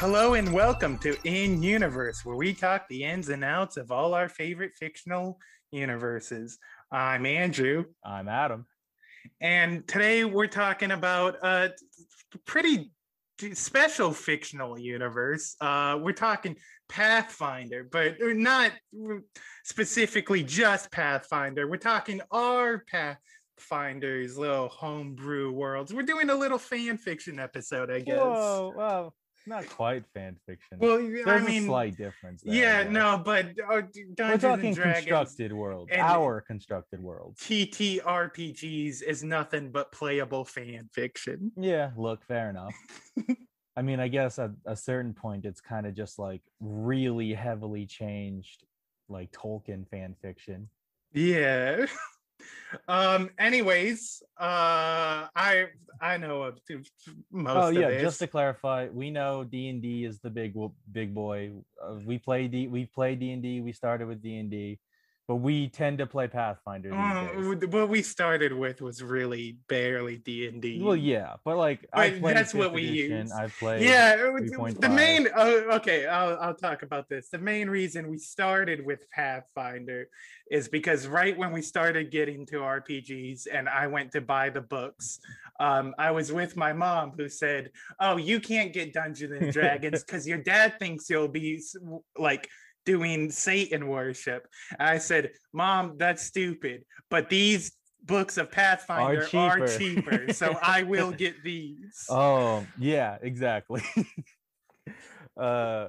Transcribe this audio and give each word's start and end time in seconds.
Hello 0.00 0.34
and 0.34 0.52
welcome 0.52 0.96
to 0.98 1.16
In 1.24 1.60
Universe, 1.60 2.24
where 2.24 2.36
we 2.36 2.54
talk 2.54 2.86
the 2.86 3.02
ins 3.02 3.30
and 3.30 3.42
outs 3.42 3.76
of 3.76 3.90
all 3.90 4.14
our 4.14 4.28
favorite 4.28 4.70
fictional 4.78 5.40
universes. 5.72 6.56
I'm 6.92 7.26
Andrew, 7.26 7.84
I'm 8.04 8.28
Adam. 8.28 8.66
and 9.40 9.88
today 9.88 10.24
we're 10.24 10.46
talking 10.46 10.92
about 10.92 11.44
a 11.44 11.72
pretty 12.46 12.92
special 13.54 14.12
fictional 14.12 14.78
universe. 14.78 15.56
Uh, 15.60 15.98
we're 16.00 16.12
talking 16.12 16.54
Pathfinder, 16.88 17.82
but 17.90 18.18
not 18.20 18.70
specifically 19.64 20.44
just 20.44 20.92
Pathfinder. 20.92 21.66
We're 21.68 21.76
talking 21.76 22.20
our 22.30 22.84
Pathfinder's 22.88 24.38
little 24.38 24.68
homebrew 24.68 25.50
worlds. 25.50 25.92
We're 25.92 26.02
doing 26.02 26.30
a 26.30 26.36
little 26.36 26.58
fan 26.58 26.98
fiction 26.98 27.40
episode, 27.40 27.90
I 27.90 27.98
guess. 27.98 28.16
Whoa, 28.16 28.72
well, 28.76 29.14
not 29.48 29.68
quite 29.68 30.04
fan 30.14 30.36
fiction. 30.46 30.78
Well, 30.78 30.98
There's 30.98 31.26
I 31.26 31.36
a 31.36 31.40
mean, 31.40 31.64
slight 31.66 31.96
difference. 31.96 32.42
There, 32.42 32.54
yeah, 32.54 32.82
no, 32.88 33.20
but 33.24 33.46
uh, 33.68 33.82
We're 34.18 34.38
talking 34.38 34.74
constructed 34.74 35.52
world, 35.52 35.90
our 35.92 36.40
constructed 36.40 37.02
world. 37.02 37.36
TTRPGs 37.40 39.02
is 39.02 39.24
nothing 39.24 39.70
but 39.70 39.92
playable 39.92 40.44
fan 40.44 40.88
fiction. 40.92 41.52
Yeah, 41.56 41.90
look, 41.96 42.24
fair 42.24 42.50
enough. 42.50 42.74
I 43.76 43.82
mean, 43.82 44.00
I 44.00 44.08
guess 44.08 44.38
at 44.38 44.50
a 44.66 44.74
certain 44.74 45.14
point, 45.14 45.44
it's 45.44 45.60
kind 45.60 45.86
of 45.86 45.94
just 45.94 46.18
like 46.18 46.42
really 46.60 47.32
heavily 47.32 47.86
changed, 47.86 48.64
like 49.08 49.30
Tolkien 49.30 49.88
fan 49.88 50.16
fiction. 50.20 50.68
Yeah. 51.12 51.86
um. 52.88 53.30
Anyways, 53.38 54.22
uh, 54.38 55.28
I 55.34 55.66
I 56.00 56.16
know 56.16 56.42
most 57.30 57.56
oh 57.56 57.68
yeah, 57.68 57.88
this. 57.88 58.02
just 58.02 58.18
to 58.20 58.26
clarify, 58.26 58.88
we 58.92 59.10
know 59.10 59.44
D 59.44 59.68
and 59.68 59.82
D 59.82 60.04
is 60.04 60.20
the 60.20 60.30
big 60.30 60.54
big 60.92 61.14
boy. 61.14 61.52
Uh, 61.82 61.94
we 62.04 62.18
play 62.18 62.48
D. 62.48 62.68
We 62.68 62.86
play 62.86 63.14
D 63.14 63.32
and 63.32 63.42
D. 63.42 63.60
We 63.60 63.72
started 63.72 64.06
with 64.06 64.22
D 64.22 64.38
and 64.38 64.50
D, 64.50 64.78
but 65.28 65.36
we 65.36 65.68
tend 65.68 65.98
to 65.98 66.06
play 66.06 66.26
Pathfinder 66.26 66.88
w- 66.88 67.68
what 67.68 67.90
we 67.90 68.00
started 68.00 68.50
with 68.50 68.80
was 68.80 69.02
really 69.02 69.58
barely 69.68 70.16
D 70.16 70.48
and 70.48 70.60
D. 70.62 70.80
Well, 70.82 70.96
yeah, 70.96 71.34
but 71.44 71.58
like 71.58 71.86
I 71.92 72.18
But 72.18 72.32
that's 72.34 72.54
what 72.54 72.72
we 72.72 72.88
edition, 72.88 73.18
use. 73.26 73.32
I've 73.32 73.54
played. 73.58 73.82
Yeah, 73.82 74.14
it 74.26 74.32
was- 74.32 74.50
3.5. 74.50 74.80
the 74.80 74.88
main. 74.88 75.28
Oh, 75.36 75.76
okay, 75.76 76.06
I'll 76.06 76.38
I'll 76.40 76.54
talk 76.54 76.82
about 76.82 77.10
this. 77.10 77.28
The 77.28 77.38
main 77.38 77.68
reason 77.68 78.08
we 78.08 78.16
started 78.16 78.84
with 78.86 79.00
Pathfinder 79.10 80.08
is 80.50 80.66
because 80.66 81.06
right 81.06 81.36
when 81.36 81.52
we 81.52 81.60
started 81.60 82.10
getting 82.10 82.46
to 82.46 82.56
RPGs, 82.62 83.46
and 83.52 83.68
I 83.68 83.86
went 83.86 84.12
to 84.12 84.22
buy 84.22 84.48
the 84.48 84.62
books, 84.62 85.20
um, 85.60 85.94
I 85.98 86.10
was 86.10 86.32
with 86.32 86.56
my 86.56 86.72
mom 86.72 87.12
who 87.14 87.28
said, 87.28 87.70
"Oh, 88.00 88.16
you 88.16 88.40
can't 88.40 88.72
get 88.72 88.94
Dungeons 88.94 89.32
and 89.42 89.52
Dragons 89.52 90.02
because 90.06 90.26
your 90.26 90.38
dad 90.38 90.78
thinks 90.78 91.10
you'll 91.10 91.28
be 91.28 91.60
like." 92.16 92.48
Doing 92.88 93.30
Satan 93.30 93.86
worship. 93.86 94.48
I 94.80 94.96
said, 94.96 95.32
Mom, 95.52 95.98
that's 95.98 96.22
stupid. 96.22 96.86
But 97.10 97.28
these 97.28 97.72
books 98.02 98.38
of 98.38 98.50
Pathfinder 98.50 99.28
are 99.34 99.66
cheaper. 99.66 99.78
cheaper. 99.78 100.32
so 100.32 100.58
I 100.62 100.84
will 100.84 101.10
get 101.12 101.34
these. 101.44 102.06
Oh 102.08 102.66
yeah, 102.78 103.18
exactly. 103.20 103.82
uh, 105.36 105.88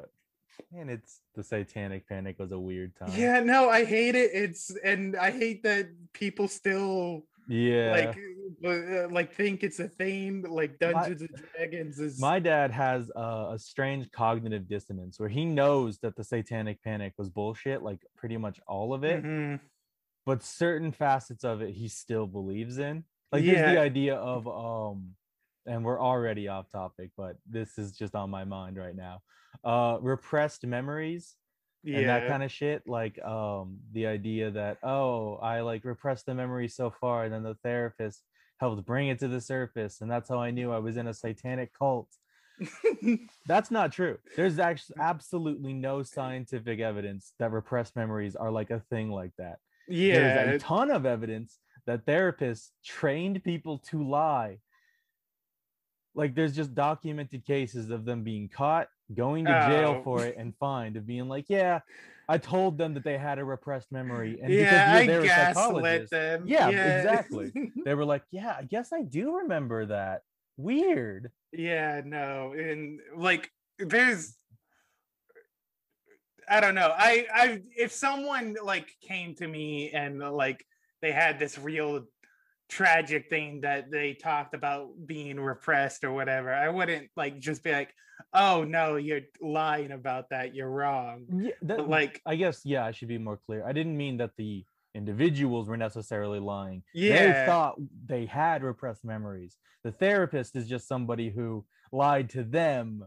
and 0.75 0.89
it's 0.89 1.21
the 1.35 1.43
Satanic 1.43 2.05
Panic 2.09 2.37
was 2.37 2.51
a 2.51 2.59
weird 2.59 2.93
time. 2.97 3.13
Yeah, 3.15 3.39
no, 3.39 3.69
I 3.69 3.85
hate 3.85 4.15
it. 4.15 4.31
It's 4.33 4.75
and 4.83 5.15
I 5.15 5.31
hate 5.31 5.63
that 5.63 5.87
people 6.11 6.49
still 6.49 7.23
yeah. 7.47 7.91
like 7.91 8.17
like 9.11 9.33
think 9.33 9.63
it's 9.63 9.79
a 9.79 9.87
theme 9.87 10.45
Like 10.49 10.79
Dungeons 10.79 11.21
and 11.21 11.43
Dragons 11.55 11.99
is 11.99 12.19
My 12.19 12.39
dad 12.39 12.71
has 12.71 13.11
uh, 13.15 13.51
a 13.53 13.59
strange 13.59 14.11
cognitive 14.11 14.67
dissonance 14.67 15.19
where 15.19 15.29
he 15.29 15.45
knows 15.45 15.99
that 15.99 16.15
the 16.15 16.23
Satanic 16.23 16.81
Panic 16.83 17.13
was 17.17 17.29
bullshit, 17.29 17.81
like 17.83 17.99
pretty 18.15 18.37
much 18.37 18.59
all 18.67 18.93
of 18.93 19.03
it, 19.03 19.23
Mhm. 19.23 19.59
but 20.25 20.43
certain 20.43 20.91
facets 20.91 21.43
of 21.43 21.61
it 21.61 21.71
he 21.71 21.87
still 21.87 22.27
believes 22.27 22.77
in. 22.77 23.03
Like 23.31 23.45
there's 23.45 23.73
the 23.73 23.79
idea 23.79 24.15
of 24.15 24.47
um, 24.47 25.15
and 25.65 25.85
we're 25.85 26.01
already 26.01 26.47
off 26.47 26.69
topic, 26.71 27.11
but 27.15 27.37
this 27.45 27.77
is 27.77 27.91
just 27.91 28.15
on 28.15 28.29
my 28.29 28.43
mind 28.43 28.77
right 28.77 28.95
now. 28.95 29.21
Uh, 29.63 29.97
repressed 30.01 30.65
memories 30.65 31.35
yeah. 31.83 31.97
and 31.99 32.09
that 32.09 32.27
kind 32.27 32.43
of 32.43 32.51
shit 32.51 32.83
like 32.87 33.21
um 33.23 33.77
the 33.93 34.05
idea 34.05 34.51
that 34.51 34.77
oh 34.83 35.35
i 35.37 35.61
like 35.61 35.85
repressed 35.85 36.25
the 36.25 36.33
memory 36.33 36.67
so 36.67 36.89
far 36.89 37.23
and 37.23 37.33
then 37.33 37.43
the 37.43 37.55
therapist 37.63 38.23
helped 38.59 38.85
bring 38.85 39.07
it 39.07 39.19
to 39.19 39.27
the 39.27 39.41
surface 39.41 40.01
and 40.01 40.09
that's 40.09 40.29
how 40.29 40.39
i 40.39 40.51
knew 40.51 40.71
i 40.71 40.77
was 40.77 40.97
in 40.97 41.07
a 41.07 41.13
satanic 41.13 41.73
cult 41.73 42.07
that's 43.47 43.71
not 43.71 43.91
true 43.91 44.17
there's 44.35 44.59
actually 44.59 44.95
mm. 44.97 45.03
absolutely 45.03 45.73
no 45.73 46.03
scientific 46.03 46.79
evidence 46.79 47.33
that 47.39 47.51
repressed 47.51 47.95
memories 47.95 48.35
are 48.35 48.51
like 48.51 48.69
a 48.69 48.81
thing 48.89 49.09
like 49.09 49.31
that 49.37 49.59
yeah. 49.87 50.43
there's 50.45 50.61
a 50.61 50.65
ton 50.65 50.91
of 50.91 51.05
evidence 51.05 51.59
that 51.85 52.05
therapists 52.05 52.69
trained 52.83 53.43
people 53.43 53.79
to 53.79 54.03
lie 54.07 54.57
like 56.15 56.35
there's 56.35 56.55
just 56.55 56.75
documented 56.75 57.45
cases 57.45 57.89
of 57.89 58.03
them 58.03 58.23
being 58.23 58.49
caught 58.49 58.89
going 59.15 59.45
to 59.45 59.65
jail 59.67 59.97
Oh. 59.99 60.03
for 60.03 60.25
it 60.25 60.35
and 60.37 60.53
fined 60.57 60.97
of 60.97 61.07
being 61.07 61.27
like 61.27 61.45
yeah 61.47 61.79
i 62.29 62.37
told 62.37 62.77
them 62.77 62.93
that 62.93 63.03
they 63.03 63.17
had 63.17 63.39
a 63.39 63.43
repressed 63.43 63.91
memory 63.91 64.39
and 64.41 64.53
yeah, 64.53 64.93
because 64.93 65.01
I 65.01 65.05
they 65.07 65.17
were 65.17 65.25
gaslit 65.25 65.55
psychologists 65.55 66.09
them. 66.11 66.43
Yeah, 66.47 66.69
exactly. 66.69 67.51
they 67.85 67.93
were 67.93 68.05
like 68.05 68.23
yeah 68.31 68.55
i 68.57 68.63
guess 68.63 68.93
i 68.93 69.01
do 69.01 69.37
remember 69.39 69.87
that 69.87 70.21
weird 70.55 71.31
yeah, 71.51 72.01
no, 72.05 72.53
and 72.53 72.99
like 73.15 73.49
there's 73.77 74.35
I 76.47 76.59
don't 76.59 76.75
know. 76.75 76.93
I 76.95 77.27
I 77.33 77.61
if 77.75 77.91
someone 77.91 78.55
like 78.63 78.89
came 79.01 79.35
to 79.35 79.47
me 79.47 79.91
and 79.91 80.19
like 80.19 80.65
they 81.01 81.11
had 81.11 81.39
this 81.39 81.57
real 81.57 82.05
tragic 82.69 83.29
thing 83.29 83.61
that 83.61 83.91
they 83.91 84.13
talked 84.13 84.53
about 84.53 84.89
being 85.05 85.39
repressed 85.39 86.03
or 86.03 86.13
whatever, 86.13 86.53
I 86.53 86.69
wouldn't 86.69 87.09
like 87.17 87.39
just 87.39 87.63
be 87.63 87.71
like, 87.71 87.93
"Oh 88.33 88.63
no, 88.63 88.95
you're 88.95 89.21
lying 89.41 89.91
about 89.91 90.29
that. 90.29 90.53
You're 90.55 90.69
wrong." 90.69 91.25
yeah, 91.41 91.51
that, 91.63 91.89
like 91.89 92.21
i 92.25 92.35
guess 92.35 92.61
yeah 92.65 92.85
i 92.85 92.91
should 92.91 93.07
be 93.07 93.17
more 93.17 93.37
clear 93.37 93.65
i 93.65 93.71
didn't 93.73 93.97
mean 93.97 94.17
that 94.17 94.31
the 94.37 94.63
individuals 94.95 95.67
were 95.69 95.77
necessarily 95.77 96.39
lying 96.39 96.83
Yeah. 96.93 97.41
they 97.41 97.45
thought 97.45 97.75
they 98.05 98.25
had 98.25 98.63
repressed 98.63 99.03
memories 99.05 99.57
the 99.83 99.91
therapist 99.91 100.55
is 100.55 100.67
just 100.67 100.87
somebody 100.87 101.29
who 101.29 101.65
lied 101.91 102.29
to 102.31 102.43
them 102.43 103.05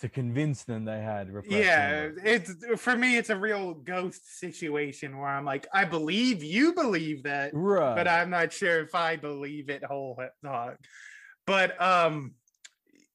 to 0.00 0.08
convince 0.08 0.64
them 0.64 0.84
they 0.84 1.00
had 1.00 1.30
yeah 1.48 2.08
it's 2.24 2.54
for 2.76 2.96
me 2.96 3.16
it's 3.16 3.30
a 3.30 3.36
real 3.36 3.74
ghost 3.74 4.38
situation 4.38 5.18
where 5.18 5.28
i'm 5.28 5.44
like 5.44 5.66
i 5.74 5.84
believe 5.84 6.42
you 6.42 6.72
believe 6.72 7.22
that 7.22 7.50
right 7.52 7.94
but 7.94 8.08
i'm 8.08 8.30
not 8.30 8.52
sure 8.52 8.80
if 8.80 8.94
i 8.94 9.16
believe 9.16 9.68
it 9.68 9.84
whole 9.84 10.18
hog 10.44 10.76
but 11.46 11.80
um 11.80 12.32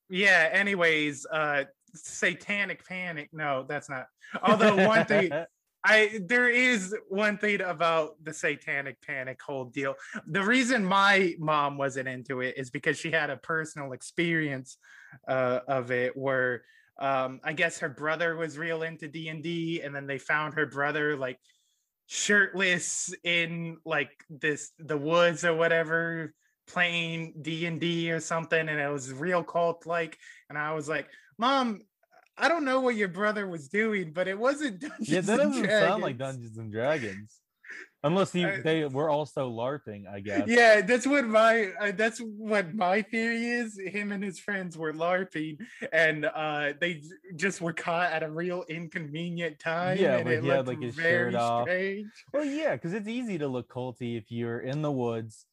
yeah 0.09 0.49
anyways 0.51 1.25
uh 1.31 1.63
satanic 1.93 2.85
panic 2.85 3.29
no 3.33 3.65
that's 3.67 3.89
not 3.89 4.05
although 4.43 4.87
one 4.87 5.05
thing 5.05 5.31
I 5.87 6.19
there 6.25 6.49
is 6.49 6.95
one 7.09 7.37
thing 7.37 7.61
about 7.61 8.15
the 8.23 8.33
satanic 8.33 8.99
panic 9.05 9.39
whole 9.39 9.65
deal. 9.65 9.93
The 10.25 10.41
reason 10.41 10.83
my 10.83 11.35
mom 11.37 11.77
wasn't 11.77 12.07
into 12.07 12.41
it 12.41 12.55
is 12.57 12.71
because 12.71 12.97
she 12.97 13.11
had 13.11 13.29
a 13.29 13.37
personal 13.37 13.91
experience 13.91 14.77
uh, 15.27 15.59
of 15.67 15.91
it 15.91 16.15
where 16.15 16.63
um, 16.97 17.41
I 17.43 17.53
guess 17.53 17.79
her 17.79 17.89
brother 17.89 18.35
was 18.35 18.57
real 18.57 18.83
into 18.83 19.07
D 19.07 19.27
and 19.29 19.43
D, 19.43 19.81
and 19.81 19.93
then 19.93 20.07
they 20.07 20.17
found 20.17 20.53
her 20.53 20.65
brother 20.65 21.17
like 21.17 21.39
shirtless 22.07 23.13
in 23.23 23.77
like 23.85 24.11
this 24.29 24.71
the 24.79 24.97
woods 24.97 25.43
or 25.43 25.55
whatever 25.55 26.33
playing 26.67 27.33
D 27.41 27.65
and 27.65 27.79
D 27.79 28.11
or 28.11 28.19
something, 28.19 28.59
and 28.59 28.79
it 28.79 28.91
was 28.91 29.13
real 29.13 29.43
cult 29.43 29.85
like. 29.85 30.17
And 30.49 30.57
I 30.57 30.73
was 30.73 30.87
like, 30.87 31.07
Mom, 31.37 31.81
I 32.37 32.47
don't 32.47 32.65
know 32.65 32.81
what 32.81 32.95
your 32.95 33.07
brother 33.07 33.47
was 33.47 33.67
doing, 33.67 34.11
but 34.13 34.27
it 34.27 34.37
wasn't 34.37 34.79
Dungeons 34.79 35.09
yeah, 35.09 35.21
that 35.21 35.39
and 35.39 35.51
doesn't 35.51 35.69
sound 35.69 36.03
like 36.03 36.17
Dungeons 36.17 36.57
and 36.57 36.71
Dragons, 36.71 37.41
unless 38.05 38.31
he, 38.31 38.45
I- 38.45 38.61
they 38.61 38.85
were 38.85 39.09
also 39.09 39.49
larping. 39.51 40.07
I 40.09 40.21
guess. 40.21 40.47
Yeah, 40.47 40.81
that's 40.81 41.05
what 41.05 41.25
my 41.25 41.71
uh, 41.81 41.91
that's 41.91 42.19
what 42.19 42.73
my 42.73 43.01
theory 43.01 43.45
is. 43.45 43.77
Him 43.77 44.11
and 44.13 44.23
his 44.23 44.39
friends 44.39 44.77
were 44.77 44.93
larping, 44.93 45.57
and 45.91 46.25
uh, 46.25 46.73
they 46.79 47.01
just 47.35 47.59
were 47.59 47.73
caught 47.73 48.11
at 48.11 48.23
a 48.23 48.29
real 48.29 48.63
inconvenient 48.69 49.59
time. 49.59 49.97
Yeah, 49.97 50.17
and 50.17 50.25
where 50.25 50.33
it 50.35 50.43
he 50.43 50.49
had, 50.49 50.57
looked 50.67 50.69
like, 50.69 50.81
his 50.81 50.95
very 50.95 51.31
shirt 51.33 51.41
off. 51.41 51.63
strange. 51.67 52.07
Well, 52.31 52.45
yeah, 52.45 52.75
because 52.75 52.93
it's 52.93 53.07
easy 53.07 53.37
to 53.39 53.47
look 53.47 53.67
culty 53.67 54.17
if 54.17 54.31
you're 54.31 54.59
in 54.59 54.81
the 54.81 54.91
woods 54.91 55.45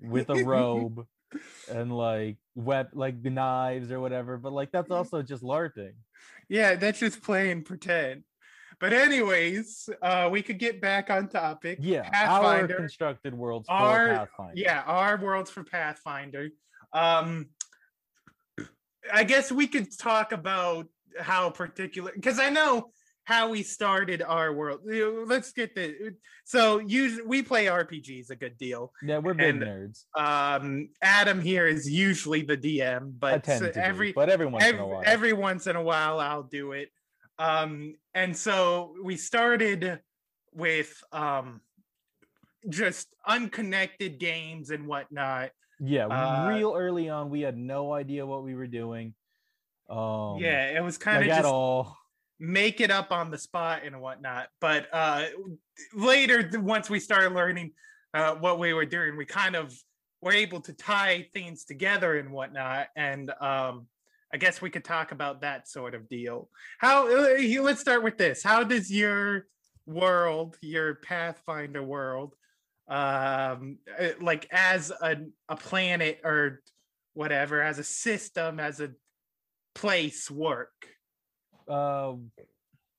with 0.00 0.30
a 0.30 0.42
robe 0.44 1.06
and 1.70 1.96
like 1.96 2.38
wet 2.54 2.96
like 2.96 3.22
the 3.22 3.30
knives 3.30 3.92
or 3.92 4.00
whatever. 4.00 4.38
But 4.38 4.52
like 4.52 4.72
that's 4.72 4.90
also 4.90 5.22
just 5.22 5.42
larping. 5.42 5.92
Yeah, 6.48 6.74
that's 6.74 6.98
just 6.98 7.22
plain 7.22 7.62
pretend. 7.62 8.24
But 8.80 8.94
anyways, 8.94 9.90
uh, 10.00 10.28
we 10.32 10.40
could 10.42 10.58
get 10.58 10.80
back 10.80 11.10
on 11.10 11.28
topic. 11.28 11.78
Yeah, 11.82 12.08
our 12.14 12.66
constructed 12.66 13.34
worlds 13.34 13.68
for 13.68 13.74
our 13.74 14.08
Pathfinder. 14.08 14.52
yeah 14.56 14.82
our 14.86 15.16
worlds 15.16 15.50
for 15.50 15.64
pathfinder 15.64 16.48
um 16.92 17.46
i 19.12 19.24
guess 19.24 19.50
we 19.52 19.66
could 19.66 19.96
talk 19.96 20.32
about 20.32 20.86
how 21.18 21.50
particular 21.50 22.12
because 22.14 22.38
i 22.38 22.48
know 22.50 22.90
how 23.24 23.48
we 23.48 23.62
started 23.62 24.22
our 24.22 24.52
world 24.52 24.80
let's 25.26 25.52
get 25.52 25.74
the 25.74 26.14
so 26.44 26.78
usually 26.78 27.22
we 27.26 27.42
play 27.42 27.66
rpgs 27.66 28.30
a 28.30 28.36
good 28.36 28.56
deal 28.58 28.92
yeah, 29.02 29.18
we're 29.18 29.34
big 29.34 29.62
and, 29.62 29.62
nerds. 29.62 30.04
um 30.16 30.88
adam 31.02 31.40
here 31.40 31.66
is 31.66 31.88
usually 31.90 32.42
the 32.42 32.56
dm 32.56 33.12
but 33.18 33.44
to, 33.44 33.70
be, 33.72 33.80
every 33.80 34.12
but 34.12 34.28
every 34.28 34.46
once 34.46 34.64
in 34.64 34.78
a 34.78 34.86
while. 34.86 35.02
every 35.04 35.32
once 35.32 35.66
in 35.66 35.76
a 35.76 35.82
while 35.82 36.18
i'll 36.18 36.42
do 36.42 36.72
it 36.72 36.90
um 37.40 37.94
and 38.14 38.36
so 38.36 38.94
we 39.02 39.16
started 39.16 40.00
with 40.52 41.02
um 41.12 41.60
just 42.68 43.08
unconnected 43.26 44.18
games 44.20 44.70
and 44.70 44.86
whatnot 44.86 45.50
yeah, 45.82 46.06
uh, 46.08 46.46
real 46.46 46.74
early 46.76 47.08
on, 47.08 47.30
we 47.30 47.40
had 47.40 47.56
no 47.56 47.94
idea 47.94 48.26
what 48.26 48.44
we 48.44 48.54
were 48.54 48.66
doing. 48.66 49.14
Um, 49.88 50.36
yeah 50.38 50.66
it 50.76 50.84
was 50.84 50.98
kind 50.98 51.24
of 51.24 51.28
at 51.28 51.36
just 51.38 51.46
all. 51.46 51.96
make 52.38 52.80
it 52.80 52.92
up 52.92 53.10
on 53.10 53.32
the 53.32 53.38
spot 53.38 53.80
and 53.84 54.00
whatnot 54.00 54.46
but 54.60 54.86
uh 54.92 55.24
later 55.92 56.48
once 56.60 56.88
we 56.88 57.00
started 57.00 57.32
learning 57.32 57.72
uh 58.14 58.36
what 58.36 58.60
we 58.60 58.72
were 58.72 58.84
doing 58.84 59.16
we 59.16 59.24
kind 59.24 59.56
of 59.56 59.74
were 60.22 60.30
able 60.30 60.60
to 60.60 60.72
tie 60.74 61.26
things 61.32 61.64
together 61.64 62.20
and 62.20 62.30
whatnot 62.30 62.86
and 62.94 63.32
um 63.40 63.88
i 64.32 64.36
guess 64.36 64.60
we 64.62 64.70
could 64.70 64.84
talk 64.84 65.12
about 65.12 65.40
that 65.40 65.68
sort 65.68 65.94
of 65.94 66.08
deal 66.08 66.48
how 66.78 67.08
uh, 67.08 67.36
let's 67.62 67.80
start 67.80 68.02
with 68.02 68.16
this 68.18 68.42
how 68.42 68.62
does 68.62 68.90
your 68.90 69.46
world 69.86 70.56
your 70.60 70.96
pathfinder 70.96 71.82
world 71.82 72.34
um 72.88 73.78
uh, 73.98 74.08
like 74.20 74.46
as 74.50 74.90
a, 75.02 75.16
a 75.48 75.56
planet 75.56 76.20
or 76.24 76.60
whatever 77.14 77.62
as 77.62 77.78
a 77.78 77.84
system 77.84 78.60
as 78.60 78.80
a 78.80 78.90
place 79.74 80.30
work 80.30 80.72
Um, 81.68 82.30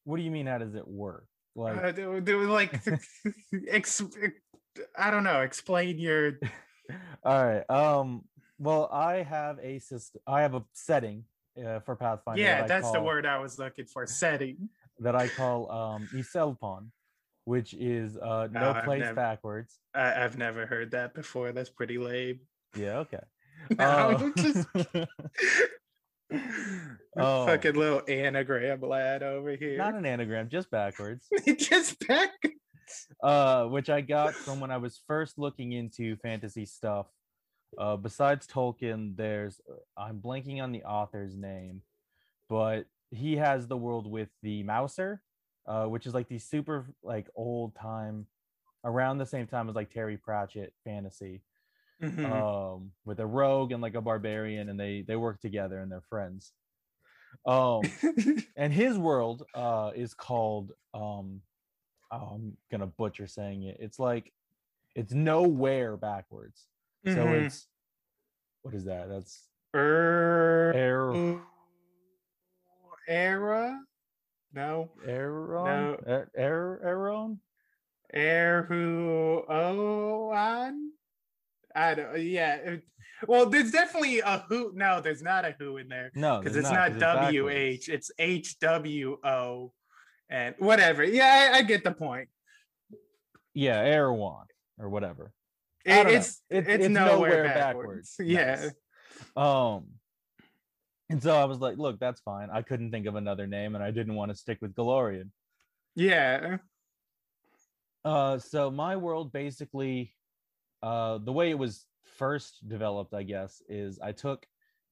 what 0.04 0.18
do 0.18 0.24
you 0.24 0.32
mean? 0.32 0.48
How 0.48 0.58
does 0.58 0.76
it 0.76 0.88
work? 0.88 1.26
Like, 1.56 1.84
uh, 1.84 1.92
do, 1.92 2.22
do 2.22 2.42
like 2.44 2.82
ex, 3.68 4.02
I 4.98 5.12
don't 5.12 5.24
know. 5.24 5.42
Explain 5.42 6.00
your 6.00 6.40
all 7.24 7.46
right. 7.46 7.70
Um, 7.70 8.24
well, 8.62 8.90
I 8.94 9.24
have 9.24 9.58
a 9.62 9.80
system. 9.80 10.22
I 10.28 10.42
have 10.42 10.54
a 10.56 10.64
setting 10.74 11.24
uh, 11.58 11.80
for 11.80 11.96
Pathfinder. 11.96 12.42
yeah. 12.42 12.60
that 12.62 12.68
That's 12.68 12.92
the 12.92 13.02
word 13.02 13.26
I 13.26 13.40
was 13.40 13.58
looking 13.60 13.86
for. 13.86 14.06
Setting. 14.06 14.70
that 15.00 15.16
I 15.16 15.28
call 15.40 15.72
um 15.72 16.08
Iselpon, 16.14 16.88
which 17.46 17.74
is 17.74 18.18
uh 18.18 18.48
no 18.52 18.74
Oh, 18.78 18.82
place 18.86 19.02
never- 19.02 19.16
backwards. 19.16 19.80
I, 19.96 20.24
I've 20.24 20.38
never 20.38 20.66
heard 20.66 20.92
that 20.92 21.14
before. 21.14 21.52
That's 21.52 21.70
pretty 21.70 21.98
lame. 21.98 22.40
Yeah, 22.76 23.00
okay. 23.00 23.24
No, 23.78 23.86
Uh, 23.86 24.30
just 24.38 24.68
Oh. 27.18 27.46
fucking 27.46 27.74
little 27.76 28.02
anagram 28.08 28.80
lad 28.82 29.22
over 29.22 29.52
here. 29.56 29.78
not 29.78 29.96
an 29.96 30.06
anagram, 30.06 30.48
just 30.50 30.72
backwards. 30.72 31.28
just 31.58 32.08
back. 32.08 32.32
Uh, 33.22 33.66
which 33.66 33.90
I 33.90 34.00
got 34.02 34.34
from 34.34 34.60
when 34.62 34.72
I 34.72 34.78
was 34.78 35.02
first 35.08 35.38
looking 35.38 35.74
into 35.74 36.16
fantasy 36.18 36.66
stuff. 36.66 37.08
Uh, 37.78 37.96
besides 37.96 38.48
Tolkien, 38.48 39.16
there's 39.16 39.62
I'm 39.98 40.20
blanking 40.20 40.62
on 40.62 40.72
the 40.72 40.84
author's 40.84 41.36
name, 41.36 41.82
but 42.50 42.86
he 43.12 43.38
has 43.38 43.68
the 43.68 43.78
world 43.78 44.10
with 44.10 44.30
the 44.42 44.64
Mouser, 44.64 45.22
uh, 45.68 45.86
which 45.86 46.06
is 46.06 46.14
like 46.14 46.28
the 46.28 46.40
super 46.40 46.88
like 47.04 47.30
old 47.36 47.76
time, 47.76 48.28
around 48.84 49.18
the 49.20 49.26
same 49.26 49.48
time 49.48 49.70
as 49.70 49.76
like 49.76 49.90
Terry 49.92 50.18
Pratchett 50.18 50.74
fantasy. 50.84 51.42
Mhm. 52.02 52.26
um 52.26 52.92
with 53.06 53.20
a 53.20 53.26
rogue 53.28 53.72
and 53.72 53.80
like 53.80 53.94
a 53.94 54.02
barbarian 54.02 54.70
and 54.70 54.80
they 54.80 55.04
they 55.08 55.16
work 55.16 55.40
together 55.40 55.78
and 55.78 55.92
they're 55.92 56.02
friends 56.02 56.52
um 57.46 57.82
and 58.56 58.74
his 58.74 58.98
world 58.98 59.44
uh 59.54 59.92
is 59.94 60.16
called 60.16 60.72
um 60.96 61.42
oh, 62.12 62.32
i'm 62.34 62.58
gonna 62.72 62.88
butcher 62.88 63.28
saying 63.28 63.62
it 63.62 63.78
it's 63.80 64.00
like 64.00 64.34
it's 64.96 65.14
nowhere 65.14 65.96
backwards 65.96 66.66
so 67.06 67.26
Mhm. 67.26 67.46
it's 67.46 67.68
what 68.62 68.74
is 68.76 68.86
that 68.86 69.10
that's 69.10 69.48
Er- 69.74 70.72
air 70.76 71.42
era. 73.08 73.80
No. 74.54 74.92
Aaron? 75.06 75.98
No. 76.06 76.28
Aaron? 76.36 77.40
Air 78.14 78.64
who 78.64 79.44
oh 79.48 80.32
on 80.32 80.92
I 81.74 81.96
don't 81.96 82.20
yeah 82.22 82.76
well 83.26 83.46
there's 83.46 83.72
definitely 83.72 84.20
a 84.20 84.40
who 84.50 84.74
no 84.76 85.00
there's 85.00 85.22
not 85.24 85.46
a 85.46 85.56
who 85.58 85.78
in 85.78 85.88
there 85.88 86.12
No, 86.14 86.40
because 86.42 86.58
it's 86.58 86.70
not, 86.70 87.00
W 87.00 87.44
backwards. 87.46 87.56
H 87.56 87.90
it's 87.90 88.12
H 88.20 88.60
W 88.60 89.18
O 89.24 89.72
and 90.30 90.56
whatever 90.60 91.06
yeah 91.06 91.52
I, 91.54 91.60
I 91.60 91.62
get 91.62 91.86
the 91.86 91.92
point 91.94 92.28
Yeah, 93.54 93.78
Erewhon 93.80 94.46
or 94.78 94.90
whatever. 94.90 95.32
It- 95.86 96.04
don't 96.04 96.14
it's, 96.14 96.42
it's 96.50 96.88
nowhere, 96.90 97.44
backwards, 97.46 98.16
yeah 98.20 98.56
Nice. 98.56 98.72
Um, 99.36 99.86
and 101.10 101.22
so 101.22 101.36
I 101.36 101.46
was 101.46 101.60
like, 101.60 101.78
look, 101.78 102.00
that's 102.00 102.22
fine. 102.22 102.50
I 102.52 102.62
couldn't 102.62 102.92
think 102.92 103.06
of 103.06 103.16
another 103.16 103.46
name, 103.46 103.76
and 103.76 103.84
I 103.84 103.92
didn't 103.92 104.16
want 104.16 104.32
to 104.32 104.38
stick 104.38 104.60
with 104.62 104.74
Golarion. 104.74 105.30
yeah 105.96 106.58
Uh, 108.04 108.40
so 108.40 108.72
my 108.72 108.96
world 108.96 109.32
basically, 109.32 110.16
uh, 110.82 111.20
the 111.20 111.32
way 111.32 111.50
it 111.52 111.58
was 111.58 111.86
first 112.18 112.68
developed, 112.68 113.14
I 113.14 113.24
guess, 113.24 113.62
is 113.70 114.00
I 114.00 114.12
took 114.12 114.46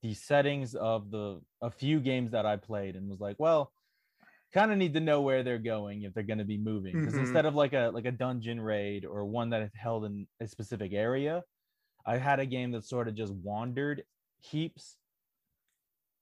the 0.03 0.13
settings 0.13 0.75
of 0.75 1.10
the 1.12 1.41
a 1.62 1.72
few 1.72 2.00
games 2.00 2.31
that 2.31 2.46
I 2.46 2.55
played 2.58 2.96
and 2.96 3.10
was 3.10 3.19
like, 3.19 3.38
well, 3.39 3.72
kind 4.51 4.72
of 4.72 4.77
need 4.77 4.94
to 4.96 5.00
know 5.00 5.22
where 5.22 5.44
they're 5.44 5.60
going 5.60 6.03
if 6.03 6.13
they're 6.13 6.24
going 6.24 6.39
to 6.39 6.46
be 6.46 6.58
moving 6.58 6.98
because 7.00 7.18
Mhm. 7.18 7.18
instead 7.18 7.46
of 7.46 7.56
like 7.56 7.74
a 7.74 7.89
like 7.94 8.06
a 8.06 8.12
dungeon 8.12 8.60
raid 8.62 9.06
or 9.06 9.25
one 9.25 9.50
that 9.51 9.72
held 9.75 10.06
in 10.06 10.27
a 10.39 10.48
specific 10.48 10.94
area, 10.94 11.44
I 12.06 12.18
had 12.18 12.39
a 12.39 12.46
game 12.48 12.72
that 12.74 12.86
sort 12.86 13.08
of 13.10 13.15
just 13.15 13.34
wandered 13.34 14.06
heaps. 14.39 14.98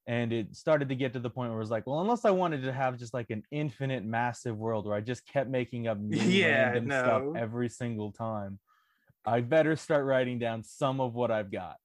And 0.05 0.31
it 0.31 0.55
started 0.55 0.87
to 0.87 0.95
get 0.95 1.11
to 1.13 1.19
the 1.19 1.29
point 1.29 1.49
where 1.49 1.57
it 1.57 1.63
was 1.63 1.69
like, 1.71 1.85
well, 1.85 1.99
unless 1.99 2.23
I 2.23 2.31
wanted 2.31 2.61
to 2.61 2.71
have 2.71 2.97
just 2.97 3.13
like 3.13 3.29
an 3.29 3.43
infinite, 3.51 4.05
massive 4.05 4.57
world 4.57 4.85
where 4.85 4.95
I 4.95 5.01
just 5.01 5.27
kept 5.27 5.49
making 5.49 5.87
up 5.87 5.97
new 5.99 6.39
Yeah, 6.39 6.39
random 6.39 6.89
no. 6.89 6.91
stuff 6.91 7.25
every 7.35 7.67
single 7.67 8.13
time, 8.13 8.59
I 9.25 9.41
better 9.41 9.75
start 9.77 10.05
writing 10.05 10.39
down 10.39 10.63
some 10.63 11.01
of 11.01 11.15
what 11.15 11.31
I've 11.31 11.51
got. 11.51 11.77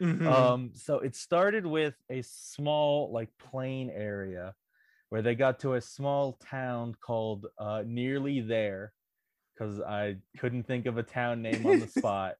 Mhm. 0.00 0.52
Um, 0.52 0.74
so 0.74 1.00
it 1.00 1.16
started 1.16 1.66
with 1.66 1.96
a 2.10 2.22
small, 2.22 3.12
like 3.12 3.36
plain 3.38 3.90
area 3.90 4.54
where 5.10 5.22
they 5.22 5.34
got 5.34 5.58
to 5.60 5.74
a 5.74 5.80
small 5.80 6.38
town 6.48 6.96
called 7.04 7.46
uh, 7.58 7.82
Nearly 7.84 8.40
There 8.40 8.92
because 9.52 9.80
I 9.80 10.16
couldn't 10.38 10.66
think 10.66 10.86
of 10.86 10.96
a 10.96 11.02
town 11.02 11.42
name 11.42 11.66
on 11.66 11.80
the 11.80 11.88
spot. 11.98 12.34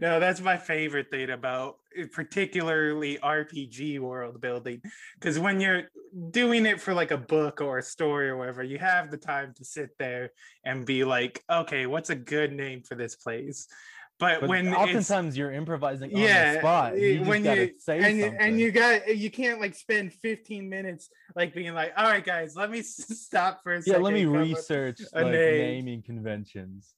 no, 0.00 0.20
that's 0.20 0.40
my 0.40 0.56
favorite 0.56 1.10
thing 1.10 1.30
about 1.30 1.76
uh, 1.98 2.04
particularly 2.12 3.18
RPG 3.18 3.98
world 4.00 4.40
building. 4.40 4.82
Because 5.14 5.38
when 5.38 5.60
you're 5.60 5.84
doing 6.30 6.66
it 6.66 6.80
for 6.80 6.94
like 6.94 7.12
a 7.12 7.16
book 7.16 7.60
or 7.60 7.78
a 7.78 7.82
story 7.82 8.28
or 8.28 8.36
whatever, 8.36 8.62
you 8.62 8.78
have 8.78 9.10
the 9.10 9.16
time 9.16 9.54
to 9.56 9.64
sit 9.64 9.90
there 9.98 10.30
and 10.64 10.84
be 10.84 11.04
like, 11.04 11.42
okay, 11.50 11.86
what's 11.86 12.10
a 12.10 12.14
good 12.14 12.52
name 12.52 12.82
for 12.82 12.94
this 12.94 13.16
place? 13.16 13.66
But, 14.18 14.40
But 14.40 14.48
when 14.48 14.74
oftentimes 14.74 15.36
you're 15.36 15.52
improvising 15.52 16.12
on 16.12 16.20
yeah 16.20 16.54
the 16.54 16.58
spot. 16.58 16.98
You 16.98 17.22
when 17.22 17.44
you 17.44 17.74
say 17.78 17.98
and, 17.98 18.20
something. 18.20 18.36
and 18.40 18.60
you 18.60 18.72
got 18.72 19.16
you 19.16 19.30
can't 19.30 19.60
like 19.60 19.76
spend 19.76 20.12
15 20.12 20.68
minutes 20.68 21.08
like 21.36 21.54
being 21.54 21.72
like 21.74 21.92
all 21.96 22.04
right 22.04 22.24
guys 22.24 22.56
let 22.56 22.70
me 22.70 22.82
stop 22.82 23.62
for 23.62 23.74
a 23.74 23.76
yeah 23.76 23.82
second 23.82 24.02
let 24.02 24.14
me 24.14 24.24
research 24.24 25.00
like 25.14 25.26
name. 25.26 25.58
naming 25.58 26.02
conventions 26.02 26.94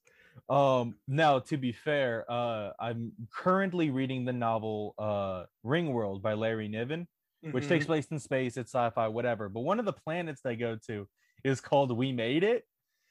um 0.49 0.95
now 1.07 1.39
to 1.39 1.59
be 1.59 1.73
fair 1.73 2.25
uh 2.31 2.71
i'm 2.81 3.13
currently 3.33 3.91
reading 3.91 4.25
the 4.25 4.33
novel 4.33 4.95
uh 4.99 5.45
Ringworld 5.65 6.23
by 6.23 6.33
larry 6.33 6.69
niven 6.69 7.07
which 7.53 7.69
takes 7.69 7.87
place 7.87 8.07
in 8.11 8.19
space 8.19 8.57
it's 8.57 8.73
sci-fi 8.73 9.09
whatever 9.09 9.49
but 9.49 9.61
one 9.61 9.79
of 9.79 9.85
the 9.85 9.93
planets 9.93 10.41
they 10.43 10.57
go 10.57 10.79
to 10.87 11.07
is 11.45 11.61
called 11.61 11.97
we 11.97 12.13
made 12.13 12.45
it 12.45 12.65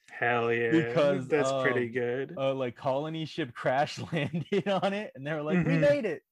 hell 0.10 0.52
yeah 0.54 0.72
because, 0.72 1.28
that's 1.28 1.52
pretty 1.62 1.88
um, 1.88 1.92
good 1.94 2.34
uh 2.38 2.54
like 2.54 2.76
colony 2.76 3.26
ship 3.26 3.54
crash 3.54 4.00
landed 4.14 4.68
on 4.68 4.94
it 4.94 5.12
and 5.16 5.26
they 5.26 5.34
were 5.34 5.42
like 5.44 5.58
we 5.66 5.74
Mhm. 5.74 5.82
made 5.82 6.06
it 6.06 6.24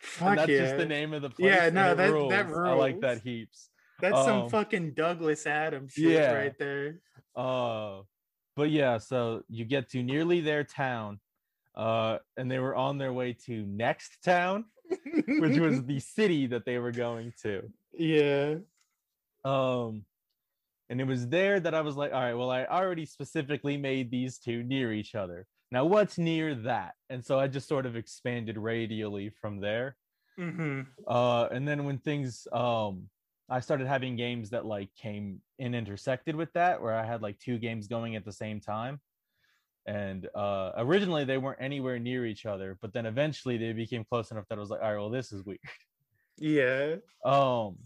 Fuck 0.00 0.28
and 0.28 0.38
that's 0.38 0.50
yeah. 0.50 0.58
just 0.60 0.76
the 0.76 0.86
name 0.86 1.12
of 1.14 1.22
the 1.22 1.30
place 1.30 1.52
Yeah, 1.54 1.70
no, 1.70 1.94
that- 1.94 1.96
that 1.96 2.12
rules. 2.48 2.68
i 2.68 2.72
like 2.72 3.00
that 3.00 3.22
heaps 3.22 3.70
that's 4.00 4.24
some 4.24 4.42
um, 4.42 4.48
fucking 4.50 4.92
douglas 4.92 5.46
adams 5.46 5.92
shit 5.92 6.04
yeah. 6.12 6.32
right 6.32 6.56
there 6.58 7.00
Uh, 7.34 8.02
but 8.56 8.70
yeah, 8.70 8.96
so 8.98 9.42
you 9.50 9.64
get 9.66 9.90
to 9.90 10.02
nearly 10.02 10.40
there 10.40 10.64
town, 10.64 11.20
uh, 11.74 12.16
and 12.38 12.50
they 12.50 12.58
were 12.58 12.74
on 12.74 12.96
their 12.96 13.12
way 13.12 13.34
to 13.44 13.66
next 13.66 14.22
town, 14.24 14.64
which 15.28 15.58
was 15.58 15.82
the 15.84 16.00
city 16.00 16.46
that 16.46 16.64
they 16.64 16.78
were 16.78 16.92
going 16.92 17.34
to. 17.42 17.70
yeah 17.92 18.54
Um, 19.44 20.06
and 20.88 21.00
it 21.00 21.04
was 21.04 21.28
there 21.28 21.58
that 21.60 21.74
I 21.74 21.80
was 21.80 21.96
like, 21.96 22.12
all 22.12 22.20
right, 22.20 22.34
well, 22.34 22.50
I 22.50 22.64
already 22.64 23.06
specifically 23.06 23.76
made 23.76 24.10
these 24.10 24.38
two 24.38 24.62
near 24.62 24.92
each 24.92 25.14
other. 25.14 25.46
Now, 25.72 25.84
what's 25.84 26.16
near 26.18 26.54
that? 26.54 26.94
And 27.10 27.24
so 27.24 27.38
I 27.40 27.48
just 27.48 27.68
sort 27.68 27.86
of 27.86 27.96
expanded 27.96 28.56
radially 28.56 29.30
from 29.30 29.60
there. 29.60 29.96
hmm 30.36 30.82
Uh, 31.06 31.48
and 31.50 31.66
then 31.66 31.84
when 31.84 31.98
things, 31.98 32.46
um, 32.52 33.08
I 33.48 33.60
started 33.60 33.86
having 33.86 34.16
games 34.16 34.50
that 34.50 34.66
like 34.66 34.94
came 34.94 35.40
and 35.58 35.74
intersected 35.74 36.36
with 36.36 36.52
that, 36.54 36.82
where 36.82 36.94
I 36.94 37.04
had 37.04 37.22
like 37.22 37.38
two 37.38 37.58
games 37.58 37.88
going 37.88 38.16
at 38.16 38.24
the 38.24 38.32
same 38.32 38.60
time. 38.60 39.00
And 39.86 40.28
uh, 40.34 40.72
originally 40.76 41.24
they 41.24 41.38
weren't 41.38 41.60
anywhere 41.62 41.98
near 41.98 42.26
each 42.26 42.44
other, 42.44 42.76
but 42.80 42.92
then 42.92 43.06
eventually 43.06 43.56
they 43.56 43.72
became 43.72 44.04
close 44.04 44.30
enough 44.32 44.46
that 44.48 44.58
I 44.58 44.60
was 44.60 44.70
like, 44.70 44.82
all 44.82 44.92
right, 44.92 44.98
well, 44.98 45.10
this 45.10 45.32
is 45.32 45.44
weird. 45.44 45.60
yeah 46.38 46.96
Um, 47.24 47.76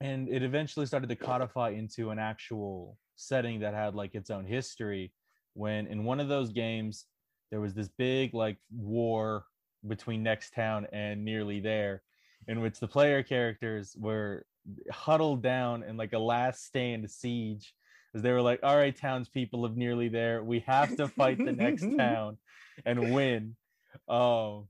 and 0.00 0.28
it 0.28 0.42
eventually 0.42 0.86
started 0.86 1.08
to 1.08 1.16
codify 1.16 1.70
into 1.70 2.10
an 2.10 2.18
actual 2.18 2.96
setting 3.16 3.60
that 3.60 3.74
had 3.74 3.94
like 3.94 4.14
its 4.14 4.30
own 4.30 4.44
history. 4.44 5.12
When 5.54 5.86
in 5.86 6.04
one 6.04 6.20
of 6.20 6.28
those 6.28 6.52
games, 6.52 7.06
there 7.50 7.60
was 7.60 7.74
this 7.74 7.88
big 7.88 8.32
like 8.32 8.56
war 8.74 9.44
between 9.86 10.22
Next 10.22 10.54
Town 10.54 10.86
and 10.92 11.24
Nearly 11.24 11.60
There, 11.60 12.02
in 12.48 12.60
which 12.60 12.80
the 12.80 12.88
player 12.88 13.22
characters 13.22 13.94
were 13.98 14.46
huddled 14.90 15.42
down 15.42 15.82
in 15.82 15.96
like 15.96 16.12
a 16.12 16.18
last 16.18 16.64
stand 16.64 17.10
siege. 17.10 17.74
As 18.14 18.22
they 18.22 18.32
were 18.32 18.42
like, 18.42 18.60
all 18.62 18.76
right, 18.76 18.96
townspeople 18.96 19.64
of 19.64 19.76
Nearly 19.76 20.08
There, 20.08 20.42
we 20.42 20.60
have 20.60 20.96
to 20.96 21.08
fight 21.08 21.38
the 21.38 21.52
next 21.52 21.86
town 21.96 22.38
and 22.84 23.14
win. 23.14 23.56
Um, 24.08 24.66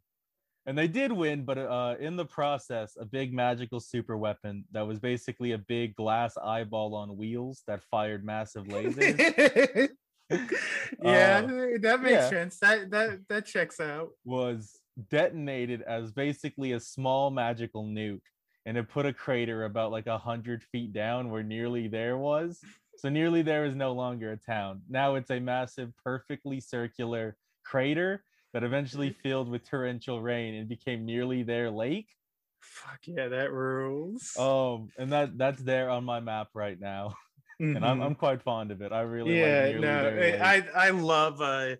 and 0.66 0.76
they 0.76 0.88
did 0.88 1.10
win 1.10 1.44
but 1.44 1.58
uh 1.58 1.94
in 1.98 2.16
the 2.16 2.24
process 2.24 2.96
a 3.00 3.04
big 3.04 3.32
magical 3.32 3.80
super 3.80 4.16
weapon 4.16 4.64
that 4.72 4.86
was 4.86 4.98
basically 4.98 5.52
a 5.52 5.58
big 5.58 5.94
glass 5.96 6.36
eyeball 6.36 6.94
on 6.94 7.16
wheels 7.16 7.62
that 7.66 7.82
fired 7.90 8.24
massive 8.24 8.66
lasers. 8.66 9.88
Yeah 11.02 11.40
Uh, 11.44 11.78
that 11.80 12.00
makes 12.02 12.12
yeah. 12.12 12.28
sense. 12.28 12.58
That 12.60 12.90
that 12.90 13.18
that 13.28 13.46
checks 13.46 13.80
out. 13.80 14.10
Was 14.24 14.78
detonated 15.08 15.82
as 15.82 16.12
basically 16.12 16.72
a 16.72 16.80
small 16.80 17.30
magical 17.30 17.84
nuke 17.84 18.20
and 18.66 18.76
it 18.76 18.88
put 18.88 19.06
a 19.06 19.12
crater 19.12 19.64
about 19.64 19.90
like 19.90 20.06
a 20.06 20.18
hundred 20.18 20.62
feet 20.62 20.92
down 20.92 21.30
where 21.30 21.42
nearly 21.42 21.88
there 21.88 22.16
was. 22.16 22.60
So 22.98 23.08
nearly 23.08 23.42
there 23.42 23.64
is 23.64 23.74
no 23.74 23.92
longer 23.92 24.32
a 24.32 24.36
town. 24.36 24.82
Now 24.88 25.14
it's 25.14 25.30
a 25.30 25.40
massive 25.40 25.92
perfectly 26.04 26.60
circular 26.60 27.36
crater 27.64 28.22
that 28.52 28.64
eventually 28.64 29.10
filled 29.22 29.48
with 29.48 29.64
torrential 29.64 30.22
rain 30.22 30.54
and 30.54 30.68
became 30.68 31.04
nearly 31.04 31.42
there 31.42 31.70
lake 31.70 32.16
fuck 32.60 33.00
yeah 33.06 33.28
that 33.28 33.52
rules 33.52 34.36
Um, 34.36 34.92
and 34.96 35.12
that 35.12 35.36
that's 35.36 35.62
there 35.62 35.90
on 35.90 36.04
my 36.04 36.20
map 36.20 36.50
right 36.54 36.78
now, 36.78 37.16
and 37.60 37.84
I'm 37.84 38.00
Mhm. 38.00 38.00
I'm 38.00 38.14
quite 38.14 38.42
fond 38.42 38.70
of 38.70 38.80
it. 38.80 38.92
I 38.92 39.00
really 39.02 39.34
yeah 39.34 39.66
like 39.66 39.76
no 39.80 40.08
I, 40.42 40.56
I 40.58 40.86
i 40.86 40.90
love 40.90 41.40
uh 41.40 41.76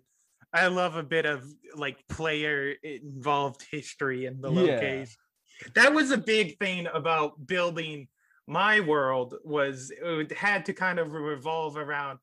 i 0.53 0.67
love 0.67 0.95
a 0.95 1.03
bit 1.03 1.25
of 1.25 1.45
like 1.75 2.07
player 2.07 2.71
involved 2.83 3.65
history 3.69 4.25
in 4.25 4.41
the 4.41 4.49
Yeah. 4.49 4.61
location 4.63 5.17
that 5.75 5.93
was 5.93 6.11
a 6.11 6.17
big 6.17 6.57
thing 6.59 6.87
about 6.87 7.45
building 7.47 8.07
my 8.47 8.79
world 8.79 9.35
was 9.43 9.91
it 9.95 10.31
had 10.31 10.65
to 10.65 10.73
kind 10.73 10.99
of 10.99 11.13
revolve 11.13 11.77
around 11.77 12.19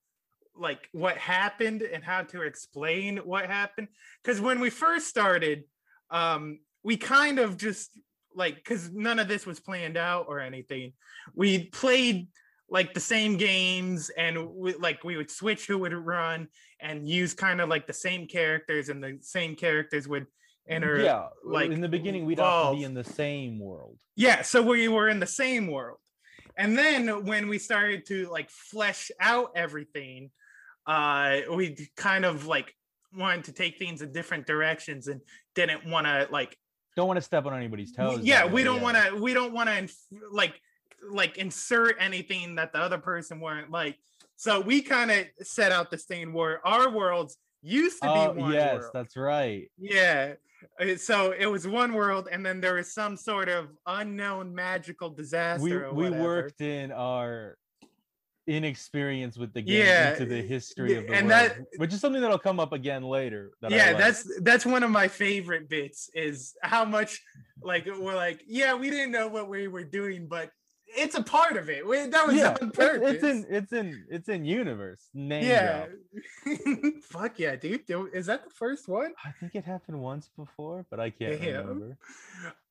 like 0.59 0.89
what 0.93 1.17
happened 1.17 1.83
and 1.83 2.03
how 2.03 2.23
to 2.23 2.43
explain 2.43 3.19
what 3.19 3.47
happened 3.47 3.89
because 4.23 4.41
when 4.41 4.61
we 4.61 4.71
first 4.71 5.07
started 5.07 5.65
um 6.11 6.59
we 6.83 6.97
kind 6.97 7.39
of 7.39 7.57
just 7.57 7.91
like 8.35 8.57
because 8.57 8.91
none 8.93 9.19
of 9.19 9.29
this 9.29 9.47
was 9.47 9.61
planned 9.61 9.97
out 9.97 10.27
or 10.29 10.41
anything 10.41 10.93
we 11.35 11.65
played 11.65 12.29
like 12.71 12.93
the 12.93 13.01
same 13.01 13.37
games 13.37 14.11
and 14.17 14.49
we, 14.51 14.75
like 14.75 15.03
we 15.05 15.17
would 15.17 15.31
switch 15.31 15.67
who 15.67 15.79
would 15.79 15.93
run 15.93 16.49
and 16.81 17.09
use 17.09 17.35
kind 17.35 17.61
of 17.61 17.69
like 17.69 17.87
the 17.87 17.93
same 17.93 18.27
characters 18.27 18.89
and 18.89 19.03
the 19.03 19.19
same 19.21 19.55
characters 19.55 20.07
would 20.07 20.27
enter 20.69 21.01
yeah, 21.01 21.29
like, 21.45 21.69
like 21.69 21.71
in 21.71 21.81
the 21.81 21.89
beginning, 21.89 22.27
we'd 22.27 22.41
all 22.41 22.77
be 22.77 22.85
in 22.85 22.95
the 22.95 23.05
same 23.05 23.59
world. 23.59 23.99
yeah, 24.17 24.43
so 24.43 24.63
we 24.63 24.87
were 24.89 25.09
in 25.09 25.19
the 25.19 25.27
same 25.27 25.67
world. 25.69 25.99
And 26.57 26.77
then 26.77 27.25
when 27.25 27.49
we 27.49 27.59
started 27.59 28.05
to 28.07 28.29
like 28.31 28.51
flesh 28.51 29.11
out 29.21 29.53
everything, 29.55 30.31
uh 30.89 31.41
we 31.55 31.77
kind 31.97 32.25
of 32.25 32.47
like 32.47 32.75
wanted 33.17 33.45
to 33.45 33.53
take 33.53 33.79
things 33.79 34.03
in 34.03 34.11
different 34.13 34.47
directions 34.47 35.07
and 35.09 35.21
didn't 35.55 35.85
want 35.87 36.07
to 36.07 36.27
like 36.31 36.57
Don't 36.97 37.07
want 37.07 37.19
to 37.19 37.23
step 37.23 37.47
on 37.47 37.55
anybody's 37.57 37.93
toes. 37.93 38.21
yeah, 38.23 38.45
we 38.47 38.65
don't 38.65 38.81
want 38.81 38.97
to 38.97 39.15
we 39.21 39.33
don't 39.35 39.53
want 39.53 39.69
to 39.69 39.77
inf- 39.79 40.07
like 40.33 40.61
like 41.11 41.37
insert 41.39 41.95
anything 42.01 42.57
that 42.57 42.73
the 42.73 42.79
other 42.81 42.99
person 42.99 43.39
weren't 43.41 43.71
like. 43.71 43.97
So 44.37 44.61
we 44.61 44.83
kind 44.83 45.11
of 45.11 45.27
set 45.43 45.71
out 45.73 45.91
this 45.91 46.05
thing 46.05 46.33
where 46.33 46.67
our 46.67 46.91
worlds 46.91 47.37
used 47.63 48.01
to 48.03 48.09
be 48.09 48.15
Oh 48.21 48.33
one 48.33 48.53
yes, 48.53 48.75
world. 48.81 48.91
that's 48.95 49.17
right. 49.17 49.71
Yeah. 49.79 50.35
Uh, 50.81 50.97
So 50.97 51.33
it 51.33 51.47
was 51.47 51.67
one 51.69 51.93
world, 51.93 52.29
and 52.31 52.45
then 52.45 52.61
there 52.61 52.75
was 52.75 52.93
some 52.93 53.17
sort 53.17 53.49
of 53.49 53.69
unknown 53.87 54.55
magical 54.55 55.11
disaster. 55.11 55.63
We 55.65 55.73
or 55.73 55.93
we 55.95 56.11
worked 56.11 56.61
in 56.61 56.91
our 56.93 57.57
inexperience 58.49 59.37
with 59.37 59.53
the 59.53 59.63
game 59.63 59.85
Yeah, 59.87 60.13
into 60.13 60.25
the 60.27 60.43
history 60.43 60.95
of 60.97 61.07
the 61.07 61.15
and 61.15 61.29
world, 61.29 61.41
that- 61.51 61.59
which 61.77 61.93
is 61.93 62.01
something 62.01 62.21
that'll 62.21 62.39
come 62.39 62.59
up 62.59 62.73
again 62.73 63.03
later. 63.03 63.53
That 63.61 63.71
yeah, 63.71 63.89
like. 63.89 63.99
that's 63.99 64.41
that's 64.41 64.67
one 64.67 64.83
of 64.83 64.91
my 64.91 65.07
favorite 65.09 65.69
bits. 65.69 66.11
Is 66.15 66.57
how 66.63 66.85
much 66.85 67.21
like 67.63 67.87
we're 67.87 68.17
like, 68.17 68.43
yeah, 68.47 68.75
we 68.75 68.91
didn't 68.91 69.13
know 69.13 69.29
what 69.29 69.49
we 69.49 69.69
were 69.69 69.85
doing, 69.85 70.27
but 70.27 70.51
it's 70.97 71.15
a 71.15 71.23
part 71.23 71.57
of 71.57 71.69
it. 71.69 71.87
We, 71.87 72.07
that 72.07 72.27
was 72.27 72.37
yeah. 72.37 72.57
on 72.61 72.71
purpose. 72.71 73.15
It's 73.15 73.25
in 73.25 73.47
it's 73.49 73.73
in 73.73 74.05
it's 74.11 74.29
in 74.29 74.45
universe. 74.45 75.09
Name 75.15 75.45
yeah. 75.45 75.87
Fuck 77.03 77.39
yeah, 77.39 77.57
dude. 77.57 77.83
Is 78.13 78.27
that 78.27 78.45
the 78.45 78.51
first 78.51 78.89
one? 78.89 79.13
I 79.25 79.31
think 79.33 79.55
it 79.55 79.65
happened 79.65 80.01
once 80.01 80.31
before, 80.37 80.87
but 80.91 81.01
I 81.01 81.11
can't 81.11 81.41
Damn. 81.41 81.67
remember. 81.67 81.99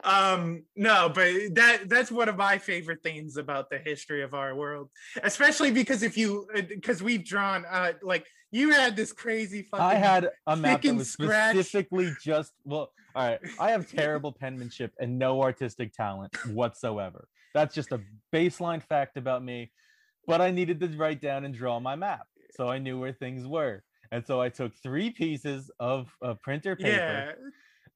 um 0.04 0.64
no 0.76 1.10
but 1.10 1.34
that 1.52 1.90
that's 1.90 2.12
one 2.12 2.30
of 2.30 2.38
my 2.38 2.58
favorite 2.58 3.02
things 3.02 3.36
about 3.36 3.70
the 3.72 3.80
history 3.80 4.22
of 4.22 4.36
our 4.36 4.54
world 4.54 4.90
especially 5.24 5.72
because 5.72 6.04
if 6.04 6.16
you 6.16 6.48
because 6.70 7.02
we've 7.02 7.26
drawn 7.26 7.66
uh 7.66 7.92
like 8.04 8.24
you 8.52 8.72
had 8.72 8.96
this 8.96 9.12
crazy 9.12 9.64
fucking 9.64 9.86
I 9.86 9.96
had 9.96 10.30
a 10.46 10.56
map 10.56 10.82
that 10.82 10.96
was 10.96 11.10
scratch. 11.12 11.56
specifically 11.56 12.14
just 12.22 12.54
well. 12.64 12.92
All 13.16 13.28
right, 13.28 13.40
I 13.60 13.72
have 13.72 13.90
terrible 13.92 14.32
penmanship 14.32 14.94
and 15.00 15.18
no 15.18 15.42
artistic 15.42 15.94
talent 15.94 16.36
whatsoever. 16.48 17.28
That's 17.54 17.74
just 17.74 17.92
a 17.92 18.02
baseline 18.34 18.84
fact 18.84 19.18
about 19.18 19.44
me. 19.44 19.72
But 20.28 20.42
I 20.42 20.52
needed 20.52 20.80
to 20.82 20.88
write 20.98 21.22
down 21.22 21.46
and 21.46 21.54
draw 21.54 21.80
my 21.80 21.96
map, 21.96 22.28
so 22.56 22.68
I 22.68 22.80
knew 22.80 23.00
where 23.00 23.14
things 23.14 23.48
were. 23.48 23.84
And 24.12 24.26
so 24.26 24.42
I 24.42 24.50
took 24.50 24.76
three 24.76 25.10
pieces 25.10 25.72
of 25.80 26.10
printer 26.44 26.76
paper 26.76 26.90
yeah 26.90 27.32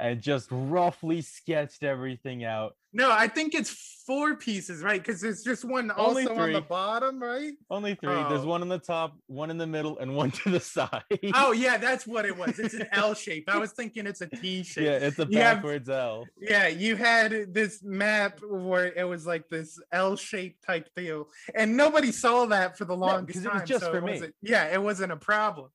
and 0.01 0.19
just 0.21 0.47
roughly 0.51 1.21
sketched 1.21 1.83
everything 1.83 2.43
out. 2.43 2.75
No, 2.93 3.09
I 3.09 3.27
think 3.29 3.53
it's 3.55 3.69
four 4.05 4.35
pieces, 4.35 4.81
right? 4.83 5.01
Because 5.01 5.21
there's 5.21 5.43
just 5.43 5.63
one 5.63 5.91
Only 5.95 6.27
also 6.27 6.35
on 6.41 6.51
the 6.51 6.59
bottom, 6.59 7.21
right? 7.23 7.53
Only 7.69 7.95
three. 7.95 8.15
There's 8.15 8.41
Oh. 8.41 8.47
one 8.47 8.61
on 8.61 8.67
the 8.67 8.79
top, 8.79 9.15
one 9.27 9.49
in 9.49 9.57
the 9.57 9.67
middle, 9.67 9.97
and 9.99 10.13
one 10.13 10.31
to 10.43 10.49
the 10.49 10.59
side. 10.59 11.03
Oh 11.35 11.53
yeah, 11.53 11.77
that's 11.77 12.05
what 12.05 12.25
it 12.25 12.35
was. 12.35 12.59
It's 12.59 12.73
an 12.73 12.87
L 12.91 13.13
shape. 13.13 13.45
I 13.47 13.57
was 13.59 13.71
thinking 13.71 14.07
it's 14.07 14.19
a 14.21 14.27
T 14.27 14.63
shape. 14.63 14.83
yeah, 14.83 14.91
it's 15.07 15.19
a 15.19 15.27
You 15.29 15.37
have- 15.37 15.57
backwards 15.57 15.87
L. 15.89 16.25
Yeah, 16.41 16.67
you 16.67 16.97
had 16.97 17.53
this 17.53 17.81
map 17.83 18.39
where 18.43 18.87
it 18.91 19.07
was 19.07 19.25
like 19.25 19.47
this 19.49 19.79
L 19.93 20.17
shape 20.17 20.57
type 20.65 20.89
deal, 20.95 21.29
and 21.55 21.77
nobody 21.77 22.11
saw 22.11 22.45
that 22.47 22.77
for 22.77 22.83
the 22.85 22.97
longest 22.97 23.37
'cause 23.39 23.45
it 23.45 23.53
was 23.53 23.63
just 23.69 23.85
so 23.85 23.91
for 23.91 24.01
me. 24.01 24.21
Yeah, 24.41 24.65
it 24.73 24.81
wasn't 24.81 25.11
a 25.13 25.17
problem. 25.17 25.69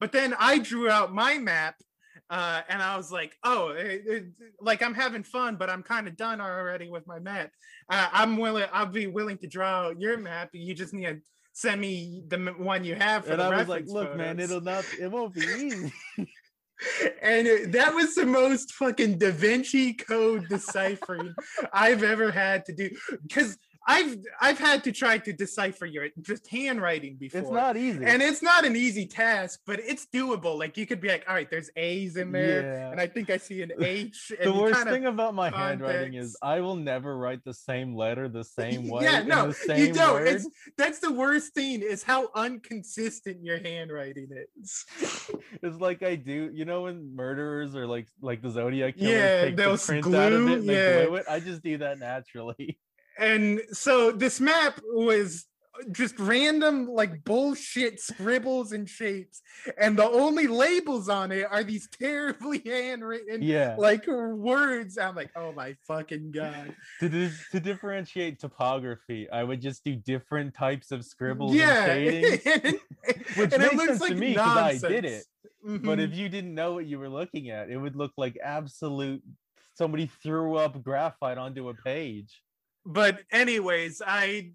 But 0.00 0.12
then 0.12 0.34
I 0.38 0.58
drew 0.58 0.88
out 0.88 1.12
my 1.12 1.36
map, 1.38 1.76
uh, 2.30 2.62
and 2.68 2.82
I 2.82 2.96
was 2.96 3.12
like, 3.12 3.36
"Oh, 3.44 3.68
it, 3.68 4.02
it- 4.06 4.24
like 4.60 4.82
I'm 4.82 4.94
having 4.94 5.22
fun, 5.22 5.56
but 5.56 5.68
I'm 5.70 5.82
kind 5.82 6.08
of 6.08 6.16
done 6.16 6.40
already 6.40 6.88
with 6.88 7.06
my 7.06 7.18
map. 7.18 7.50
Uh, 7.88 8.08
I'm 8.12 8.36
willing. 8.36 8.66
I'll 8.72 8.86
be 8.86 9.06
willing 9.06 9.38
to 9.38 9.46
draw 9.46 9.90
your 9.90 10.16
map. 10.18 10.50
You 10.52 10.74
just 10.74 10.94
need 10.94 11.06
to 11.06 11.20
send 11.52 11.80
me 11.80 12.22
the 12.28 12.38
one 12.56 12.84
you 12.84 12.94
have." 12.94 13.26
For 13.26 13.32
And 13.32 13.40
the 13.40 13.44
I 13.44 13.58
was 13.58 13.68
like, 13.68 13.86
look, 13.86 14.16
man, 14.16 14.40
it'll 14.40 14.60
not 14.60 14.84
it 14.98 15.10
won't 15.10 15.34
be 15.34 15.42
easy. 15.42 15.92
and 17.22 17.72
that 17.72 17.94
was 17.94 18.14
the 18.14 18.26
most 18.26 18.72
fucking 18.72 19.18
Da 19.18 19.30
Vinci 19.30 19.92
Code 19.94 20.48
deciphering 20.48 21.34
I've 21.72 22.02
ever 22.02 22.30
had 22.30 22.64
to 22.66 22.72
do 22.74 22.90
because 23.22 23.58
I've 23.86 24.16
I've 24.40 24.58
had 24.58 24.82
to 24.84 24.92
try 24.92 25.18
to 25.18 25.32
decipher 25.32 25.86
your 25.86 26.08
just 26.22 26.46
handwriting 26.48 27.16
before. 27.16 27.40
it's 27.42 27.50
not 27.50 27.76
easy. 27.76 28.04
and 28.04 28.22
it's 28.22 28.42
not 28.42 28.64
an 28.64 28.76
easy 28.76 29.06
task, 29.06 29.60
but 29.66 29.78
it's 29.80 30.06
doable. 30.12 30.58
Like 30.58 30.76
you 30.76 30.86
could 30.86 31.00
be 31.00 31.08
like, 31.08 31.24
all 31.28 31.34
right, 31.34 31.50
there's 31.50 31.70
A's 31.76 32.16
in 32.16 32.32
there, 32.32 32.62
Yeah. 32.62 32.90
and 32.92 33.00
I 33.00 33.06
think 33.06 33.30
I 33.30 33.36
see 33.36 33.62
an 33.62 33.72
H. 33.80 34.32
the 34.42 34.52
worst 34.52 34.82
thing 34.84 35.06
about 35.06 35.34
my 35.34 35.50
handwriting 35.50 36.14
is. 36.14 36.36
I 36.42 36.60
will 36.60 36.76
never 36.76 37.16
write 37.16 37.44
the 37.44 37.54
same 37.54 37.94
letter 37.94 38.28
the 38.28 38.44
same 38.60 38.88
way. 38.88 39.04
yeah, 39.04 39.22
no, 39.22 39.48
the 39.48 39.54
same 39.54 39.78
you 39.78 39.92
don't. 39.92 40.14
word. 40.14 40.28
It's 40.28 40.48
that's 40.78 40.98
the 41.00 41.12
worst 41.12 41.52
thing 41.54 41.82
is 41.82 42.02
how 42.02 42.28
inconsistent 42.36 43.44
your 43.44 43.58
handwriting 43.58 44.28
is. 44.60 44.84
It's 45.62 45.78
like 45.78 46.02
I 46.02 46.16
do, 46.16 46.50
you 46.52 46.64
know, 46.64 46.82
when 46.82 47.14
murderers 47.14 47.74
or 47.76 47.86
like 47.86 48.08
like 48.20 48.42
the 48.42 48.50
Zodiac 48.50 48.96
killers 48.96 49.12
Yeah, 49.12 49.40
take 49.44 49.56
the 49.56 49.62
they'll 49.62 49.78
print 49.78 50.06
out 50.14 50.32
of 50.32 50.48
it 50.48 50.58
and 50.58 50.68
they 50.68 50.74
yeah. 50.74 51.04
glue 51.06 51.16
it. 51.16 51.26
I 51.30 51.40
just 51.40 51.62
do 51.62 51.78
that 51.78 51.98
naturally. 51.98 52.78
And 53.18 53.60
so 53.72 54.10
this 54.10 54.40
map 54.40 54.80
was 54.92 55.46
just 55.90 56.16
random 56.20 56.86
like 56.86 57.24
bullshit 57.24 57.98
scribbles 58.00 58.70
and 58.70 58.88
shapes 58.88 59.42
and 59.76 59.98
the 59.98 60.04
only 60.08 60.46
labels 60.46 61.08
on 61.08 61.32
it 61.32 61.44
are 61.50 61.64
these 61.64 61.88
terribly 62.00 62.62
handwritten 62.64 63.42
Yeah. 63.42 63.74
like 63.76 64.06
words 64.06 64.96
i'm 64.98 65.16
like 65.16 65.30
oh 65.34 65.52
my 65.52 65.74
fucking 65.88 66.30
god 66.30 66.76
to 67.00 67.08
di- 67.08 67.30
to 67.50 67.58
differentiate 67.58 68.38
topography, 68.38 69.28
I 69.28 69.42
would 69.42 69.60
just 69.60 69.82
do 69.84 69.96
different 69.96 70.54
types 70.54 70.92
of 70.92 71.04
scribbles 71.04 71.54
yeah 71.56 71.86
and 71.86 72.24
shadings. 72.40 72.46
and, 72.46 72.80
Which 73.36 73.52
and 73.52 73.62
makes 73.62 73.84
sense 73.98 74.06
to 74.06 74.14
me 74.14 74.34
'cause 74.36 74.84
I 74.84 74.88
did 74.88 75.04
it. 75.04 75.24
But 75.64 75.98
Mhm. 75.98 76.04
if 76.04 76.14
you 76.14 76.28
didn't 76.28 76.54
know 76.54 76.74
what 76.74 76.86
you 76.86 76.98
were 77.00 77.08
looking 77.08 77.50
at, 77.50 77.68
it 77.70 77.78
would 77.78 77.96
look 77.96 78.12
like 78.16 78.38
absolute 78.42 79.22
somebody 79.74 80.06
threw 80.22 80.54
up 80.56 80.80
graphite 80.84 81.36
onto 81.38 81.68
a 81.68 81.74
page. 81.74 82.42
But 82.86 83.20
anyways 83.32 84.02
i 84.06 84.50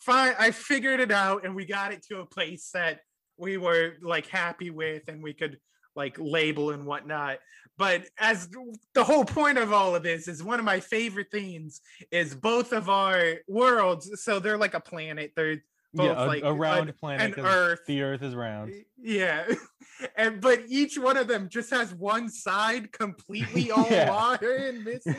find 0.00 0.34
i 0.38 0.50
figured 0.50 1.00
it 1.00 1.10
out 1.10 1.44
and 1.44 1.54
we 1.54 1.64
got 1.64 1.92
it 1.92 2.02
to 2.02 2.20
a 2.20 2.26
place 2.26 2.70
that 2.72 3.00
we 3.36 3.56
were 3.56 3.94
like 4.02 4.26
happy 4.26 4.70
with 4.70 5.02
and 5.08 5.22
we 5.22 5.32
could 5.34 5.58
like 5.94 6.16
label 6.18 6.70
and 6.70 6.86
whatnot. 6.86 7.38
But 7.78 8.04
as 8.18 8.48
the 8.94 9.04
whole 9.04 9.24
point 9.24 9.58
of 9.58 9.72
all 9.72 9.96
of 9.96 10.02
this 10.02 10.28
is 10.28 10.42
one 10.42 10.58
of 10.58 10.64
my 10.64 10.80
favorite 10.80 11.30
things 11.30 11.80
is 12.10 12.34
both 12.34 12.72
of 12.72 12.88
our 12.88 13.36
worlds. 13.48 14.22
So 14.22 14.38
they're 14.38 14.58
like 14.58 14.74
a 14.74 14.80
planet. 14.80 15.32
They're 15.34 15.62
both 15.94 16.06
yeah, 16.16 16.24
a, 16.24 16.26
like 16.26 16.42
a 16.44 16.52
round 16.52 16.88
an- 16.88 16.94
planet. 16.98 17.36
an 17.38 17.44
earth 17.44 17.80
The 17.86 18.02
Earth 18.02 18.22
is 18.22 18.34
round. 18.34 18.72
yeah 19.02 19.44
and 20.16 20.40
but 20.40 20.60
each 20.68 20.98
one 20.98 21.16
of 21.16 21.28
them 21.28 21.48
just 21.48 21.70
has 21.70 21.94
one 21.94 22.28
side 22.28 22.90
completely 22.92 23.70
all 23.76 23.86
Yeah. 23.90 24.10
water 24.10 24.54
and 24.54 24.84
missing 24.84 25.14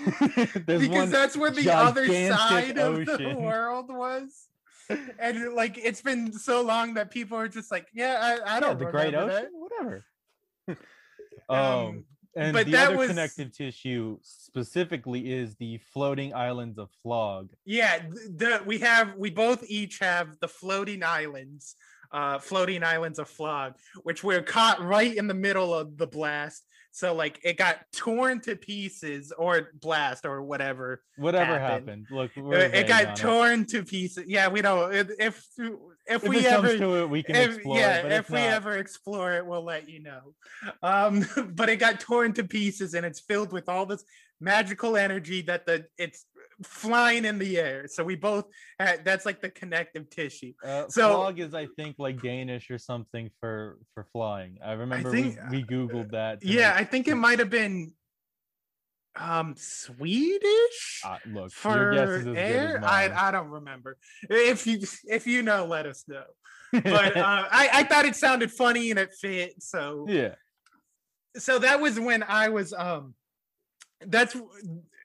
because 0.65 1.09
that's 1.11 1.37
where 1.37 1.51
the 1.51 1.69
other 1.71 2.05
side 2.07 2.77
of 2.77 3.05
the 3.05 3.35
world 3.37 3.85
was. 3.89 4.47
And 5.17 5.53
like 5.53 5.77
it's 5.77 6.01
been 6.01 6.33
so 6.33 6.61
long 6.61 6.95
that 6.95 7.09
people 7.11 7.37
are 7.37 7.47
just 7.47 7.71
like, 7.71 7.87
yeah, 7.93 8.37
I, 8.45 8.57
I 8.57 8.59
don't 8.59 8.77
know. 8.79 8.85
the 8.85 8.91
Great 8.91 9.15
Ocean, 9.15 9.29
that." 9.29 9.47
whatever. 9.53 10.03
Um, 11.49 11.57
um, 11.57 12.05
and 12.35 12.53
but 12.53 12.65
the 12.65 12.71
that 12.73 12.87
other 12.89 12.97
was- 12.97 13.07
connective 13.09 13.51
tissue 13.51 14.17
specifically 14.21 15.31
is 15.33 15.55
the 15.55 15.77
floating 15.93 16.33
islands 16.33 16.77
of 16.77 16.89
Flog. 17.01 17.49
Yeah, 17.65 17.99
th- 17.99 18.11
the 18.37 18.61
we 18.65 18.79
have 18.79 19.15
we 19.17 19.29
both 19.29 19.63
each 19.67 19.99
have 19.99 20.39
the 20.39 20.47
floating 20.47 21.03
islands, 21.03 21.75
uh, 22.11 22.39
floating 22.39 22.83
islands 22.83 23.19
of 23.19 23.29
Flog, 23.29 23.73
which 24.03 24.23
were 24.23 24.41
caught 24.41 24.81
right 24.81 25.15
in 25.15 25.27
the 25.27 25.33
middle 25.33 25.73
of 25.73 25.97
the 25.97 26.07
blast. 26.07 26.63
So 26.91 27.15
like 27.15 27.39
it 27.43 27.57
got 27.57 27.79
torn 27.91 28.39
to 28.41 28.55
pieces 28.55 29.31
or 29.35 29.69
blast 29.81 30.25
or 30.25 30.43
whatever 30.43 31.01
Whatever 31.17 31.57
happened. 31.57 32.05
happened. 32.11 32.31
Look, 32.37 32.37
Uh, 32.37 32.69
it 32.71 32.87
got 32.87 33.15
torn 33.15 33.65
to 33.67 33.83
pieces. 33.83 34.25
Yeah, 34.27 34.47
we 34.49 34.61
don't. 34.61 34.93
If 34.93 35.07
if, 35.19 35.47
if 36.07 36.23
If 36.23 36.29
we 36.29 36.45
ever 36.45 36.77
to 36.77 36.95
it, 37.03 37.09
we 37.09 37.23
can 37.23 37.35
if, 37.35 37.55
explore. 37.55 37.77
yeah, 37.77 37.97
it, 37.97 38.03
but 38.03 38.11
if 38.11 38.29
we 38.29 38.39
not, 38.39 38.49
ever 38.49 38.77
explore 38.77 39.33
it, 39.33 39.45
we'll 39.45 39.63
let 39.63 39.87
you 39.89 40.01
know. 40.01 40.33
Um, 40.81 41.25
but 41.55 41.69
it 41.69 41.77
got 41.77 41.99
torn 41.99 42.33
to 42.33 42.43
pieces, 42.43 42.93
and 42.93 43.05
it's 43.05 43.21
filled 43.21 43.51
with 43.53 43.69
all 43.69 43.85
this 43.85 44.03
magical 44.41 44.97
energy 44.97 45.41
that 45.43 45.65
the 45.65 45.85
it's 45.97 46.25
flying 46.63 47.23
in 47.25 47.39
the 47.39 47.57
air. 47.57 47.87
So 47.87 48.03
we 48.03 48.15
both 48.15 48.45
had 48.79 49.05
that's 49.05 49.25
like 49.25 49.41
the 49.41 49.49
connective 49.49 50.09
tissue. 50.09 50.53
uh, 50.63 50.87
so- 50.89 51.13
Flog 51.13 51.39
is, 51.39 51.53
I 51.53 51.67
think, 51.77 51.95
like 51.99 52.21
Danish 52.21 52.69
or 52.69 52.77
something 52.77 53.29
for 53.39 53.79
for 53.93 54.05
flying. 54.11 54.57
I 54.63 54.73
remember 54.73 55.11
think- 55.11 55.37
we, 55.49 55.59
we 55.59 55.63
googled 55.63 56.11
that. 56.11 56.43
Yeah, 56.43 56.69
make- 56.71 56.81
I 56.81 56.83
think 56.83 57.07
it 57.07 57.15
might 57.15 57.39
have 57.39 57.49
been 57.49 57.93
um 59.15 59.55
Swedish. 59.57 61.01
uh, 61.05 61.17
look, 61.25 61.51
for 61.51 61.75
your 61.75 61.91
guess 61.91 62.09
is 62.09 62.27
as 62.27 62.33
good 62.33 62.37
air 62.37 62.77
as 62.77 62.81
mine. 62.81 63.11
I, 63.11 63.27
I 63.27 63.31
don't 63.31 63.49
remember 63.49 63.97
if 64.29 64.65
you 64.65 64.79
if 65.05 65.27
you 65.27 65.43
know 65.43 65.65
let 65.65 65.85
us 65.85 66.03
know 66.07 66.23
but 66.71 67.17
uh, 67.17 67.45
I, 67.51 67.69
I 67.73 67.83
thought 67.83 68.05
it 68.05 68.15
sounded 68.15 68.51
funny 68.51 68.89
and 68.89 68.99
it 68.99 69.13
fit 69.13 69.61
so 69.61 70.05
yeah, 70.09 70.35
so 71.37 71.59
that 71.59 71.79
was 71.79 71.99
when 71.99 72.23
i 72.23 72.49
was 72.49 72.73
um 72.73 73.13
that's 74.07 74.35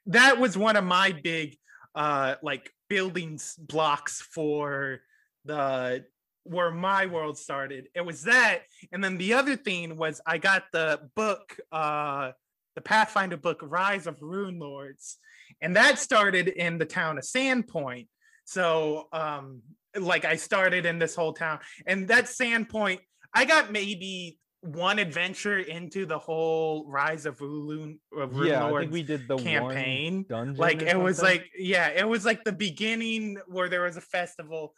that 0.07 0.39
was 0.39 0.57
one 0.57 0.77
of 0.77 0.85
my 0.85 1.13
big 1.13 1.57
uh 1.95 2.37
like 2.43 2.71
building 2.89 3.39
blocks 3.59 4.23
for 4.23 5.01
the 5.45 6.05
where 6.45 6.71
my 6.71 7.05
world 7.05 7.37
started 7.37 7.89
it 7.95 8.05
was 8.05 8.23
that 8.23 8.63
and 8.93 9.05
then 9.05 9.19
the 9.19 9.35
other 9.35 9.57
thing 9.57 9.97
was 9.97 10.21
i 10.27 10.39
got 10.39 10.65
the 10.73 10.99
book 11.15 11.57
uh 11.73 12.31
the 12.79 12.83
pathfinder 12.83 13.37
book 13.37 13.59
rise 13.61 14.07
of 14.07 14.21
Runelords 14.21 15.17
and 15.61 15.75
that 15.75 15.99
started 15.99 16.47
in 16.47 16.79
the 16.79 16.85
town 16.85 17.19
of 17.19 17.25
sandpoint 17.25 18.07
so 18.45 19.09
um 19.13 19.63
like 19.99 20.25
i 20.25 20.37
started 20.37 20.87
in 20.87 21.01
this 21.01 21.17
whole 21.17 21.33
town 21.33 21.59
and 21.89 22.07
that 22.07 22.27
sandpoint 22.27 23.01
i 23.35 23.45
got 23.45 23.73
maybe 23.73 24.39
one 24.61 25.01
adventure 25.01 25.59
into 25.59 26.07
the 26.07 26.19
whole 26.19 26.87
rise 26.87 27.27
of 27.27 27.41
rune, 27.41 27.99
of 28.17 28.37
rune 28.37 28.47
yeah. 28.47 28.65
I 28.65 28.71
lords 28.71 28.85
think 28.85 28.93
we 28.93 29.03
did 29.03 29.27
the 29.27 29.39
campaign 29.39 30.25
dungeon. 30.29 30.55
like 30.55 30.81
it 30.81 30.97
was 30.97 31.21
like 31.21 31.47
yeah 31.59 31.89
it 31.89 32.07
was 32.07 32.25
like 32.25 32.45
the 32.45 32.53
beginning 32.53 33.39
where 33.49 33.69
there 33.69 33.83
was 33.83 33.97
a 33.97 34.01
festival 34.01 34.73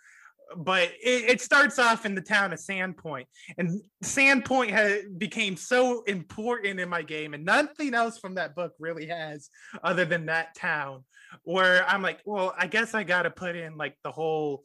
but 0.56 0.90
it, 1.02 1.30
it 1.30 1.40
starts 1.40 1.78
off 1.78 2.04
in 2.04 2.14
the 2.14 2.20
town 2.20 2.52
of 2.52 2.58
sandpoint 2.58 3.26
and 3.58 3.80
sandpoint 4.02 4.70
had 4.70 5.18
became 5.18 5.56
so 5.56 6.02
important 6.02 6.80
in 6.80 6.88
my 6.88 7.02
game 7.02 7.34
and 7.34 7.44
nothing 7.44 7.94
else 7.94 8.18
from 8.18 8.34
that 8.34 8.54
book 8.54 8.72
really 8.78 9.06
has 9.06 9.48
other 9.84 10.04
than 10.04 10.26
that 10.26 10.54
town 10.56 11.04
where 11.44 11.88
i'm 11.88 12.02
like 12.02 12.20
well 12.24 12.52
i 12.58 12.66
guess 12.66 12.94
i 12.94 13.04
gotta 13.04 13.30
put 13.30 13.54
in 13.54 13.76
like 13.76 13.96
the 14.02 14.10
whole 14.10 14.64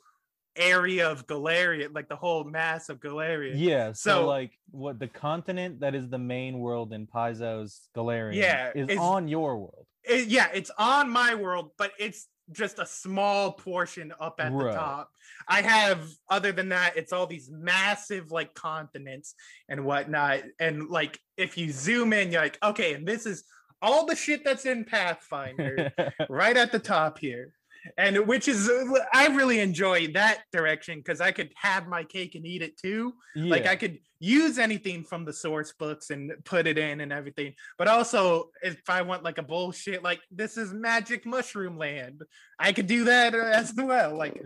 area 0.58 1.10
of 1.12 1.28
Golarion 1.28 1.94
like 1.94 2.08
the 2.08 2.16
whole 2.16 2.46
mass 2.46 2.88
of 2.88 3.02
Golarion 3.02 3.56
Yeah, 3.56 3.92
so, 3.92 4.22
So- 4.22 4.26
like 4.28 4.54
what 4.72 5.00
the 5.00 5.08
continent 5.10 5.82
that 5.82 5.94
is 5.96 6.08
the 6.10 6.18
main 6.18 6.60
world 6.60 6.94
in 6.94 7.08
Paizo's 7.08 7.90
Golarion 7.94 8.36
Yeah, 8.36 8.72
is 8.74 8.98
on 8.98 9.28
your 9.28 9.58
world. 9.58 9.86
it- 10.06 10.30
yeah, 10.30 10.48
it's 10.54 10.72
on 10.78 11.10
my 11.10 11.36
world, 11.36 11.72
but 11.78 11.92
it's 12.00 12.28
just 12.54 12.80
a 12.80 12.86
small 12.86 13.52
portion 13.52 14.14
up 14.20 14.40
at 14.40 14.54
Right. 14.54 14.72
the 14.72 14.78
top. 14.78 15.10
I 15.48 15.62
have, 15.62 16.08
other 16.30 16.52
than 16.52 16.70
that, 16.70 16.98
it's 16.98 17.14
all 17.14 17.28
these 17.28 17.50
massive 17.52 18.32
like 18.32 18.54
continents 18.54 19.36
and 19.70 19.86
whatnot. 19.86 20.42
And 20.60 20.90
like, 20.90 21.20
if 21.38 21.58
you 21.58 21.72
zoom 21.72 22.14
in, 22.14 22.32
you're 22.32 22.42
like, 22.42 22.58
okay, 22.64 22.94
and 22.94 23.08
this 23.08 23.26
is 23.26 23.44
all 23.82 24.06
the 24.06 24.16
shit 24.16 24.44
that's 24.44 24.66
in 24.66 24.86
Pathfinder 24.86 25.92
right 26.30 26.58
at 26.58 26.72
the 26.72 26.80
top 26.80 27.20
here. 27.20 27.54
and 27.98 28.26
which 28.26 28.48
is 28.48 28.70
I 29.14 29.28
really 29.28 29.60
enjoy 29.60 30.08
that 30.14 30.44
direction 30.52 31.00
because 31.00 31.22
I 31.22 31.32
could 31.32 31.52
have 31.56 31.88
my 31.88 32.04
cake 32.04 32.34
and 32.36 32.46
eat 32.46 32.64
it 32.64 32.78
too. 32.78 33.14
Like 33.36 33.68
I 33.68 33.76
could 33.76 34.00
use 34.20 34.58
anything 34.58 35.04
from 35.04 35.24
the 35.26 35.34
source 35.34 35.72
books 35.74 36.10
and 36.10 36.32
put 36.46 36.66
it 36.66 36.80
in 36.80 37.02
and 37.02 37.14
everything. 37.14 37.54
But 37.78 37.88
also, 37.88 38.50
if 38.64 38.82
I 38.90 39.04
want 39.04 39.24
like 39.24 39.38
a 39.38 39.44
bullshit, 39.44 40.02
like 40.04 40.22
this 40.32 40.58
is 40.58 40.74
Magic 40.74 41.26
Mushroom 41.28 41.78
Land, 41.78 42.24
I 42.58 42.72
could 42.74 42.88
do 42.88 43.04
that 43.04 43.36
as 43.36 43.74
well. 43.76 44.18
Like, 44.18 44.42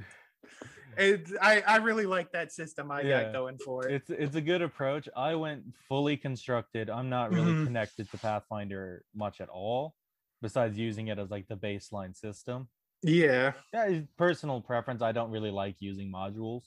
it, 0.98 1.30
I 1.42 1.62
I 1.62 1.78
really 1.78 2.06
like 2.06 2.32
that 2.32 2.52
system 2.52 2.92
I 2.92 3.04
Yeah. 3.04 3.24
got 3.24 3.34
going 3.34 3.58
for 3.58 3.88
it. 3.88 3.94
it's 3.96 4.10
it's 4.10 4.36
a 4.36 4.42
good 4.42 4.62
approach. 4.62 5.08
I 5.16 5.36
went 5.36 5.64
fully 5.88 6.18
constructed. 6.18 6.90
I'm 6.90 7.10
not 7.10 7.32
really 7.32 7.54
Mhm. 7.54 7.66
connected 7.66 8.10
to 8.12 8.18
Pathfinder 8.18 9.04
much 9.16 9.42
at 9.42 9.50
all, 9.50 9.96
besides 10.42 10.78
using 10.78 11.08
it 11.08 11.20
as 11.20 11.30
like 11.32 11.48
the 11.48 11.56
baseline 11.58 12.16
system. 12.16 12.70
Yeah, 13.02 13.54
Yeah, 13.74 14.02
personal 14.18 14.62
preference. 14.62 15.02
I 15.02 15.14
don't 15.14 15.32
really 15.32 15.52
like 15.52 15.78
using 15.80 16.12
modules. 16.12 16.64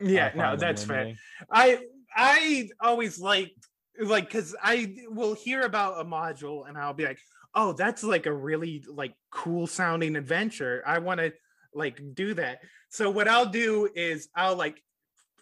Yeah, 0.00 0.32
no, 0.34 0.56
that's 0.56 0.84
fair. 0.84 1.14
I 1.50 1.80
I 2.14 2.68
always 2.80 3.18
like 3.18 3.52
like 3.98 4.26
because 4.26 4.54
I 4.62 4.94
will 5.08 5.32
hear 5.34 5.62
about 5.62 6.00
a 6.00 6.04
module 6.04 6.68
and 6.68 6.76
I'll 6.76 6.92
be 6.92 7.06
like, 7.06 7.18
oh, 7.54 7.72
that's 7.72 8.02
like 8.04 8.26
a 8.26 8.32
really 8.34 8.84
like 8.86 9.14
cool 9.30 9.66
sounding 9.66 10.16
adventure. 10.16 10.82
I 10.86 10.98
want 10.98 11.20
to 11.20 11.32
like 11.72 12.00
do 12.14 12.34
that. 12.34 12.60
So 12.96 13.10
what 13.10 13.28
I'll 13.28 13.44
do 13.44 13.90
is 13.94 14.30
I'll 14.34 14.56
like 14.56 14.82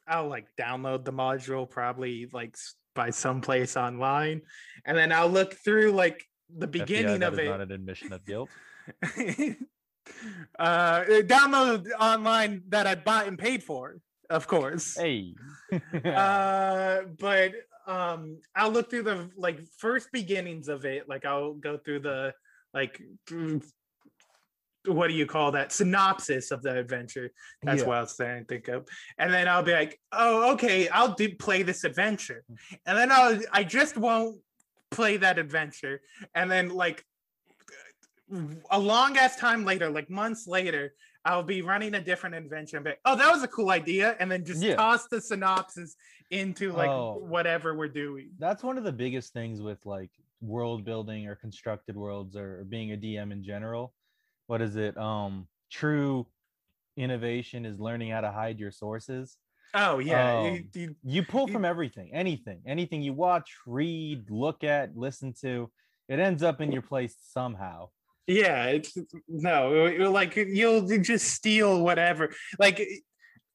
I'll 0.08 0.26
like 0.26 0.48
download 0.58 1.04
the 1.04 1.12
module 1.12 1.70
probably 1.70 2.28
like 2.32 2.56
by 2.96 3.10
someplace 3.10 3.76
online, 3.76 4.42
and 4.84 4.98
then 4.98 5.12
I'll 5.12 5.28
look 5.28 5.54
through 5.54 5.92
like 5.92 6.24
the 6.52 6.66
FBI, 6.66 6.72
beginning 6.72 7.20
that 7.20 7.32
of 7.32 7.34
is 7.34 7.46
it. 7.46 7.48
not 7.48 7.60
an 7.60 7.70
admission 7.70 8.12
of 8.12 8.24
guilt. 8.24 8.50
uh 10.58 11.04
download 11.22 11.86
online 12.00 12.64
that 12.70 12.88
I 12.88 12.96
bought 12.96 13.28
and 13.28 13.38
paid 13.38 13.62
for, 13.62 13.98
of 14.28 14.48
course. 14.48 14.96
Hey. 14.96 15.36
uh 16.04 17.02
but 17.20 17.52
um 17.86 18.38
i'll 18.56 18.70
look 18.70 18.88
through 18.90 19.02
the 19.02 19.30
like 19.36 19.60
first 19.76 20.10
beginnings 20.10 20.68
of 20.68 20.86
it 20.86 21.06
like 21.06 21.26
i'll 21.26 21.52
go 21.52 21.76
through 21.76 22.00
the 22.00 22.32
like 22.72 22.98
what 24.86 25.08
do 25.08 25.14
you 25.14 25.26
call 25.26 25.52
that 25.52 25.72
synopsis 25.72 26.50
of 26.50 26.62
the 26.62 26.76
adventure 26.76 27.30
that's 27.62 27.82
Yeah. 27.82 27.88
what 27.88 27.96
i 27.96 28.00
was 28.00 28.16
trying 28.16 28.42
to 28.42 28.46
think 28.46 28.68
of 28.68 28.86
and 29.18 29.32
then 29.32 29.48
i'll 29.48 29.62
be 29.62 29.72
like 29.72 29.98
oh 30.12 30.52
okay 30.52 30.88
i'll 30.88 31.14
do 31.14 31.34
play 31.34 31.62
this 31.62 31.84
adventure 31.84 32.44
mm. 32.50 32.56
and 32.86 32.98
then 32.98 33.10
i'll 33.10 33.38
i 33.52 33.64
just 33.64 33.96
won't 33.96 34.38
play 34.90 35.16
that 35.16 35.38
adventure 35.38 36.00
and 36.34 36.50
then 36.50 36.68
like 36.68 37.04
a 38.70 38.78
long 38.78 39.16
ass 39.16 39.36
time 39.36 39.64
later 39.64 39.90
like 39.90 40.10
months 40.10 40.46
later 40.46 40.94
I'll 41.26 41.42
be 41.42 41.62
running 41.62 41.94
a 41.94 42.00
different 42.00 42.34
adventure 42.34 42.76
and 42.76 42.84
be 42.84 42.90
like, 42.90 43.00
oh, 43.06 43.16
that 43.16 43.32
was 43.32 43.42
a 43.42 43.48
cool 43.48 43.70
idea. 43.70 44.14
And 44.20 44.30
then 44.30 44.44
just 44.44 44.62
Yeah. 44.62 44.76
toss 44.76 45.08
the 45.08 45.20
synopsis 45.20 45.96
into 46.30 46.70
like 46.72 46.90
Oh. 46.90 47.16
whatever 47.16 47.74
we're 47.74 47.88
doing. 47.88 48.30
That's 48.38 48.62
one 48.62 48.76
of 48.76 48.84
the 48.84 48.92
biggest 48.92 49.32
things 49.32 49.62
with 49.62 49.84
like 49.86 50.10
world 50.42 50.84
building 50.84 51.26
or 51.26 51.34
constructed 51.34 51.96
worlds 51.96 52.36
or 52.36 52.64
being 52.64 52.92
a 52.92 52.96
DM 52.96 53.32
in 53.32 53.42
general. 53.42 53.94
What 54.46 54.60
is 54.62 54.76
it? 54.76 54.96
Um 54.96 55.48
true 55.70 56.26
innovation 56.96 57.64
is 57.66 57.80
learning 57.80 58.10
how 58.10 58.20
to 58.20 58.30
hide 58.30 58.58
your 58.60 58.70
sources. 58.70 59.36
Oh, 59.74 59.98
yeah. 59.98 60.42
you- 60.44 60.48
Um, 60.60 60.68
you- 60.74 60.96
You 61.02 61.22
pull 61.24 61.48
You- 61.48 61.52
from 61.54 61.64
everything, 61.64 62.14
anything, 62.14 62.62
anything 62.64 63.02
you 63.02 63.12
watch, 63.12 63.50
read, 63.66 64.30
look 64.30 64.62
at, 64.62 64.96
listen 64.96 65.32
to, 65.40 65.70
it 66.08 66.20
ends 66.20 66.42
up 66.44 66.60
in 66.60 66.70
your 66.70 66.82
place 66.82 67.16
somehow. 67.20 67.88
yeah. 68.28 68.66
It's 68.66 68.96
no, 69.28 69.70
like 70.10 70.36
you'll 70.36 70.86
just 70.98 71.26
steal 71.34 71.82
whatever. 71.82 72.32
Like, 72.58 72.80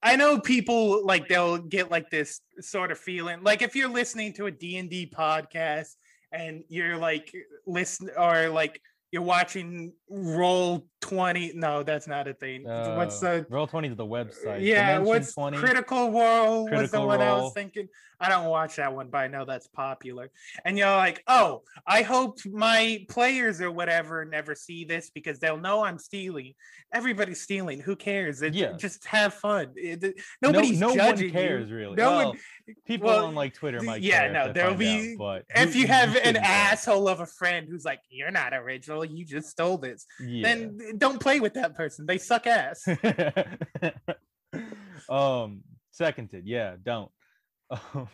I 0.03 0.15
know 0.17 0.39
people 0.39 1.05
like 1.05 1.27
they'll 1.27 1.57
get 1.57 1.89
like 1.89 2.09
this 2.09 2.41
sort 2.59 2.91
of 2.91 2.97
feeling 2.99 3.41
like 3.43 3.61
if 3.61 3.75
you're 3.75 3.89
listening 3.89 4.33
to 4.33 4.45
a 4.47 4.51
D&D 4.51 5.11
podcast 5.15 5.95
and 6.31 6.63
you're 6.69 6.97
like 6.97 7.33
listen 7.65 8.09
or 8.17 8.49
like 8.49 8.79
you're 9.11 9.21
watching 9.21 9.93
roll 10.09 10.85
20 11.01 11.53
no 11.55 11.81
that's 11.83 12.07
not 12.07 12.27
a 12.27 12.33
thing 12.33 12.63
what's 12.63 13.23
Uh, 13.23 13.35
the 13.39 13.45
roll 13.49 13.67
20 13.67 13.89
to 13.89 13.95
the 13.95 14.05
website. 14.05 14.59
yeah 14.61 14.93
Dimension 14.99 15.05
what's 15.05 15.33
20. 15.33 15.57
critical 15.57 16.11
role 16.11 16.63
was 16.63 16.69
the 16.71 16.75
Critical 16.77 17.07
one 17.07 17.21
i 17.21 17.33
was 17.33 17.53
thinking 17.53 17.87
i 18.19 18.27
don't 18.27 18.45
watch 18.47 18.75
that 18.75 18.93
one 18.93 19.07
but 19.09 19.19
i 19.19 19.27
know 19.27 19.45
that's 19.45 19.67
popular 19.67 20.29
and 20.65 20.77
you're 20.77 20.89
like 20.89 21.23
oh 21.27 21.63
i 21.87 22.01
hope 22.01 22.37
my 22.45 23.05
players 23.07 23.61
or 23.61 23.71
whatever 23.71 24.25
never 24.25 24.53
see 24.55 24.83
this 24.83 25.09
because 25.09 25.39
they'll 25.39 25.57
know 25.57 25.83
i'm 25.85 25.97
stealing 25.97 26.53
everybody's 26.91 27.39
stealing 27.39 27.79
who 27.79 27.95
cares 27.95 28.41
it, 28.41 28.53
Yeah. 28.55 28.71
just 28.73 29.05
have 29.05 29.35
fun 29.35 29.67
It- 29.75 30.03
it- 30.03 30.15
No- 30.41 30.49
nobody's 30.51 30.79
no, 30.79 30.87
one 30.89 30.97
judging 30.97 31.31
cares 31.31 31.69
you. 31.69 31.75
really. 31.75 31.95
no 31.95 32.09
well, 32.17 32.27
one 32.29 32.39
people 32.85 33.07
well, 33.07 33.25
on 33.25 33.35
like 33.35 33.53
Twitter 33.53 33.81
might 33.81 34.01
yeah, 34.01 34.31
no, 34.31 34.51
there'll 34.51 34.73
be- 34.75 35.13
out, 35.13 35.17
but 35.19 35.45
if 35.55 35.75
you 35.75 35.81
you 35.81 35.87
have 35.87 36.15
an 36.15 36.33
care. 36.35 36.43
asshole 36.43 37.07
of 37.07 37.19
a 37.19 37.25
friend 37.27 37.67
who's 37.69 37.85
like 37.85 37.99
you're 38.09 38.31
not 38.31 38.53
original 38.55 39.05
you 39.05 39.23
just 39.23 39.49
stole 39.49 39.77
this 39.77 40.05
yeah. 40.19 40.41
then 40.43 40.77
don't 40.97 41.19
play 41.19 41.39
with 41.39 41.53
that 41.55 41.75
person. 41.75 42.05
They 42.05 42.17
suck 42.17 42.47
ass. 42.47 42.85
Um 45.07 45.63
seconded. 45.91 46.45
Yeah 46.45 46.75
don't. 46.81 47.11
Um, 47.71 48.07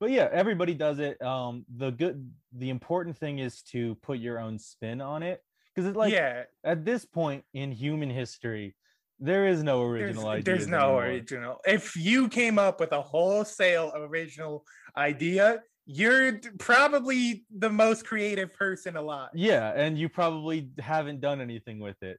but 0.00 0.10
yeah 0.10 0.28
everybody 0.32 0.74
does 0.74 0.98
it. 0.98 1.20
Um 1.22 1.64
the 1.74 1.90
good 1.90 2.30
the 2.56 2.70
important 2.70 3.16
thing 3.16 3.38
is 3.38 3.62
to 3.72 3.94
put 3.96 4.18
your 4.18 4.38
own 4.38 4.58
spin 4.58 5.00
on 5.00 5.22
it. 5.22 5.40
Because 5.74 5.88
it's 5.88 5.96
like 5.96 6.12
yeah. 6.12 6.44
at 6.64 6.84
this 6.84 7.04
point 7.04 7.44
in 7.54 7.72
human 7.72 8.10
history 8.10 8.74
there 9.18 9.46
is 9.46 9.62
no 9.62 9.82
original 9.82 10.28
ideas 10.28 10.44
there's 10.44 10.66
no 10.66 10.78
anymore. 10.78 11.04
original. 11.04 11.60
If 11.64 11.96
you 11.96 12.28
came 12.28 12.58
up 12.58 12.80
with 12.80 12.92
a 12.92 13.00
wholesale 13.00 13.92
original 13.94 14.64
idea 14.96 15.62
you're 15.86 16.38
probably 16.58 17.44
the 17.56 17.68
most 17.70 18.06
creative 18.06 18.52
person 18.54 18.96
alive. 18.96 19.30
Yeah 19.34 19.72
and 19.74 19.98
you 19.98 20.08
probably 20.08 20.70
haven't 20.78 21.20
done 21.20 21.40
anything 21.40 21.80
with 21.80 21.96
it. 22.02 22.18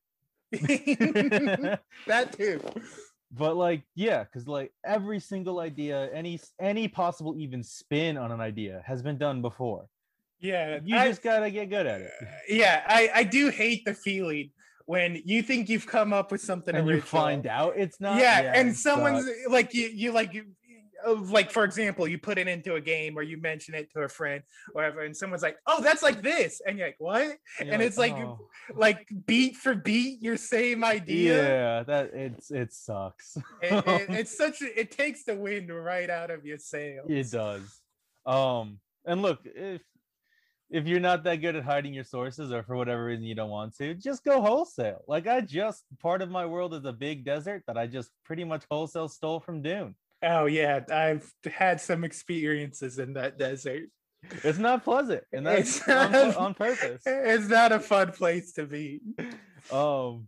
That 2.07 2.33
too. 2.37 2.61
But 3.35 3.55
like 3.57 3.81
yeah 3.95 4.23
because 4.25 4.47
like 4.47 4.71
every 4.85 5.19
single 5.19 5.59
idea 5.59 6.07
any 6.13 6.39
any 6.61 6.87
possible 6.87 7.33
even 7.39 7.63
spin 7.63 8.15
on 8.15 8.31
an 8.31 8.39
idea 8.39 8.83
has 8.85 9.01
been 9.01 9.17
done 9.17 9.41
before. 9.41 9.87
Yeah 10.39 10.79
you 10.85 10.95
I- 10.95 11.07
just 11.07 11.23
gotta 11.23 11.49
get 11.49 11.69
good 11.71 11.87
at 11.87 12.01
it. 12.01 12.11
Yeah 12.47 12.83
i 12.87 13.09
i 13.15 13.23
do 13.23 13.49
hate 13.49 13.85
the 13.85 13.95
feeling 13.95 14.51
when 14.85 15.19
you 15.25 15.41
think 15.41 15.67
you've 15.69 15.87
come 15.87 16.13
up 16.13 16.31
with 16.31 16.41
something 16.41 16.75
and 16.75 16.87
you 16.87 17.01
find 17.01 17.47
out 17.47 17.73
it's 17.75 17.99
not? 17.99 18.19
Yeah, 18.19 18.51
and 18.53 18.69
it 18.69 18.75
someone's 18.75 19.25
sucks. 19.25 19.49
like 19.49 19.73
you 19.73 19.87
you 19.87 20.11
like 20.11 20.33
you 20.35 20.43
like 21.05 21.51
for 21.51 21.63
example 21.63 22.07
you 22.07 22.17
put 22.17 22.37
it 22.37 22.47
into 22.47 22.75
a 22.75 22.81
game 22.81 23.17
or 23.17 23.21
you 23.21 23.39
mention 23.39 23.73
it 23.75 23.91
to 23.91 24.01
a 24.01 24.07
friend 24.09 24.43
or 24.69 24.73
whatever 24.83 25.01
and 25.01 25.15
someone's 25.15 25.43
like 25.43 25.57
oh 25.67 25.81
that's 25.81 26.03
like 26.03 26.21
this 26.21 26.61
and 26.65 26.77
you're 26.77 26.87
like 26.87 26.95
what? 26.99 27.37
You're 27.59 27.73
and 27.73 27.81
it's 27.81 27.97
like 27.97 28.13
"Oh." 28.13 28.39
like 28.75 29.07
beat 29.25 29.55
for 29.55 29.75
beat 29.75 30.21
your 30.21 30.37
same 30.37 30.83
idea. 30.83 31.43
Yeah 31.43 31.83
that 31.83 32.13
it's 32.13 32.51
it 32.51 32.73
sucks. 32.73 33.37
It- 33.61 33.87
it- 33.87 34.09
it's 34.19 34.37
such 34.37 34.61
a, 34.61 34.79
it 34.79 34.91
takes 34.91 35.23
the 35.23 35.35
wind 35.35 35.69
right 35.69 36.09
out 36.09 36.31
of 36.31 36.45
your 36.45 36.57
sails. 36.57 37.07
It 37.09 37.31
does. 37.31 37.81
Um 38.25 38.79
and 39.05 39.21
look 39.21 39.39
if 39.45 39.81
if 40.69 40.87
you're 40.87 40.99
not 40.99 41.23
that 41.23 41.35
good 41.35 41.55
at 41.55 41.63
hiding 41.63 41.93
your 41.93 42.03
sources 42.03 42.51
or 42.51 42.63
for 42.63 42.75
whatever 42.75 43.05
reason 43.05 43.23
you 43.25 43.35
don't 43.35 43.51
want 43.51 43.75
to 43.77 43.93
just 43.93 44.23
go 44.23 44.41
wholesale. 44.41 45.03
Like 45.07 45.27
i 45.27 45.41
just 45.41 45.83
part 46.01 46.21
of 46.21 46.31
my 46.31 46.45
world 46.45 46.73
is 46.73 46.85
a 46.85 46.93
big 46.93 47.23
desert 47.25 47.63
that 47.67 47.77
i 47.77 47.85
just 47.85 48.09
pretty 48.25 48.43
much 48.43 48.63
wholesale 48.71 49.07
stole 49.07 49.39
from 49.39 49.61
dune 49.61 49.95
oh 50.23 50.45
yeah 50.45 50.81
i've 50.91 51.31
had 51.45 51.79
some 51.79 52.03
experiences 52.03 52.99
in 52.99 53.13
that 53.13 53.37
desert 53.37 53.83
it's 54.43 54.57
not 54.57 54.83
pleasant 54.83 55.23
and 55.33 55.45
that's 55.45 55.87
on, 55.89 56.15
on 56.37 56.53
purpose 56.53 57.03
it's 57.05 57.47
not 57.47 57.71
a 57.71 57.79
fun 57.79 58.11
place 58.11 58.53
to 58.53 58.65
be 58.65 59.01
um 59.71 60.27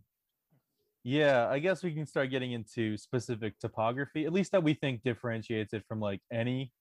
yeah 1.02 1.48
i 1.48 1.58
guess 1.58 1.82
we 1.82 1.92
can 1.92 2.06
start 2.06 2.30
getting 2.30 2.52
into 2.52 2.96
specific 2.96 3.58
topography 3.58 4.26
at 4.26 4.32
least 4.32 4.52
that 4.52 4.62
we 4.62 4.74
think 4.74 5.02
differentiates 5.02 5.72
it 5.72 5.84
from 5.88 6.00
like 6.00 6.20
any 6.32 6.72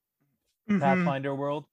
Mhm. 0.69 0.80
pathfinder 0.82 1.34
world 1.36 1.65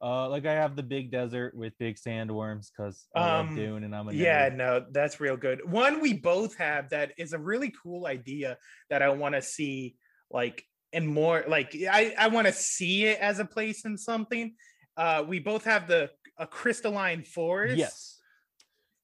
uh 0.00 0.28
like 0.28 0.46
i 0.46 0.52
have 0.52 0.76
the 0.76 0.82
big 0.84 1.10
desert 1.10 1.54
with 1.54 1.76
big 1.78 1.96
sandworms 1.96 2.68
because 2.70 3.08
i 3.14 3.20
Um, 3.20 3.26
love 3.26 3.54
dune 3.54 3.84
and 3.84 3.94
i'm 3.94 4.08
a 4.08 4.12
Yeah, 4.12 4.48
nerd. 4.48 4.56
no, 4.56 4.86
that's 4.90 5.20
real 5.20 5.36
good. 5.36 5.68
One 5.70 6.00
we 6.00 6.12
both 6.14 6.56
have 6.58 6.90
that 6.90 7.12
is 7.18 7.32
a 7.32 7.38
really 7.38 7.72
cool 7.82 8.06
idea 8.06 8.56
that 8.88 9.02
I 9.02 9.10
want 9.10 9.34
to 9.34 9.42
see 9.42 9.96
like 10.30 10.64
and 10.92 11.06
more 11.06 11.44
like 11.48 11.74
I 11.90 12.14
I 12.18 12.28
want 12.28 12.46
to 12.46 12.52
see 12.52 13.06
it 13.06 13.18
as 13.20 13.38
a 13.38 13.44
place 13.44 13.84
in 13.84 13.96
something. 13.96 14.54
Uh 14.96 15.24
we 15.26 15.38
both 15.38 15.64
have 15.64 15.86
the 15.88 16.10
a 16.38 16.46
crystalline 16.46 17.22
forest. 17.22 17.78
yes 17.78 18.16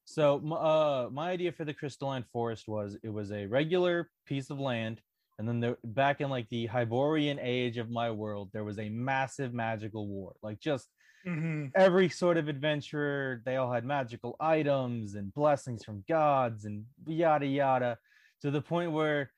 so 0.04 0.38
uh 0.52 1.08
my 1.12 1.30
idea 1.30 1.52
for 1.52 1.64
the 1.64 1.74
crystalline 1.74 2.24
forest 2.32 2.68
was 2.68 2.96
it 3.02 3.08
was 3.08 3.32
a 3.32 3.46
regular 3.46 4.10
piece 4.24 4.50
of 4.50 4.58
land 4.60 5.00
And 5.38 5.46
then 5.48 5.60
there, 5.60 5.76
back 5.84 6.20
in 6.22 6.30
like 6.30 6.48
the 6.48 6.64
Hyborian 6.66 7.38
age 7.38 7.76
of 7.76 7.90
my 7.90 8.10
world, 8.10 8.48
there 8.54 8.64
was 8.64 8.78
a 8.78 8.88
massive 8.88 9.52
magical 9.52 10.06
war. 10.08 10.32
Like 10.42 10.60
just 10.60 10.88
Mhm. 11.26 11.72
every 11.74 12.08
sort 12.08 12.36
of 12.38 12.48
adventurer, 12.48 13.42
they 13.44 13.56
all 13.56 13.70
had 13.72 13.84
magical 13.84 14.32
items 14.40 15.14
and 15.14 15.34
blessings 15.34 15.84
from 15.84 16.04
gods 16.08 16.64
and 16.64 16.86
yada 17.06 17.46
yada, 17.46 17.98
to 18.42 18.50
the 18.50 18.62
point 18.62 18.92
where, 18.92 19.30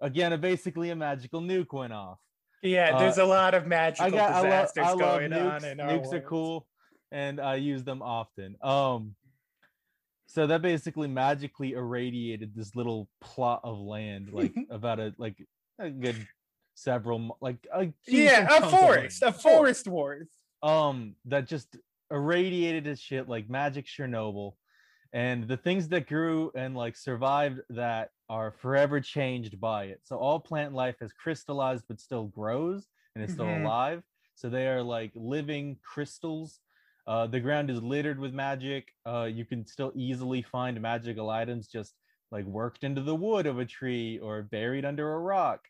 again, 0.00 0.32
a, 0.32 0.38
basically 0.38 0.90
a 0.90 0.96
magical 0.96 1.40
nuke 1.40 1.72
went 1.72 1.92
off. 1.92 2.18
Yeah, 2.62 2.98
there's 2.98 3.18
Uh, 3.18 3.24
a 3.24 3.26
lot 3.26 3.54
of 3.54 3.66
magical 3.66 4.06
I 4.06 4.10
got 4.10 4.30
I 4.30 4.40
love, 4.40 4.44
disasters 4.44 4.84
I 4.86 4.88
love 4.90 4.98
going 4.98 5.30
nukes. 5.30 5.54
on 5.56 5.64
in 5.64 5.80
our 5.80 5.90
nukes 5.90 6.12
are 6.12 6.20
cool, 6.20 6.66
and 7.12 7.40
I 7.40 7.56
use 7.56 7.84
them 7.84 8.02
often. 8.02 8.56
Um, 8.62 9.14
so 10.26 10.46
that 10.46 10.62
basically 10.62 11.08
magically 11.08 11.72
irradiated 11.72 12.54
this 12.54 12.74
little 12.74 13.08
plot 13.20 13.60
of 13.64 13.78
land, 13.78 14.30
like 14.32 14.54
about 14.70 14.98
a 15.00 15.14
like 15.18 15.36
a 15.78 15.90
good 15.90 16.26
several 16.74 17.38
like 17.40 17.66
a 17.72 17.92
Yeah, 18.06 18.46
a 18.50 18.68
forest, 18.68 19.22
a 19.22 19.32
forest 19.32 19.86
wars. 19.88 20.28
um 20.62 21.14
that 21.26 21.46
just 21.46 21.76
irradiated 22.10 22.86
his 22.86 23.00
shit 23.00 23.28
like 23.28 23.48
magic 23.48 23.86
Chernobyl. 23.86 24.52
And 25.12 25.46
the 25.48 25.56
things 25.56 25.88
that 25.88 26.06
grew 26.08 26.50
and 26.54 26.76
like 26.76 26.96
survived 26.96 27.60
that 27.70 28.10
are 28.28 28.50
forever 28.50 29.00
changed 29.00 29.60
by 29.60 29.84
it. 29.84 30.00
So 30.04 30.16
all 30.16 30.40
plant 30.40 30.74
life 30.74 30.96
has 31.00 31.12
crystallized 31.12 31.84
but 31.88 32.00
still 32.00 32.24
grows 32.26 32.88
and 33.14 33.24
is 33.24 33.32
still 33.32 33.46
Mhm. 33.46 33.56
alive. 33.56 34.02
So 34.34 34.48
they 34.48 34.68
are 34.68 34.82
like 34.82 35.12
living 35.14 35.78
crystals. 35.82 36.60
Uh, 37.06 37.26
the 37.26 37.40
ground 37.40 37.70
is 37.70 37.82
littered 37.82 38.18
with 38.18 38.34
magic. 38.34 38.88
Uh, 39.06 39.24
you 39.32 39.44
can 39.44 39.66
still 39.66 39.92
easily 39.94 40.42
find 40.42 40.80
magical 40.80 41.30
items 41.30 41.68
just 41.68 41.94
like 42.32 42.44
worked 42.44 42.84
into 42.84 43.02
the 43.02 43.14
wood 43.14 43.46
of 43.46 43.58
a 43.58 43.64
tree 43.64 44.18
or 44.18 44.42
buried 44.42 44.84
under 44.84 45.14
a 45.14 45.20
rock. 45.20 45.68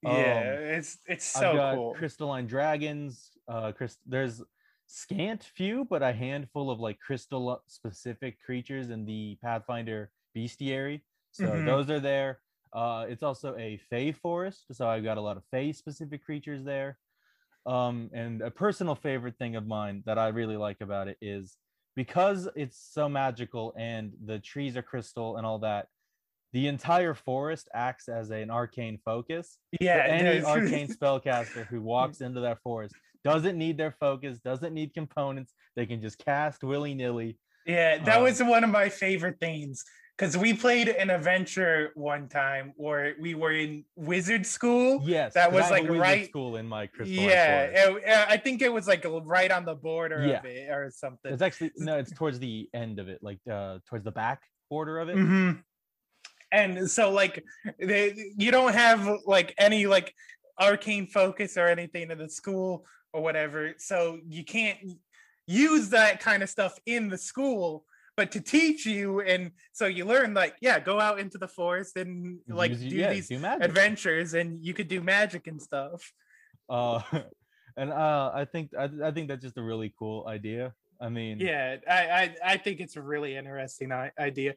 Yeah, 0.00 0.40
Um, 0.40 0.48
it's 0.54 0.98
it's 1.06 1.24
I've 1.34 1.40
so 1.40 1.52
got 1.52 1.70
cool. 1.70 1.94
crystalline 1.94 2.46
dragons. 2.46 3.32
Uh, 3.48 3.72
Chris, 3.72 3.98
there's 4.06 4.42
scant 4.86 5.44
few, 5.44 5.84
but 5.84 6.02
a 6.02 6.12
handful 6.12 6.70
of 6.70 6.80
like 6.80 6.98
crystal 7.00 7.62
specific 7.66 8.40
creatures 8.42 8.90
in 8.90 9.04
the 9.04 9.38
Pathfinder 9.42 10.12
bestiary. 10.36 11.02
So 11.32 11.60
Mhm. 11.60 11.62
those 11.62 11.90
are 11.90 12.00
there. 12.00 12.40
Uh, 12.72 13.06
it's 13.08 13.22
also 13.22 13.56
a 13.56 13.76
Fey 13.78 14.12
forest, 14.12 14.66
so 14.74 14.88
I've 14.88 15.04
got 15.04 15.18
a 15.18 15.20
lot 15.20 15.36
of 15.36 15.44
Fey 15.50 15.72
specific 15.72 16.24
creatures 16.24 16.64
there. 16.64 16.98
Um, 17.66 18.10
and 18.12 18.42
a 18.42 18.50
personal 18.50 18.94
favorite 18.94 19.38
thing 19.38 19.56
of 19.56 19.66
mine 19.66 20.02
that 20.06 20.18
I 20.18 20.28
really 20.28 20.56
like 20.56 20.80
about 20.80 21.08
it 21.08 21.18
is 21.20 21.58
because 21.94 22.48
it's 22.56 22.78
so 22.78 23.08
magical 23.08 23.74
and 23.76 24.14
the 24.24 24.40
trees 24.40 24.76
are 24.76 24.82
crystal 24.82 25.36
and 25.36 25.46
all 25.46 25.60
that. 25.60 25.88
The 26.52 26.68
entire 26.68 27.14
forest 27.14 27.68
acts 27.74 28.08
as 28.08 28.30
an 28.30 28.50
arcane 28.50 28.98
focus 29.04 29.58
Yeah, 29.80 30.02
any 30.06 30.42
arcane 30.42 30.88
spellcaster 30.88 31.66
who 31.68 31.82
walks 31.82 32.20
into 32.20 32.40
that 32.40 32.60
forest 32.62 32.96
doesn't 33.24 33.56
need 33.58 33.78
their 33.78 33.92
focus, 33.92 34.40
doesn't 34.40 34.74
need 34.74 34.94
components. 34.94 35.54
They 35.76 35.86
can 35.86 36.00
just 36.02 36.18
cast 36.18 36.62
willy 36.64 36.94
nilly. 36.94 37.38
Yeah, 37.64 37.98
that 38.04 38.20
Um, 38.20 38.20
was 38.20 38.42
one 38.42 38.64
of 38.64 38.70
my 38.70 38.88
favorite 38.88 39.38
things 39.38 39.84
because 40.16 40.36
we 40.36 40.52
played 40.54 40.88
an 40.88 41.10
adventure 41.10 41.90
one 41.94 42.28
time 42.28 42.72
where 42.76 43.14
we 43.20 43.34
were 43.34 43.52
in 43.52 43.84
wizard 43.96 44.46
school. 44.46 45.00
Yes, 45.04 45.34
that 45.34 45.50
was 45.52 45.70
I 45.70 45.80
have 45.80 45.88
a 45.88 45.92
like 45.92 46.00
right. 46.00 46.28
school 46.28 46.56
in 46.56 46.66
my 46.68 46.86
crystal. 46.86 47.24
Yeah, 47.24 47.70
it- 47.72 48.28
I 48.28 48.36
think 48.36 48.62
it 48.62 48.72
was 48.72 48.86
like 48.86 49.04
right 49.24 49.50
on 49.50 49.64
the 49.64 49.74
border 49.74 50.24
Yeah. 50.26 50.38
of 50.38 50.44
it 50.44 50.70
or 50.70 50.90
something. 50.90 51.32
It's 51.32 51.42
actually 51.42 51.72
no, 51.76 51.98
it's 51.98 52.12
towards 52.12 52.38
the 52.38 52.68
end 52.74 52.98
of 52.98 53.08
it, 53.08 53.22
like 53.22 53.40
uh 53.50 53.78
towards 53.88 54.04
the 54.04 54.12
back 54.12 54.42
border 54.70 54.98
of 54.98 55.08
it. 55.08 55.16
hmm 55.16 55.52
And 56.50 56.90
so 56.90 57.10
like 57.10 57.42
they, 57.78 58.32
you 58.36 58.50
don't 58.50 58.74
have 58.74 59.08
like 59.26 59.54
any 59.58 59.86
like 59.86 60.14
arcane 60.60 61.06
focus 61.06 61.56
or 61.56 61.66
anything 61.66 62.10
in 62.10 62.18
the 62.18 62.28
school 62.28 62.84
or 63.14 63.22
whatever. 63.22 63.74
So 63.78 64.18
you 64.28 64.44
can't 64.44 64.78
use 65.46 65.88
that 65.90 66.20
kind 66.20 66.42
of 66.42 66.50
stuff 66.50 66.78
in 66.86 67.08
the 67.08 67.18
school, 67.18 67.84
but 68.16 68.30
to 68.32 68.40
teach 68.40 68.84
you 68.84 69.20
and 69.20 69.52
so 69.72 69.86
you 69.86 70.04
learn 70.04 70.34
like 70.34 70.54
yeah, 70.60 70.78
go 70.78 71.00
out 71.00 71.18
into 71.18 71.38
the 71.38 71.48
forest 71.48 71.96
and 71.96 72.40
like 72.48 72.78
do 72.78 72.86
yeah, 72.88 73.12
these 73.12 73.28
do 73.28 73.42
adventures 73.44 74.34
and 74.34 74.62
you 74.64 74.74
could 74.74 74.88
do 74.88 75.00
magic 75.00 75.46
and 75.46 75.60
stuff. 75.60 76.12
Uh, 76.68 77.00
and 77.76 77.90
uh, 77.92 78.30
I 78.34 78.44
think 78.44 78.70
I, 78.78 78.88
I 79.04 79.10
think 79.10 79.28
that's 79.28 79.42
just 79.42 79.56
a 79.58 79.62
really 79.62 79.94
cool 79.98 80.26
idea. 80.26 80.74
I 81.00 81.08
mean, 81.08 81.40
Yeah, 81.40 81.76
I 81.88 82.08
I, 82.08 82.36
I 82.52 82.56
think 82.58 82.80
it's 82.80 82.96
a 82.96 83.02
really 83.02 83.36
interesting 83.36 83.92
i- 83.92 84.12
idea. 84.18 84.54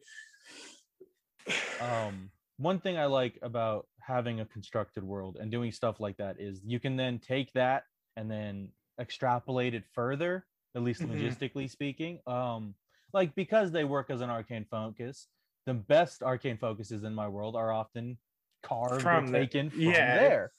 um 1.80 2.30
one 2.58 2.80
thing 2.80 2.96
i 2.96 3.04
like 3.04 3.38
about 3.42 3.86
having 4.00 4.40
a 4.40 4.46
constructed 4.46 5.04
world 5.04 5.36
and 5.40 5.50
doing 5.50 5.70
stuff 5.70 6.00
like 6.00 6.16
that 6.16 6.40
is 6.40 6.60
you 6.64 6.80
can 6.80 6.96
then 6.96 7.18
take 7.18 7.52
that 7.52 7.84
and 8.16 8.30
then 8.30 8.68
extrapolate 9.00 9.74
it 9.74 9.84
further 9.92 10.46
at 10.74 10.82
least 10.82 11.02
Mhm. 11.02 11.10
logistically 11.10 11.68
speaking 11.70 12.18
um 12.26 12.74
like 13.16 13.34
because 13.34 13.72
they 13.72 13.82
work 13.84 14.10
as 14.10 14.20
an 14.20 14.28
arcane 14.30 14.66
focus 14.70 15.26
the 15.64 15.72
best 15.74 16.22
arcane 16.22 16.58
focuses 16.58 17.02
in 17.02 17.14
my 17.14 17.26
world 17.26 17.56
are 17.56 17.72
often 17.72 18.16
carved 18.62 19.02
From 19.02 19.24
or 19.24 19.30
the- 19.30 19.38
taken 19.38 19.70
from 19.70 19.80
yeah. 19.80 20.16
there 20.18 20.52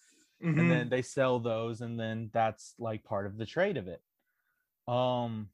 Mhm. 0.43 0.59
and 0.59 0.71
then 0.71 0.89
they 0.89 1.01
sell 1.03 1.39
those 1.39 1.81
and 1.81 1.99
then 1.99 2.29
that's 2.33 2.73
like 2.79 3.03
part 3.03 3.25
of 3.27 3.37
the 3.37 3.45
trade 3.45 3.77
of 3.77 3.87
it 3.87 4.01
um 4.87 5.49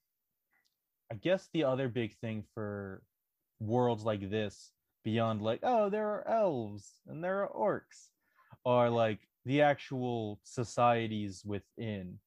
i 1.12 1.16
guess 1.16 1.50
the 1.54 1.64
other 1.66 1.88
big 1.88 2.16
thing 2.18 2.44
for 2.54 3.02
worlds 3.60 4.04
like 4.04 4.30
this 4.30 4.72
beyond 5.04 5.42
like 5.42 5.60
oh 5.64 5.90
there 5.90 6.08
are 6.08 6.28
elves 6.28 6.86
and 7.08 7.24
there 7.24 7.44
are 7.44 7.50
orcs 7.50 8.10
are 8.66 8.90
like 8.90 9.20
the 9.46 9.62
actual 9.62 10.40
societies 10.44 11.44
within 11.46 12.18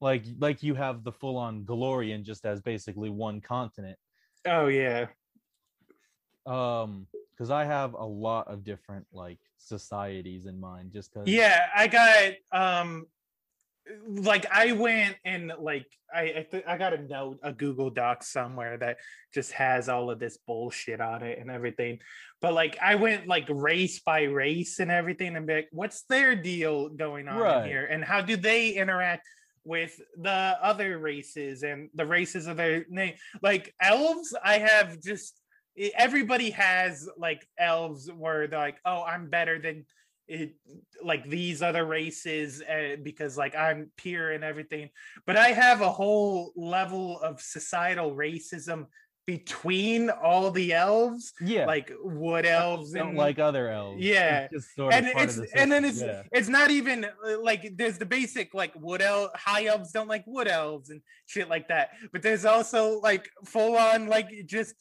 like 0.00 0.24
like 0.40 0.62
you 0.62 0.74
have 0.74 1.02
the 1.04 1.12
full 1.12 1.36
on 1.36 1.64
Golarion 1.64 2.22
just 2.24 2.44
as 2.44 2.60
basically 2.60 3.08
one 3.10 3.40
continent 3.40 3.98
oh 4.46 4.66
yeah. 4.68 5.06
um 6.46 7.06
because 7.32 7.50
i 7.50 7.64
have 7.64 7.94
a 7.94 8.04
lot 8.04 8.48
of 8.48 8.64
different 8.64 9.06
like 9.12 9.38
societies 9.58 10.46
in 10.46 10.58
mind 10.60 10.92
just 10.92 11.12
because 11.12 11.28
Yeah, 11.28 11.66
I 11.74 11.88
got 11.88 12.32
um 12.52 13.06
like 14.08 14.46
I 14.50 14.72
went 14.72 15.16
and 15.24 15.52
like 15.60 15.86
I 16.14 16.20
I, 16.22 16.46
th- 16.50 16.64
I 16.66 16.76
got 16.76 16.92
a 16.92 16.98
note 17.02 17.38
a 17.42 17.52
Google 17.52 17.90
Doc 17.90 18.22
somewhere 18.22 18.76
that 18.78 18.98
just 19.34 19.52
has 19.52 19.88
all 19.88 20.10
of 20.10 20.18
this 20.20 20.38
bullshit 20.46 21.00
on 21.00 21.22
it 21.22 21.38
and 21.38 21.50
everything. 21.50 21.98
But 22.40 22.52
like 22.54 22.76
I 22.80 22.94
went 22.96 23.26
like 23.26 23.46
race 23.48 24.00
by 24.00 24.22
race 24.24 24.78
and 24.78 24.90
everything 24.90 25.34
and 25.36 25.46
be 25.46 25.54
like, 25.54 25.68
what's 25.72 26.02
their 26.02 26.36
deal 26.36 26.88
going 26.90 27.26
on 27.28 27.38
Right. 27.38 27.66
here 27.66 27.86
and 27.86 28.04
how 28.04 28.20
do 28.20 28.36
they 28.36 28.70
interact 28.70 29.26
with 29.66 30.00
the 30.16 30.56
other 30.62 30.98
races 30.98 31.62
and 31.62 31.90
the 31.94 32.06
races 32.06 32.46
of 32.46 32.56
their 32.56 32.86
name? 32.88 33.14
Like 33.42 33.74
elves, 33.80 34.34
I 34.42 34.58
have 34.58 35.00
just 35.02 35.40
everybody 35.96 36.50
has 36.50 37.08
like 37.18 37.46
elves 37.58 38.10
where 38.10 38.46
they're 38.46 38.58
like, 38.58 38.78
oh, 38.84 39.02
I'm 39.02 39.28
better 39.28 39.58
than 39.58 39.84
it 40.28 40.54
like 41.02 41.28
these 41.28 41.62
other 41.62 41.84
races 41.84 42.62
uh, 42.62 42.96
because 43.02 43.38
like 43.38 43.54
I'm 43.54 43.90
pure 43.96 44.32
and 44.32 44.42
everything. 44.42 44.90
But 45.26 45.36
I 45.36 45.48
have 45.48 45.80
a 45.80 45.92
whole 45.92 46.52
level 46.56 47.20
of 47.20 47.40
societal 47.40 48.14
racism 48.14 48.86
between 49.26 50.08
all 50.08 50.50
the 50.52 50.72
elves, 50.72 51.32
yeah 51.40 51.66
like 51.66 51.92
wood 52.02 52.46
elves 52.46 52.92
don't 52.92 53.08
and 53.08 53.18
like 53.18 53.38
other 53.40 53.68
elves 53.68 53.98
It's 53.98 54.06
Yeah. 54.06 54.48
just 54.52 54.74
sort 54.76 54.94
and 54.94 55.06
it's 55.06 55.36
of 55.36 55.50
the 55.50 55.58
and 55.60 55.70
then 55.72 55.84
it's 55.84 56.00
yeah. 56.00 56.22
it's 56.32 56.48
not 56.48 56.70
even 56.70 57.04
uh, 57.04 57.40
like 57.42 57.76
there's 57.76 57.98
the 57.98 58.06
basic 58.06 58.54
like 58.54 58.72
wood 58.76 59.02
elf 59.02 59.30
high 59.34 59.64
elves 59.66 59.90
don't 59.90 60.08
like 60.08 60.24
wood 60.26 60.46
elves 60.48 60.90
and 60.90 61.00
shit 61.26 61.48
like 61.48 61.66
that 61.68 61.90
but 62.12 62.22
there's 62.22 62.44
also 62.44 63.00
like 63.00 63.28
full 63.44 63.76
on 63.76 64.06
like 64.06 64.28
just 64.46 64.74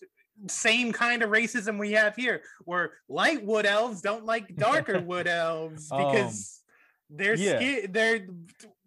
same 0.47 0.91
kind 0.91 1.23
of 1.23 1.29
racism 1.31 1.79
we 1.79 1.93
have 1.93 2.15
here 2.15 2.41
where 2.65 2.91
light 3.09 3.43
wood 3.43 3.65
elves 3.65 4.01
don't 4.01 4.25
like 4.25 4.55
darker 4.55 4.99
wood 5.11 5.27
elves 5.27 5.91
Um, 5.91 5.97
because 6.05 6.61
their 7.09 7.35
yeah. 7.35 7.57
skin 7.57 7.91
their 7.91 8.27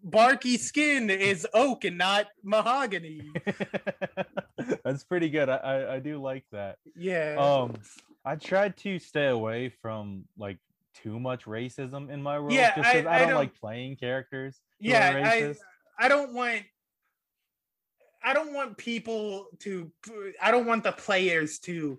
barky 0.05 0.57
skin 0.57 1.11
is 1.11 1.47
oak 1.53 1.85
and 1.85 1.99
not 1.99 2.27
mahogany 2.45 3.23
That's 4.85 5.05
pretty 5.05 5.29
good. 5.31 5.49
I, 5.49 5.57
I 5.57 5.95
I 5.95 5.99
do 6.01 6.21
like 6.21 6.45
that. 6.53 6.77
yeah 6.97 7.37
Um, 7.39 7.75
I 8.25 8.37
tried 8.37 8.77
to 8.79 8.99
stay 8.99 9.29
away 9.29 9.69
from 9.71 10.25
like 10.37 10.59
too 10.95 11.19
much 11.21 11.45
racism 11.45 12.11
in 12.11 12.23
my 12.23 12.39
world. 12.39 12.53
Yeah, 12.53 12.75
just 12.75 12.89
I- 12.89 13.03
I, 13.03 13.15
I 13.17 13.19
don't, 13.21 13.29
don't- 13.29 13.39
like 13.39 13.55
playing 13.55 13.97
characters. 13.97 14.61
yeah 14.81 15.11
I, 15.25 15.41
racist. 15.41 15.59
I 15.99 16.09
don't 16.09 16.35
want 16.35 16.63
I 18.23 18.33
don't 18.35 18.53
want 18.53 18.77
people 18.77 19.47
to 19.61 19.91
I 20.43 20.51
don't 20.51 20.67
want 20.67 20.85
the 20.85 20.93
players 20.93 21.59
to 21.61 21.99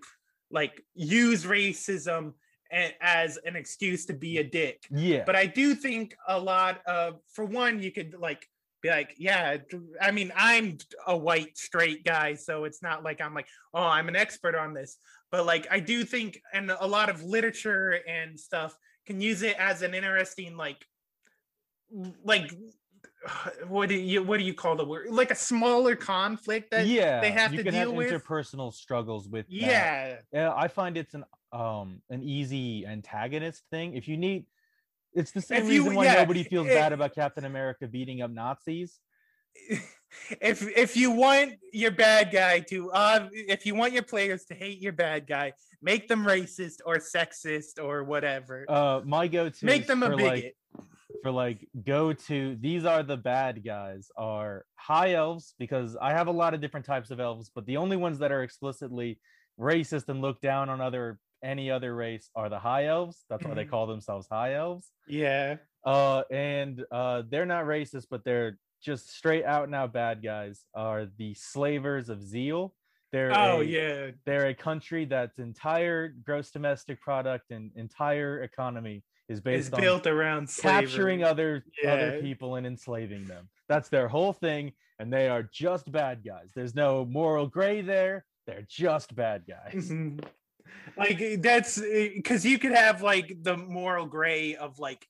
like 0.50 0.84
use 0.94 1.44
racism 1.44 2.34
as 3.00 3.36
an 3.44 3.56
excuse 3.56 4.06
to 4.06 4.12
be 4.12 4.38
a 4.38 4.44
dick. 4.44 4.82
yeah, 4.90 5.24
But 5.26 5.34
I 5.34 5.46
do 5.46 5.74
think 5.74 6.14
a 6.28 6.38
lot 6.38 6.82
of 6.86 7.18
for 7.32 7.44
one 7.44 7.82
you 7.82 7.90
could 7.90 8.14
like 8.18 8.46
be 8.82 8.88
like 8.88 9.14
yeah 9.18 9.56
I 10.00 10.10
mean 10.10 10.32
I'm 10.36 10.78
a 11.06 11.16
white 11.16 11.56
straight 11.56 12.04
guy 12.04 12.34
so 12.34 12.64
it's 12.64 12.82
not 12.82 13.02
like 13.02 13.20
I'm 13.20 13.34
like 13.34 13.48
oh 13.74 13.82
I'm 13.82 14.08
an 14.08 14.16
expert 14.16 14.54
on 14.54 14.74
this 14.74 14.96
but 15.30 15.46
like 15.46 15.66
I 15.70 15.80
do 15.80 16.04
think 16.04 16.40
and 16.52 16.70
a 16.70 16.86
lot 16.86 17.08
of 17.08 17.22
literature 17.22 17.98
and 18.08 18.38
stuff 18.38 18.76
can 19.06 19.20
use 19.20 19.42
it 19.42 19.56
as 19.58 19.82
an 19.82 19.94
interesting 19.94 20.56
like 20.56 20.84
like 22.24 22.52
what 23.68 23.88
do 23.88 23.94
you 23.94 24.22
what 24.22 24.38
do 24.38 24.44
you 24.44 24.54
call 24.54 24.76
the 24.76 24.84
word 24.84 25.08
like 25.10 25.30
a 25.30 25.34
smaller 25.34 25.96
conflict 25.96 26.70
that 26.70 26.86
yeah, 26.86 27.20
they 27.20 27.30
have 27.30 27.52
you 27.52 27.58
to 27.58 27.64
can 27.64 27.72
deal 27.72 27.90
have 27.90 27.92
with 27.92 28.10
interpersonal 28.10 28.72
struggles 28.72 29.28
with. 29.28 29.46
that. 29.46 29.54
yeah 29.54 30.16
Yeah, 30.32 30.52
I 30.54 30.68
find 30.68 30.96
it's 30.96 31.14
an 31.14 31.24
um 31.52 32.00
an 32.10 32.22
easy 32.22 32.86
antagonist 32.86 33.62
thing. 33.70 33.94
If 33.94 34.08
you 34.08 34.16
need, 34.16 34.46
it's 35.14 35.32
the 35.32 35.40
same 35.40 35.62
If 35.64 35.72
you- 35.72 35.80
reason 35.82 35.94
why 35.96 36.04
yeah, 36.04 36.14
nobody 36.14 36.42
feels 36.44 36.66
it- 36.68 36.74
bad 36.74 36.92
about 36.92 37.14
Captain 37.14 37.44
America 37.44 37.86
beating 37.86 38.22
up 38.22 38.30
Nazis. 38.30 38.98
if 40.40 40.62
if 40.76 40.96
you 40.96 41.10
want 41.10 41.54
your 41.72 41.90
bad 41.90 42.30
guy 42.32 42.60
to 42.60 42.90
uh 42.92 43.28
if 43.32 43.66
you 43.66 43.74
want 43.74 43.92
your 43.92 44.02
players 44.02 44.44
to 44.44 44.54
hate 44.54 44.80
your 44.80 44.92
bad 44.92 45.26
guy 45.26 45.52
make 45.82 46.06
them 46.08 46.24
racist 46.24 46.76
or 46.86 46.96
sexist 46.96 47.82
or 47.82 48.04
whatever 48.04 48.64
Uh, 48.68 49.00
my 49.04 49.26
go-to 49.26 49.64
make 49.64 49.86
them 49.86 50.02
a 50.04 50.10
bigot 50.16 50.24
like 50.24 50.54
for 51.22 51.30
like 51.32 51.68
go 51.84 52.12
to 52.12 52.56
these 52.60 52.84
are 52.84 53.02
the 53.02 53.16
bad 53.16 53.64
guys 53.64 54.08
are 54.16 54.64
high 54.76 55.14
elves 55.14 55.54
because 55.58 55.96
I 56.00 56.10
have 56.12 56.28
a 56.28 56.32
lot 56.32 56.54
of 56.54 56.60
different 56.60 56.86
types 56.86 57.10
of 57.10 57.18
elves, 57.20 57.50
but 57.54 57.66
the 57.66 57.76
only 57.76 57.96
ones 57.96 58.20
that 58.20 58.30
are 58.32 58.42
explicitly 58.42 59.18
racist 59.58 60.08
and 60.08 60.20
look 60.20 60.40
down 60.40 60.68
on 60.70 60.80
other 60.80 61.18
any 61.42 61.70
other 61.70 61.94
race 61.94 62.30
are 62.34 62.48
the 62.48 62.58
high 62.58 62.86
elves. 62.86 63.24
That's 63.28 63.44
why 63.44 63.54
they 63.54 63.64
Mhm. 63.64 63.70
call 63.70 63.86
themselves 63.86 64.26
high 64.28 64.54
elves. 64.54 64.90
yeah 65.06 65.56
Uh, 65.84 66.22
and 66.30 66.84
uh, 66.90 67.22
they're 67.28 67.46
not 67.46 67.64
racist, 67.64 68.06
but 68.10 68.22
they're 68.24 68.58
just 68.82 69.10
straight 69.10 69.44
out 69.44 69.64
and 69.64 69.74
out 69.74 69.92
bad 69.92 70.22
guys. 70.22 70.64
Are 70.74 71.06
the 71.06 71.32
slavers 71.34 72.08
of 72.10 72.22
zeal? 72.22 72.74
They're 73.12 73.32
oh 73.36 73.60
a- 73.60 73.64
yeah 73.64 74.10
they're 74.24 74.46
a 74.48 74.54
country 74.54 75.04
that's 75.04 75.38
entire 75.38 76.08
gross 76.08 76.50
domestic 76.50 77.00
product 77.00 77.50
and 77.50 77.72
entire 77.76 78.42
economy 78.42 79.02
is 79.28 79.40
based 79.40 79.72
on 79.74 79.80
built 79.80 80.06
around 80.06 80.48
capturing 80.62 81.20
slavery. 81.20 81.24
other 81.24 81.64
other 81.86 82.14
Yeah. 82.16 82.20
people 82.20 82.54
and 82.56 82.66
enslaving 82.66 83.24
them. 83.26 83.48
That's 83.68 83.88
their 83.88 84.06
whole 84.08 84.32
thing, 84.32 84.72
and 84.98 85.12
they 85.12 85.28
are 85.28 85.42
just 85.42 85.90
bad 85.90 86.22
guys. 86.24 86.50
There's 86.54 86.74
no 86.74 87.04
moral 87.04 87.46
gray 87.48 87.80
there. 87.80 88.24
They're 88.46 88.66
just 88.68 89.14
bad 89.14 89.44
guys. 89.46 89.90
Mhm. 89.90 90.22
Like 90.96 91.20
eh, 91.20 91.36
that's 91.40 91.80
because 91.80 92.44
you 92.44 92.58
could 92.58 92.72
have 92.72 93.02
like 93.02 93.36
the 93.42 93.56
moral 93.56 94.06
gray 94.06 94.56
of 94.56 94.78
like 94.78 95.06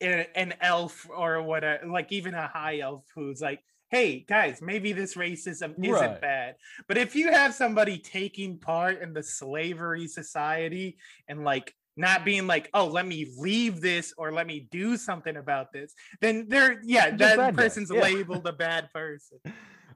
an 0.00 0.54
elf 0.60 1.06
or 1.14 1.42
whatever 1.42 1.86
like 1.86 2.12
even 2.12 2.34
a 2.34 2.46
high 2.46 2.80
elf 2.80 3.04
who's 3.14 3.40
like 3.40 3.60
hey 3.90 4.24
guys 4.28 4.60
maybe 4.60 4.92
this 4.92 5.14
racism 5.14 5.72
isn't 5.82 5.92
Right. 5.92 6.20
bad 6.20 6.56
but 6.88 6.98
if 6.98 7.14
you 7.14 7.32
have 7.32 7.54
somebody 7.54 7.98
taking 7.98 8.58
part 8.58 9.00
in 9.00 9.12
the 9.12 9.22
slavery 9.22 10.06
society 10.08 10.98
and 11.28 11.44
like 11.44 11.72
not 11.96 12.24
being 12.24 12.46
like 12.46 12.68
oh 12.74 12.86
let 12.86 13.06
me 13.06 13.32
leave 13.38 13.80
this 13.80 14.12
or 14.18 14.32
let 14.32 14.46
me 14.46 14.66
do 14.70 14.96
something 14.96 15.36
about 15.36 15.72
this 15.72 15.94
then 16.20 16.46
they're 16.48 16.80
yeah 16.84 17.14
that 17.16 17.54
person's 17.54 17.90
yeah. 17.94 18.02
labeled 18.02 18.46
a 18.46 18.52
bad 18.52 18.90
person 18.92 19.38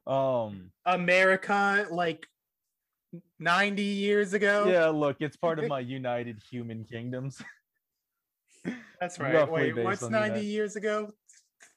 Um, 0.06 0.70
america 0.86 1.86
like 1.90 2.26
90 3.38 3.82
years 3.82 4.32
ago 4.34 4.66
yeah, 4.68 4.88
look, 4.88 5.16
it's 5.20 5.36
part 5.36 5.58
of 5.58 5.66
my 5.68 5.80
United 5.80 6.40
Human 6.50 6.84
Kingdoms. 6.84 7.40
That's 9.00 9.18
right. 9.20 9.34
roughly 9.34 9.72
Wait, 9.72 9.84
what's 9.84 10.02
90 10.02 10.16
United- 10.16 10.44
years 10.44 10.76
ago? 10.76 11.10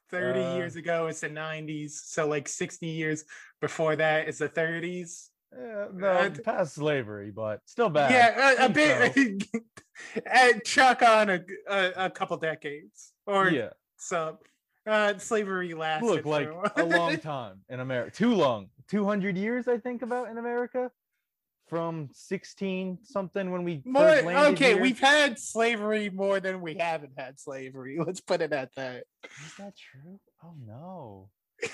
30 0.10 0.39
Uh, 0.41 0.56
years 0.58 0.76
ago, 0.76 1.08
it's 1.08 1.22
the 1.22 1.30
90s. 1.30 1.91
So, 1.91 2.28
like 2.28 2.50
60 2.50 2.86
years 2.86 3.24
before 3.62 3.96
that, 3.96 4.28
it's 4.28 4.39
the 4.39 4.50
30s. 4.50 5.30
Yeah, 5.58 5.88
no, 5.94 6.08
Uh, 6.08 6.30
past 6.44 6.76
slavery, 6.76 7.32
but 7.32 7.62
still 7.65 7.89
bad. 7.89 8.12
yeah, 8.12 8.63
a, 8.63 8.65
a 8.65 8.70
bit. 8.70 9.44
and 10.26 10.63
chuck 10.65 11.02
on 11.02 11.30
a, 11.30 11.39
a, 11.70 11.91
a 12.06 12.10
couple 12.10 12.36
decades 12.38 13.13
or 13.26 13.50
yeah. 13.50 13.70
so. 13.98 14.38
Uh, 14.86 15.15
slavery 15.20 15.74
lasted 15.76 16.08
Look, 16.08 16.26
like 16.26 16.48
a 16.50 16.84
a 16.84 16.86
long 16.86 17.15
time 17.36 17.62
in 17.70 17.80
America. 17.80 18.12
Too 18.17 18.34
long. 18.34 18.67
200 18.89 19.38
years, 19.38 19.67
I 19.67 19.78
think, 19.78 20.02
about 20.02 20.28
in 20.30 20.38
America. 20.39 20.89
From 21.71 22.10
16 22.12 22.97
something 23.03 23.49
when 23.49 23.63
we 23.63 23.81
More, 23.86 24.03
first 24.03 24.25
landed 24.25 24.53
okay, 24.62 24.73
here. 24.73 24.81
we've 24.81 24.99
had 24.99 25.39
slavery 25.39 26.10
more 26.10 26.41
than 26.41 26.60
we 26.60 26.75
haven't 26.75 27.13
had 27.17 27.39
slavery. 27.39 27.97
Let's 28.05 28.19
put 28.19 28.41
it 28.41 28.51
at 28.51 28.75
that. 28.75 29.05
Is 29.23 29.55
that 29.57 29.73
true? 29.77 30.19
Oh 30.43 30.53
no. 30.67 31.29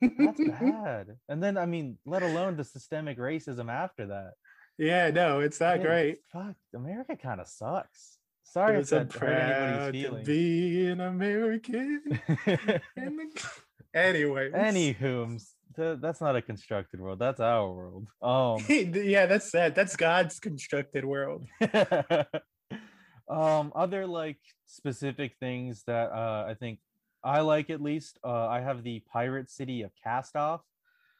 That's 0.00 0.40
bad. 0.60 1.16
And 1.28 1.42
then 1.42 1.58
I 1.58 1.66
mean, 1.66 1.98
let 2.06 2.22
alone 2.22 2.56
the 2.56 2.62
systemic 2.62 3.18
racism 3.18 3.68
after 3.68 4.06
that. 4.06 4.34
yeah, 4.78 5.10
no, 5.10 5.40
it's 5.40 5.58
not 5.58 5.78
Yeah, 5.78 5.82
great. 5.84 6.18
Fuck, 6.32 6.54
America 6.72 7.16
kind 7.16 7.40
of 7.40 7.48
sucks. 7.48 8.18
Sorry 8.44 8.76
if 8.76 8.82
It's 8.82 8.92
a 8.92 9.00
that 9.00 9.12
hurt 9.12 9.32
anybody's 9.32 10.06
proud 10.10 10.18
to 10.20 10.24
be 10.24 10.86
an 10.86 11.00
American. 11.00 12.02
the- 12.46 13.30
anyway, 13.94 14.52
Any 14.54 14.92
whom's 14.92 15.56
that's 16.00 16.20
not 16.20 16.36
a 16.36 16.42
constructed 16.42 17.00
world. 17.00 17.18
That's 17.18 17.40
our 17.40 17.68
world. 17.72 18.06
Um 18.22 18.64
yeah, 18.68 19.26
that's 19.26 19.50
sad. 19.50 19.74
That's 19.74 19.96
God's 19.96 20.38
constructed 20.38 21.04
world. 21.04 21.44
um 23.28 23.72
other 23.74 24.06
like 24.06 24.38
specific 24.66 25.34
things 25.38 25.84
that 25.86 26.10
uh 26.10 26.44
I 26.48 26.54
think 26.54 26.80
I 27.22 27.40
like 27.40 27.70
at 27.70 27.80
least 27.80 28.18
uh 28.24 28.46
I 28.48 28.60
have 28.60 28.82
the 28.82 29.02
pirate 29.12 29.50
city 29.50 29.82
of 29.82 29.92
cast 30.02 30.36
off 30.36 30.62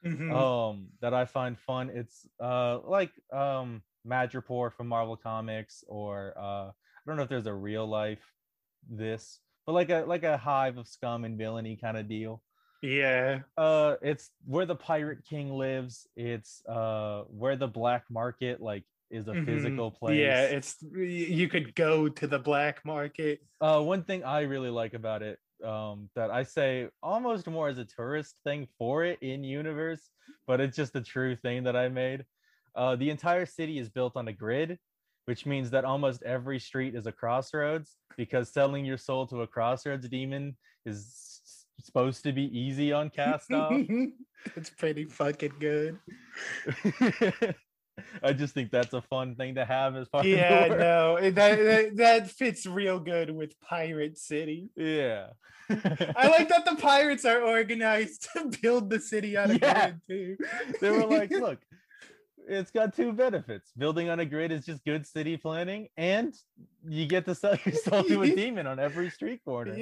Mhm. 0.05 0.33
um 0.33 0.89
that 1.03 1.13
I 1.13 1.25
find 1.27 1.59
fun. 1.59 1.91
It's 1.91 2.27
uh 2.43 2.79
like 2.85 3.13
um 3.33 3.83
Madripoor 4.07 4.73
from 4.73 4.89
Marvel 4.89 5.17
Comics 5.17 5.85
or 5.87 6.33
uh 6.39 6.69
I 6.71 7.03
don't 7.07 7.17
know 7.17 7.23
if 7.23 7.29
there's 7.29 7.47
a 7.47 7.55
real 7.55 7.87
life 7.87 8.25
this, 8.89 9.41
but 9.67 9.73
like 9.73 9.91
a 9.91 10.05
like 10.07 10.23
a 10.25 10.37
hive 10.39 10.79
of 10.79 10.89
scum 10.89 11.25
and 11.25 11.37
villainy 11.37 11.77
kind 11.77 11.97
of 11.99 12.09
deal. 12.09 12.43
Yeah, 12.83 13.41
Uh 13.57 13.97
it's 14.03 14.31
where 14.45 14.67
the 14.67 14.77
pirate 14.77 15.25
king 15.25 15.51
lives. 15.53 16.07
It's 16.17 16.65
uh 16.67 17.25
where 17.29 17.57
the 17.57 17.69
black 17.69 18.05
market 18.11 18.61
like 18.61 18.85
is 19.11 19.29
a 19.29 19.33
Mhm. 19.35 19.45
physical 19.45 19.91
place. 19.91 20.19
yeah. 20.19 20.43
It's 20.45 20.77
you 20.83 21.49
could 21.49 21.75
go 21.75 22.09
to 22.09 22.27
the 22.27 22.39
black 22.39 22.85
market. 22.85 23.41
uh 23.61 23.83
one 23.83 24.05
thing 24.05 24.25
I 24.25 24.43
really 24.43 24.71
like 24.71 24.95
about 24.95 25.23
it 25.23 25.39
um 25.65 26.09
that 26.15 26.31
I 26.31 26.43
say 26.45 26.89
almost 27.03 27.47
more 27.47 27.69
as 27.69 27.77
a 27.79 27.85
tourist 27.85 28.37
thing 28.45 28.67
for 28.79 29.05
it 29.05 29.19
in 29.21 29.45
universe, 29.45 30.09
but 30.47 30.61
it's 30.61 30.77
just 30.77 30.97
a 30.97 31.03
true 31.03 31.37
thing 31.37 31.65
that 31.65 31.77
I 31.77 31.89
made. 31.89 32.25
Uh 32.75 32.97
the 32.97 33.11
entire 33.11 33.47
city 33.47 33.79
is 33.79 33.89
built 33.91 34.17
on 34.17 34.29
a 34.29 34.33
grid, 34.33 34.79
which 35.27 35.45
means 35.45 35.71
that 35.71 35.85
almost 35.85 36.23
every 36.23 36.59
street 36.59 36.95
is 36.95 37.07
a 37.07 37.13
crossroads 37.13 37.97
because 38.17 38.51
selling 38.53 38.85
your 38.87 38.97
soul 38.99 39.27
to 39.27 39.43
a 39.43 39.47
crossroads 39.47 40.09
demon 40.09 40.57
is 40.87 41.40
supposed 41.87 42.23
to 42.25 42.33
be 42.33 42.45
easy 42.59 42.93
on 42.93 43.11
cast 43.11 43.53
off. 43.53 43.73
it's 44.57 44.71
pretty 44.71 45.05
fucking 45.05 45.53
good. 45.61 45.99
I 48.23 48.33
just 48.33 48.55
think 48.55 48.71
that's 48.71 48.95
a 48.95 49.03
fun 49.03 49.35
thing 49.35 49.57
to 49.57 49.65
have 49.65 49.95
as 49.97 50.09
part 50.09 50.25
Yeah, 50.25 50.65
of 50.65 50.79
no, 50.79 51.31
that, 51.31 51.59
that 51.59 51.97
that 51.97 52.31
fits 52.31 52.65
real 52.67 52.99
good 52.99 53.31
with 53.31 53.61
Pirate 53.61 54.17
City. 54.17 54.71
Yeah. 54.77 55.29
I 55.69 56.29
like 56.29 56.49
that 56.49 56.65
the 56.65 56.77
pirates 56.81 57.25
are 57.25 57.43
organized 57.43 58.29
to 58.33 58.51
build 58.63 58.89
the 58.91 59.01
city 59.01 59.37
on 59.37 59.51
a 59.51 59.55
Yeah. 59.55 59.91
grid 59.91 60.01
too. 60.09 60.37
they 60.81 60.91
were 60.91 61.07
like, 61.07 61.31
look, 61.31 61.59
it's 62.49 62.71
got 62.71 62.97
two 62.97 63.13
benefits. 63.13 63.71
Building 63.77 64.09
on 64.09 64.19
a 64.19 64.25
grid 64.25 64.51
is 64.51 64.65
just 64.65 64.85
good 64.85 65.07
city 65.07 65.37
planning, 65.37 65.89
and 65.97 66.35
you 66.89 67.07
get 67.07 67.27
to 67.27 67.35
sell 67.35 67.57
your 67.65 67.75
soul 67.75 68.03
to 68.05 68.23
a 68.23 68.35
demon 68.35 68.67
on 68.67 68.81
every 68.81 69.11
street 69.11 69.45
corner. 69.45 69.77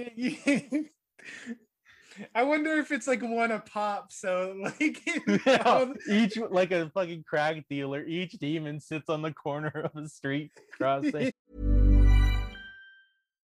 Yeah, 2.19 2.21
yeah. 2.21 2.27
I 2.35 2.43
wonder 2.45 2.73
if 2.73 2.91
it's 2.93 3.07
like 3.07 3.23
one 3.23 3.51
a 3.51 3.61
pop. 3.61 4.13
So 4.13 4.57
like 4.63 5.03
Yeah, 5.47 5.93
each 6.09 6.37
like 6.51 6.73
a 6.73 6.91
fucking 6.91 7.25
crack 7.29 7.65
dealer, 7.69 8.05
each 8.05 8.33
demon 8.33 8.81
sits 8.81 9.09
on 9.09 9.23
the 9.23 9.33
corner 9.33 9.69
of 9.69 9.97
a 9.97 10.09
street 10.09 10.53
crossing. 10.77 11.33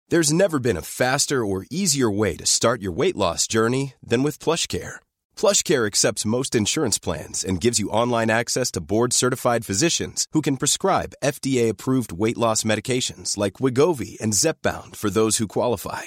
There's 0.08 0.32
never 0.32 0.58
been 0.58 0.76
a 0.76 0.82
faster 0.82 1.44
or 1.44 1.66
easier 1.70 2.10
way 2.10 2.34
to 2.34 2.44
start 2.44 2.82
your 2.82 2.90
weight 2.90 3.14
loss 3.14 3.46
journey 3.46 3.94
than 4.02 4.24
with 4.24 4.40
PlushCare. 4.40 4.96
PlushCare 5.36 5.86
accepts 5.86 6.26
most 6.26 6.56
insurance 6.56 6.98
plans 6.98 7.44
and 7.44 7.60
gives 7.60 7.78
you 7.78 7.90
online 7.90 8.28
access 8.28 8.72
to 8.72 8.80
board-certified 8.80 9.64
physicians 9.64 10.26
who 10.32 10.42
can 10.42 10.56
prescribe 10.56 11.14
FDA-approved 11.22 12.10
weight 12.10 12.36
loss 12.36 12.64
medications 12.64 13.36
like 13.36 13.60
Wegovy 13.60 14.18
and 14.20 14.32
Zepbound 14.32 14.96
for 14.96 15.10
those 15.10 15.36
who 15.36 15.46
qualify. 15.46 16.06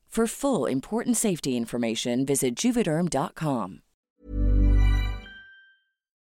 For 0.11 0.27
full 0.27 0.65
important 0.65 1.15
safety 1.15 1.55
information, 1.55 2.25
visit 2.25 2.53
juvederm.com. 2.55 3.81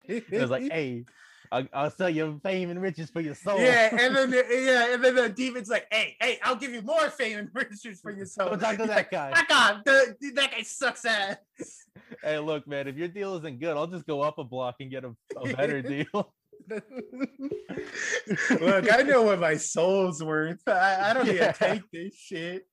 It 0.05 0.30
was 0.30 0.51
like, 0.51 0.70
hey, 0.70 1.05
I'll, 1.51 1.66
I'll 1.72 1.91
sell 1.91 2.09
you 2.09 2.39
fame 2.45 2.70
and 2.70 2.80
riches 2.80 3.11
for 3.11 3.20
your 3.20 3.35
soul. 3.35 3.59
Yeah, 3.59 3.89
and 4.01 4.14
then 4.14 4.30
the, 4.30 4.45
yeah, 4.51 4.95
and 4.95 5.03
then 5.03 5.16
the 5.16 5.28
demon's 5.30 5.68
like, 5.68 5.89
"Hey, 5.91 6.16
hey, 6.20 6.39
I'll 6.45 6.55
give 6.55 6.72
you 6.72 6.83
more 6.83 7.11
fame 7.11 7.39
and 7.39 7.49
riches 7.55 8.01
for 8.01 8.12
your 8.12 8.24
soul." 8.26 8.51
Go 8.51 8.57
talk 8.57 8.76
to 8.76 8.83
He's 8.83 8.87
that 8.87 8.97
like, 8.97 9.11
guy. 9.11 9.35
Fuck 9.35 9.51
off, 9.51 9.85
the, 9.85 10.14
that 10.37 10.53
guy 10.53 10.62
sucks 10.62 11.05
ass. 11.05 11.39
hey, 12.22 12.39
look, 12.39 12.68
man, 12.68 12.87
if 12.87 12.97
your 12.97 13.09
deal 13.09 13.37
isn't 13.39 13.59
good, 13.59 13.76
I'll 13.76 13.89
just 13.89 14.07
go 14.07 14.22
up 14.22 14.39
a 14.39 14.45
block 14.45 14.76
and 14.78 14.93
get 14.93 15.05
a, 15.05 15.12
a 15.37 15.55
better 15.55 15.83
deal. 15.83 16.33
Look, 18.61 18.93
I 18.93 19.03
know 19.03 19.22
what 19.22 19.41
my 19.41 19.57
soul's 19.57 20.22
worth. 20.22 20.62
I, 20.68 21.11
I 21.11 21.14
don't 21.14 21.26
Yeah. 21.26 21.51
to 21.51 21.59
take 21.59 21.91
this 21.91 22.14
shit. 22.14 22.68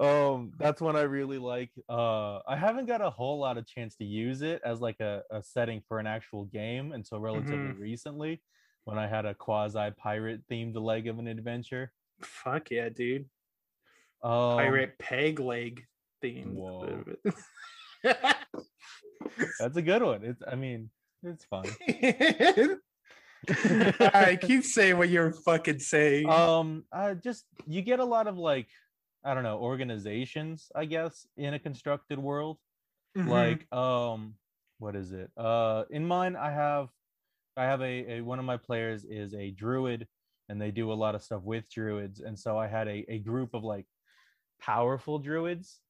Um 0.00 0.52
that's 0.58 0.80
one 0.80 0.96
i 0.96 1.02
really 1.02 1.38
like 1.38 1.70
uh 1.88 2.38
i 2.46 2.56
haven't 2.56 2.86
got 2.86 3.00
a 3.00 3.10
whole 3.10 3.38
lot 3.38 3.56
of 3.58 3.66
chance 3.66 3.94
to 3.96 4.04
use 4.04 4.42
it 4.42 4.60
as 4.64 4.80
like 4.80 5.00
a, 5.00 5.22
a 5.30 5.42
setting 5.42 5.82
for 5.88 5.98
an 5.98 6.06
actual 6.06 6.44
game 6.46 6.92
until 6.92 7.20
relatively 7.20 7.72
Mhm. 7.72 7.78
recently 7.80 8.42
when 8.84 8.98
i 8.98 9.06
had 9.06 9.24
a 9.26 9.34
quasi 9.34 9.90
pirate 9.96 10.40
themed 10.50 10.74
leg 10.80 11.06
of 11.08 11.18
an 11.18 11.26
adventure 11.28 11.92
Fuck 12.20 12.70
yeah, 12.72 12.88
dude. 12.88 13.26
um, 14.24 14.56
Pirate 14.56 14.98
peg 14.98 15.38
leg 15.38 15.86
theme. 16.20 16.54
Whoa. 16.56 17.04
that's 18.02 19.76
a 19.76 19.82
good 19.82 20.02
one 20.02 20.24
it's 20.24 20.42
i 20.50 20.54
mean 20.54 20.90
it's 21.22 21.44
fun 21.44 21.64
All 24.00 24.10
right, 24.12 24.40
keep 24.40 24.64
saying 24.64 24.98
what 24.98 25.08
you're 25.10 25.32
fucking 25.32 25.78
saying. 25.78 26.28
um 26.28 26.84
uh 26.92 27.14
just 27.14 27.44
you 27.66 27.82
get 27.82 28.00
a 28.00 28.04
lot 28.04 28.26
of 28.26 28.36
like 28.36 28.66
i 29.24 29.34
don't 29.34 29.42
know 29.42 29.58
organizations 29.58 30.70
i 30.74 30.84
guess 30.84 31.26
in 31.36 31.54
a 31.54 31.58
constructed 31.58 32.18
world. 32.18 32.58
Mhm. 33.16 33.28
like 33.28 33.72
um 33.72 34.34
what 34.78 34.94
is 34.94 35.12
it? 35.12 35.30
Uh 35.36 35.84
in 35.90 36.06
mine 36.06 36.36
i 36.36 36.50
have 36.50 36.88
i 37.56 37.64
have 37.64 37.80
a, 37.82 38.18
a 38.18 38.20
one 38.20 38.38
of 38.38 38.44
my 38.44 38.56
players 38.56 39.04
is 39.04 39.34
a 39.34 39.50
druid 39.50 40.06
and 40.48 40.60
they 40.60 40.70
do 40.70 40.92
a 40.92 40.94
lot 40.94 41.14
of 41.14 41.22
stuff 41.22 41.42
with 41.42 41.68
druids 41.70 42.20
and 42.20 42.38
so 42.38 42.56
i 42.58 42.66
had 42.66 42.86
a, 42.88 43.04
a 43.08 43.18
group 43.18 43.54
of 43.54 43.64
like 43.64 43.86
powerful 44.60 45.18
druids. 45.18 45.80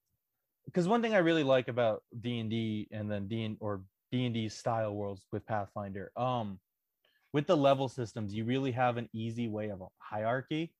Because 0.66 0.88
one 0.88 1.02
thing 1.02 1.14
i 1.14 1.18
really 1.18 1.44
like 1.44 1.68
about 1.68 2.02
d&d 2.20 2.88
and 2.92 3.10
then 3.10 3.26
d 3.28 3.56
or 3.60 3.82
d&d 4.12 4.48
style 4.48 4.94
worlds 4.94 5.26
with 5.32 5.46
pathfinder 5.46 6.12
um 6.16 6.60
with 7.32 7.46
the 7.46 7.56
level 7.56 7.88
systems 7.88 8.34
you 8.34 8.44
really 8.44 8.72
have 8.72 8.96
an 8.96 9.08
easy 9.12 9.48
way 9.48 9.68
of 9.70 9.80
a 9.80 9.86
hierarchy 9.98 10.74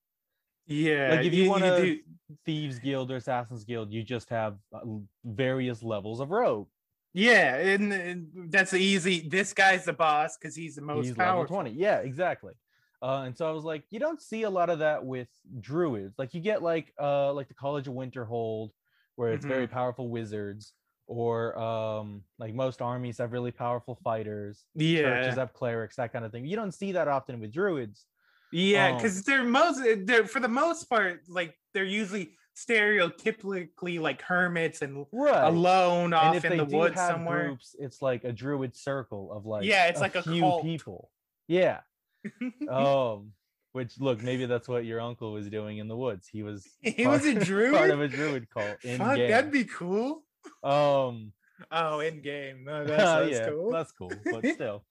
yeah, 0.69 1.11
like 1.11 1.25
if 1.25 1.33
you, 1.33 1.49
want 1.49 1.63
to 1.63 1.81
do- 1.81 2.01
thieves 2.45 2.79
guild 2.79 3.11
or 3.11 3.17
assassins 3.17 3.63
guild 3.65 3.91
you 3.91 4.03
just 4.03 4.29
have 4.29 4.57
uh, 4.73 4.79
various 5.25 5.83
levels 5.83 6.19
of 6.19 6.31
rogue 6.31 6.67
yeah, 7.11 7.55
and, 7.55 7.91
and 7.91 8.51
that's 8.51 8.71
easy. 8.73 9.27
This 9.27 9.51
guy's 9.53 9.85
the 9.85 9.93
boss 9.93 10.37
because 10.37 10.55
he's 10.55 10.75
the 10.75 10.81
most 10.83 11.07
he's 11.07 11.17
level 11.17 11.43
powerful. 11.43 11.55
20 11.55 11.71
yeah 11.71 11.97
exactly 11.99 12.53
uh, 13.01 13.23
and 13.25 13.35
so 13.37 13.47
i 13.47 13.51
was 13.51 13.63
like 13.63 13.83
you 13.89 13.99
don't 13.99 14.21
see 14.21 14.43
a 14.43 14.49
lot 14.49 14.69
of 14.69 14.79
that 14.79 15.03
with 15.05 15.27
druids 15.59 16.19
like 16.19 16.33
you 16.33 16.41
get 16.41 16.61
like 16.61 16.93
uh 17.01 17.33
like 17.33 17.47
the 17.47 17.53
college 17.55 17.87
of 17.87 17.93
winterhold 17.95 18.71
where 19.15 19.33
it's 19.33 19.45
very 19.45 19.65
Mhm. 19.65 19.71
powerful 19.71 20.09
wizards 20.09 20.73
or 21.07 21.57
um 21.57 22.23
like 22.37 22.53
most 22.53 22.81
armies 22.81 23.17
have 23.17 23.31
really 23.31 23.51
powerful 23.51 23.95
fighters 24.03 24.65
Yeah. 24.75 25.01
churches 25.01 25.35
have 25.35 25.53
clerics 25.53 25.95
that 25.95 26.13
kind 26.13 26.25
of 26.25 26.31
thing 26.31 26.45
you 26.45 26.55
don't 26.55 26.73
see 26.73 26.91
that 26.91 27.07
often 27.07 27.39
with 27.39 27.51
druids 27.51 28.05
Yeah, 28.51 28.89
Um, 28.89 28.95
because 28.97 29.23
they're 29.23 29.43
most 29.43 29.81
they're 30.05 30.25
for 30.25 30.39
the 30.39 30.47
most 30.47 30.85
part 30.89 31.21
like 31.27 31.55
they're 31.73 31.83
usually 31.83 32.35
stereotypically 32.57 33.99
like 33.99 34.21
hermits 34.21 34.81
and 34.81 35.05
Right. 35.11 35.43
alone 35.45 36.05
and 36.05 36.13
off 36.15 36.35
if 36.35 36.45
in 36.45 36.57
the 36.57 36.65
woods 36.65 36.95
have 36.95 37.11
somewhere. 37.11 37.45
groups 37.47 37.75
it's 37.79 38.01
like 38.01 38.23
a 38.23 38.31
druid 38.31 38.75
circle 38.75 39.31
of 39.31 39.45
like 39.45 39.65
Yeah, 39.65 39.87
it's 39.87 40.01
like 40.01 40.15
a 40.15 40.23
few 40.23 40.41
cult. 40.41 40.63
people 40.63 41.09
yeah 41.47 41.81
um 42.69 43.31
which 43.71 43.99
look 43.99 44.21
maybe 44.21 44.45
that's 44.45 44.67
what 44.67 44.83
your 44.85 44.99
uncle 44.99 45.31
was 45.31 45.47
doing 45.49 45.77
in 45.77 45.87
the 45.87 45.95
woods 45.97 46.27
he 46.27 46.43
was 46.43 46.67
He 46.81 47.07
was 47.07 47.25
a 47.25 47.33
druid 47.45 47.73
part 47.73 47.91
of 47.91 48.01
a 48.01 48.07
druid 48.07 48.49
cult 48.49 48.83
in 48.83 48.97
Fuck, 48.97 49.15
game. 49.15 49.29
that'd 49.31 49.51
be 49.51 49.65
cool. 49.65 50.23
um 50.63 51.33
Oh, 51.71 51.99
in 51.99 52.21
game. 52.21 52.63
No, 52.63 52.85
that's, 52.85 53.03
that's 53.03 53.31
yeah, 53.31 53.49
cool. 53.49 53.71
that's 53.71 53.91
cool 53.91 54.11
but 54.31 54.45
still 54.47 54.83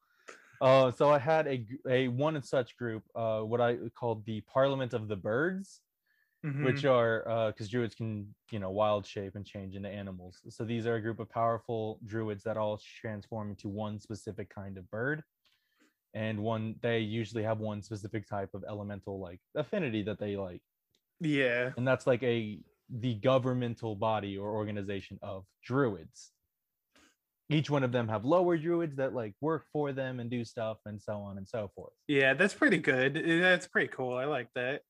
uh 0.61 0.90
so 0.90 1.11
i 1.11 1.18
had 1.18 1.46
a 1.46 1.66
a 1.88 2.09
one 2.09 2.36
and 2.36 2.44
such 2.44 2.76
group 2.76 3.04
uh 3.14 3.40
what 3.40 3.61
i 3.61 3.76
called 3.94 4.24
the 4.26 4.40
parliament 4.42 4.92
of 4.94 5.09
the 5.09 5.16
birds 5.16 5.82
which 6.61 6.82
Mhm. 6.82 6.90
are 6.90 7.28
uh 7.28 7.50
because 7.50 7.68
druids 7.68 7.94
can 7.94 8.34
you 8.50 8.59
know 8.59 8.70
wild 8.70 9.06
shape 9.06 9.34
and 9.36 9.46
change 9.46 9.76
into 9.76 9.88
animals 9.88 10.40
so 10.48 10.64
these 10.64 10.86
are 10.86 10.96
a 10.96 11.00
group 11.00 11.20
of 11.20 11.28
powerful 11.30 12.00
druids 12.04 12.44
that 12.44 12.56
all 12.56 12.78
transform 12.78 13.50
into 13.50 13.68
one 13.68 14.00
specific 14.00 14.48
kind 14.50 14.78
of 14.78 14.90
bird 14.90 15.22
and 16.14 16.42
one 16.42 16.76
they 16.82 17.00
usually 17.00 17.42
have 17.42 17.59
one 17.61 17.82
specific 17.82 18.26
type 18.26 18.54
of 18.54 18.64
elemental 18.68 19.20
like 19.20 19.40
affinity 19.54 20.02
that 20.02 20.18
they 20.18 20.36
like 20.36 20.62
yeah. 21.20 21.72
and 21.76 21.86
that's 21.86 22.06
like 22.06 22.22
a 22.22 22.62
the 22.88 23.14
governmental 23.16 23.94
body 23.94 24.38
or 24.38 24.50
organization 24.54 25.18
of 25.22 25.46
druids 25.62 26.32
each 27.51 27.70
one 27.70 27.82
of 27.82 27.92
them 27.92 28.09
have 28.09 28.24
lower 28.24 28.57
druids 28.59 28.96
that 28.96 29.14
like 29.14 29.34
work 29.40 29.64
for 29.72 29.92
them 29.92 30.20
and 30.20 30.30
do 30.30 30.44
stuff 30.44 30.78
and 30.84 31.01
so 31.01 31.14
on 31.14 31.38
and 31.38 31.49
so 31.49 31.70
forth 31.74 31.92
Yeah, 32.07 32.34
that's 32.34 32.55
pretty 32.55 32.78
good. 32.78 33.16
Uh, 33.16 33.40
That's 33.40 33.66
pretty 33.66 33.88
cool. 33.88 34.14
I 34.16 34.24
like 34.26 34.49
that. 34.55 34.82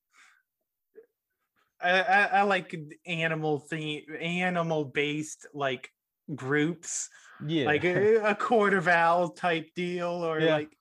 I, 1.80 2.00
I, 2.00 2.22
I 2.24 2.42
like 2.42 2.74
animal 3.06 3.60
theme, 3.60 4.04
animal 4.20 4.84
based 4.84 5.46
like 5.54 5.90
groups 6.34 7.08
Yeah. 7.46 7.66
like 7.66 7.84
a, 7.84 8.16
a 8.30 8.34
of 8.74 8.84
vowel 8.84 9.30
type 9.30 9.70
deal 9.76 10.08
or 10.08 10.40
Yeah. 10.40 10.54
like 10.54 10.76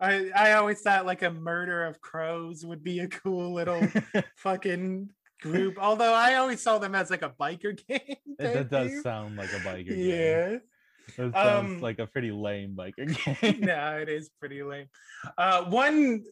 I, 0.00 0.30
I 0.36 0.52
always 0.54 0.80
thought 0.82 1.06
like 1.06 1.22
a 1.22 1.30
murder 1.30 1.84
of 1.84 2.00
crows 2.00 2.66
would 2.66 2.82
be 2.84 2.98
a 3.00 3.08
cool 3.08 3.54
little 3.54 3.86
fucking 4.36 5.08
group 5.40 5.76
although 5.78 6.12
i 6.14 6.34
always 6.36 6.60
saw 6.62 6.78
them 6.78 6.94
as 6.94 7.10
like 7.10 7.22
a 7.22 7.28
biker 7.28 7.78
gang 7.88 8.16
that 8.38 8.70
does 8.70 9.02
sound 9.02 9.36
like 9.36 9.52
a 9.52 9.58
biker 9.58 9.88
game. 9.88 9.98
yeah 9.98 10.58
That 11.16 11.32
sounds 11.34 11.74
Um, 11.74 11.80
like 11.80 11.98
a 11.98 12.06
pretty 12.06 12.30
lame 12.30 12.74
biker 12.76 13.06
game. 13.40 13.60
no, 13.60 13.98
it 13.98 14.08
is 14.08 14.30
pretty 14.40 14.62
lame. 14.62 14.86
Uh, 15.38 15.64
one 15.64 16.24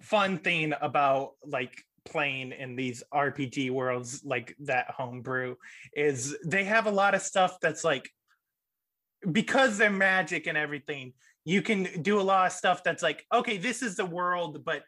fun 0.00 0.38
thing 0.38 0.72
about 0.80 1.32
like 1.44 1.82
playing 2.04 2.52
in 2.52 2.76
these 2.76 3.02
RPG 3.12 3.70
worlds, 3.70 4.22
like 4.24 4.54
that 4.60 4.90
homebrew, 4.90 5.56
is 5.94 6.36
they 6.44 6.64
have 6.64 6.86
a 6.86 6.90
lot 6.90 7.14
of 7.14 7.22
stuff 7.22 7.58
that's 7.60 7.84
like 7.84 8.08
because 9.30 9.78
they're 9.78 9.90
magic 9.90 10.46
and 10.46 10.56
everything. 10.56 11.12
You 11.44 11.62
can 11.62 12.02
do 12.02 12.20
a 12.20 12.22
lot 12.22 12.46
of 12.46 12.52
stuff 12.52 12.84
that's 12.84 13.02
like, 13.02 13.24
okay, 13.32 13.56
this 13.56 13.82
is 13.82 13.96
the 13.96 14.04
world, 14.06 14.64
but 14.64 14.82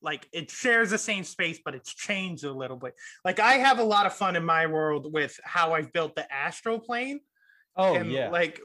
like 0.00 0.26
it 0.32 0.50
shares 0.50 0.90
the 0.90 0.98
same 0.98 1.22
space, 1.22 1.60
but 1.64 1.74
it's 1.74 1.94
changed 1.94 2.44
a 2.44 2.52
little 2.52 2.76
bit. 2.76 2.94
Like 3.24 3.38
I 3.40 3.54
have 3.54 3.78
a 3.78 3.84
lot 3.84 4.06
of 4.06 4.12
fun 4.14 4.34
in 4.36 4.44
my 4.44 4.66
world 4.66 5.12
with 5.12 5.38
how 5.44 5.74
I've 5.74 5.92
built 5.92 6.16
the 6.16 6.30
astral 6.32 6.80
plane 6.80 7.20
Oh 7.76 7.94
and 7.94 8.10
yeah. 8.10 8.28
like 8.28 8.60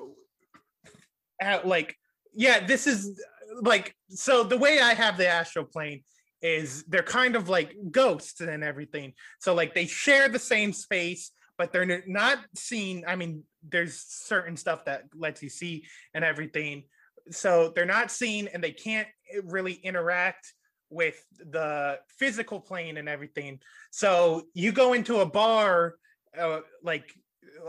uh, 1.44 1.60
like 1.64 1.96
yeah 2.34 2.66
this 2.66 2.88
is 2.88 3.22
like 3.62 3.96
so 4.10 4.44
the 4.44 4.58
way 4.58 4.80
i 4.80 4.94
have 4.94 5.18
the 5.18 5.28
astral 5.28 5.66
plane 5.66 6.04
is 6.42 6.84
they're 6.84 7.02
kind 7.02 7.36
of 7.36 7.50
like 7.50 7.76
ghosts 7.90 8.42
and 8.42 8.64
everything. 8.64 9.14
So 9.40 9.56
like 9.56 9.74
they 9.74 9.88
share 9.88 10.30
the 10.30 10.40
same 10.40 10.74
space 10.74 11.32
but 11.58 11.74
they're 11.74 12.04
not 12.06 12.38
seen 12.54 13.04
i 13.08 13.16
mean 13.16 13.44
there's 13.68 14.00
certain 14.08 14.56
stuff 14.56 14.86
that 14.86 15.04
lets 15.16 15.42
you 15.42 15.50
see 15.50 15.86
and 16.14 16.24
everything. 16.24 16.84
So 17.32 17.74
they're 17.76 17.86
not 17.86 18.12
seen 18.12 18.48
and 18.54 18.64
they 18.64 18.72
can't 18.72 19.08
eh, 19.34 19.42
really 19.44 19.74
interact 19.74 20.54
with 20.90 21.22
the 21.38 22.00
physical 22.18 22.62
plane 22.62 22.98
and 22.98 23.10
everything. 23.10 23.60
So 23.92 24.44
you 24.54 24.72
go 24.72 24.94
into 24.94 25.20
a 25.20 25.26
bar 25.26 25.96
uh, 26.38 26.60
like 26.82 27.14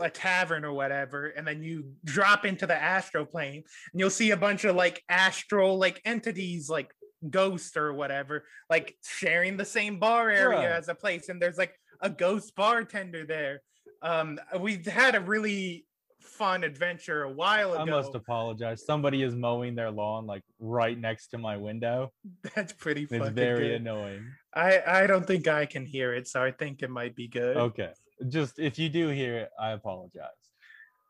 a 0.01 0.09
tavern 0.09 0.63
or 0.65 0.73
whatever 0.73 1.27
and 1.27 1.47
then 1.47 1.61
you 1.63 1.85
drop 2.05 2.45
into 2.45 2.65
the 2.65 2.75
astral 2.75 3.25
plane 3.25 3.63
and 3.91 3.99
you'll 3.99 4.09
see 4.09 4.31
a 4.31 4.37
bunch 4.37 4.63
of 4.65 4.75
like 4.75 5.03
astral 5.09 5.77
like 5.77 6.01
entities 6.05 6.69
like 6.69 6.91
ghosts 7.29 7.75
or 7.75 7.93
whatever 7.93 8.45
like 8.69 8.95
sharing 9.03 9.57
the 9.57 9.65
same 9.65 9.99
bar 9.99 10.29
area 10.29 10.57
Right. 10.59 10.71
as 10.71 10.87
a 10.87 10.95
place 10.95 11.29
and 11.29 11.41
there's 11.41 11.57
like 11.57 11.73
a 12.01 12.09
ghost 12.09 12.55
bartender 12.55 13.25
there 13.25 13.61
um 14.01 14.39
we've 14.59 14.85
had 14.85 15.15
a 15.15 15.19
really 15.19 15.85
fun 16.21 16.63
adventure 16.63 17.23
a 17.23 17.31
while 17.31 17.73
ago 17.73 17.81
I 17.81 17.85
must 17.85 18.13
apologize. 18.15 18.85
Somebody 18.85 19.23
is 19.23 19.35
mowing 19.35 19.75
their 19.75 19.91
lawn 19.91 20.25
like 20.25 20.43
right 20.59 20.97
next 20.97 21.27
to 21.29 21.37
my 21.37 21.57
window. 21.57 22.11
that's 22.55 22.71
pretty 22.71 23.03
It's 23.03 23.11
fucking 23.17 23.33
very 23.33 23.69
good. 23.69 23.81
annoying. 23.81 24.23
i 24.53 24.81
i 24.87 25.07
don't 25.07 25.25
think 25.25 25.47
i 25.47 25.65
can 25.65 25.85
hear 25.85 26.13
it 26.13 26.27
so 26.27 26.41
i 26.41 26.51
think 26.51 26.81
it 26.81 26.89
might 26.89 27.15
be 27.15 27.27
good 27.27 27.57
Okay. 27.57 27.91
Just 28.27 28.59
if 28.59 28.77
you 28.77 28.89
do 28.89 29.07
hear 29.09 29.37
it, 29.37 29.51
I 29.59 29.71
apologize. 29.71 30.25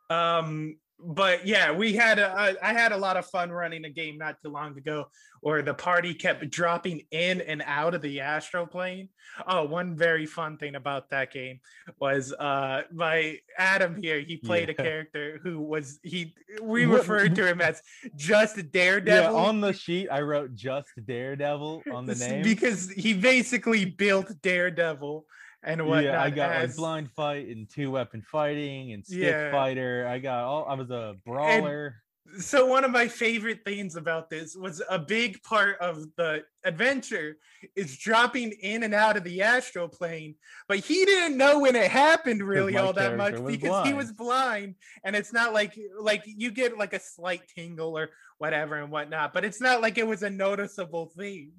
um 0.09 0.77
but 1.01 1.47
yeah 1.47 1.71
we 1.71 1.93
had 1.93 2.19
a, 2.19 2.55
i 2.61 2.73
had 2.73 2.91
a 2.91 2.97
lot 2.97 3.15
of 3.15 3.25
fun 3.25 3.49
running 3.51 3.85
a 3.85 3.89
game 3.89 4.17
not 4.17 4.35
too 4.41 4.49
long 4.49 4.77
ago 4.77 5.05
where 5.41 5.61
the 5.61 5.73
party 5.73 6.13
kept 6.13 6.49
dropping 6.49 7.01
in 7.11 7.39
and 7.41 7.63
out 7.65 7.93
of 7.93 8.01
the 8.01 8.19
astral 8.19 8.67
plane 8.67 9.07
oh 9.47 9.63
one 9.63 9.95
very 9.95 10.25
fun 10.25 10.57
thing 10.57 10.75
about 10.75 11.09
that 11.09 11.31
game 11.31 11.57
was 11.99 12.33
uh 12.33 12.81
my 12.91 13.37
adam 13.57 13.95
here 14.01 14.19
he 14.19 14.35
played 14.35 14.69
a 14.69 14.73
character 14.87 15.39
who 15.41 15.61
was 15.61 15.99
he 16.03 16.33
we 16.61 16.85
referred 16.85 17.33
to 17.33 17.47
him 17.47 17.61
as 17.61 17.81
just 18.17 18.69
daredevil. 18.71 19.33
Yeah, 19.33 19.41
on 19.47 19.61
the 19.61 19.71
sheet 19.71 20.09
I 20.09 20.19
wrote 20.21 20.53
just 20.53 20.89
Daredevil 21.05 21.83
on 21.93 22.07
the 22.07 22.15
name. 22.15 22.43
because 22.43 22.89
he 22.91 23.13
basically 23.13 23.85
built 23.85 24.29
daredevil 24.41 25.25
and 25.63 25.85
whatnot 25.85 26.03
yeah, 26.03 26.21
I 26.21 26.29
got 26.29 26.61
like 26.61 26.75
blind 26.75 27.11
fight 27.11 27.47
and 27.47 27.69
two 27.69 27.91
weapon 27.91 28.21
fighting 28.21 28.93
and 28.93 29.05
stick 29.05 29.19
Yeah. 29.19 29.51
fighter. 29.51 30.07
I 30.07 30.19
got 30.19 30.43
all 30.43 30.65
I 30.67 30.73
was 30.75 30.89
a 30.89 31.15
brawler. 31.25 31.95
so 32.39 32.65
one 32.67 32.83
of 32.85 32.91
my 32.91 33.07
favorite 33.07 33.61
things 33.65 33.95
about 33.95 34.29
this 34.29 34.55
was 34.55 34.81
a 34.89 34.99
big 34.99 35.41
part 35.41 35.77
of 35.79 36.05
the 36.15 36.43
adventure 36.63 37.37
is 37.75 37.97
dropping 37.97 38.51
in 38.61 38.83
and 38.83 38.93
out 38.93 39.17
of 39.17 39.23
the 39.23 39.41
astral 39.41 39.87
plane 39.87 40.35
but 40.67 40.77
he 40.77 41.05
didn't 41.05 41.37
know 41.37 41.57
when 41.59 41.75
it 41.75 41.89
happened 41.89 42.43
really 42.43 42.77
all 42.77 42.93
that 42.93 43.17
much 43.17 43.33
because 43.47 43.85
he 43.87 43.93
was 43.95 44.11
blind 44.11 44.75
and 45.03 45.15
it's 45.15 45.33
not 45.33 45.53
like 45.53 45.75
like 45.99 46.21
you 46.25 46.51
get 46.51 46.77
like 46.77 46.93
a 46.93 46.99
slight 46.99 47.41
tingle 47.55 47.97
or 47.97 48.09
whatever 48.37 48.75
and 48.75 48.91
whatnot 48.91 49.33
but 49.33 49.43
it's 49.43 49.59
not 49.59 49.81
like 49.81 49.97
it 49.97 50.05
was 50.05 50.21
a 50.21 50.29
noticeable 50.29 51.07
thing 51.17 51.51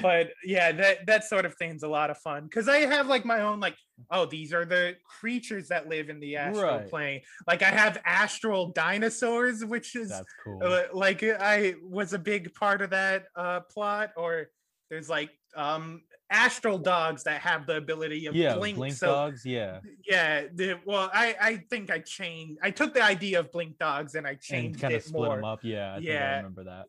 but 0.00 0.30
yeah 0.44 0.72
that 0.72 1.04
that 1.06 1.24
sort 1.24 1.44
of 1.44 1.54
thing's 1.56 1.82
a 1.82 1.88
lot 1.88 2.08
of 2.10 2.16
fun 2.18 2.44
because 2.44 2.68
i 2.68 2.78
have 2.78 3.06
like 3.08 3.24
my 3.24 3.40
own 3.42 3.60
like 3.60 3.76
oh 4.10 4.24
these 4.24 4.52
are 4.52 4.64
the 4.64 4.96
creatures 5.20 5.68
that 5.68 5.88
live 5.88 6.08
in 6.08 6.18
the 6.20 6.36
astral 6.36 6.78
Right. 6.78 6.88
plane 6.88 7.20
like 7.46 7.62
i 7.62 7.68
have 7.70 8.00
astral 8.06 8.72
dinosaurs 8.72 9.64
which 9.64 9.94
is 9.94 10.08
That's 10.08 10.32
cool. 10.42 10.60
uh, 10.64 10.84
like 10.94 11.22
i 11.22 11.74
was 11.82 12.12
a 12.14 12.18
big 12.18 12.54
part 12.54 12.80
of 12.80 12.90
that 12.90 13.26
uh 13.36 13.60
plot 13.60 14.12
or 14.16 14.48
there's 14.88 15.10
like 15.10 15.30
um 15.56 16.02
astral 16.30 16.78
dogs 16.78 17.24
that 17.24 17.42
have 17.42 17.66
the 17.66 17.76
ability 17.76 18.24
of 18.24 18.34
yeah, 18.34 18.54
blink, 18.56 18.76
blink 18.78 18.94
so 18.94 19.08
dogs. 19.08 19.44
Yeah, 19.44 19.80
yeah 20.08 20.44
the, 20.54 20.78
well 20.86 21.10
i 21.12 21.36
i 21.38 21.56
think 21.68 21.90
i 21.90 21.98
changed 21.98 22.58
i 22.62 22.70
took 22.70 22.94
the 22.94 23.02
idea 23.02 23.40
of 23.40 23.52
blink 23.52 23.76
dogs 23.78 24.14
and 24.14 24.26
i 24.26 24.30
and 24.30 24.40
changed 24.40 24.80
kind 24.80 24.94
of 24.94 25.00
it 25.00 25.04
split 25.04 25.22
more 25.28 25.36
them 25.36 25.44
up. 25.44 25.60
Yeah, 25.62 25.90
I 25.92 25.96
think 25.96 26.08
I 26.08 26.12
Yeah. 26.12 26.36
remember 26.36 26.64
that. 26.64 26.86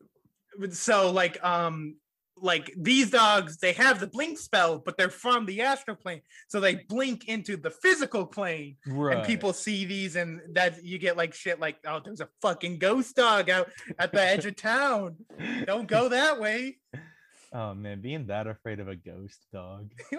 so 0.74 1.12
like 1.12 1.44
um 1.44 1.98
like 2.38 2.74
these 2.76 3.12
dogs 3.12 3.58
they 3.58 3.74
have 3.74 4.00
the 4.00 4.08
blink 4.08 4.38
spell 4.38 4.78
but 4.80 4.98
they're 4.98 5.10
from 5.10 5.46
the 5.46 5.62
astral 5.62 5.96
plane. 5.96 6.22
So 6.48 6.60
they 6.60 6.76
blink 6.76 7.28
into 7.28 7.58
the 7.58 7.70
physical 7.70 8.26
plane 8.26 8.78
Right. 8.88 9.18
and 9.18 9.26
people 9.26 9.54
see 9.54 9.86
these 9.86 10.16
and 10.16 10.42
that 10.54 10.84
you 10.84 10.98
get 10.98 11.16
like 11.18 11.34
shit 11.34 11.60
like 11.60 11.78
oh 11.86 12.02
there's 12.04 12.22
a 12.22 12.30
fucking 12.42 12.80
ghost 12.80 13.16
dog 13.16 13.50
out 13.50 13.70
at 14.00 14.12
the 14.12 14.22
edge 14.22 14.46
of 14.46 14.56
town. 14.56 15.16
Don't 15.66 15.88
go 15.88 16.10
that 16.10 16.40
way 16.40 16.78
Oh 17.54 17.76
man, 17.76 18.02
being 18.02 18.26
that 18.28 18.48
afraid 18.48 18.80
of 18.80 18.88
a 18.88 18.96
ghost 18.96 19.46
dog. 19.54 19.92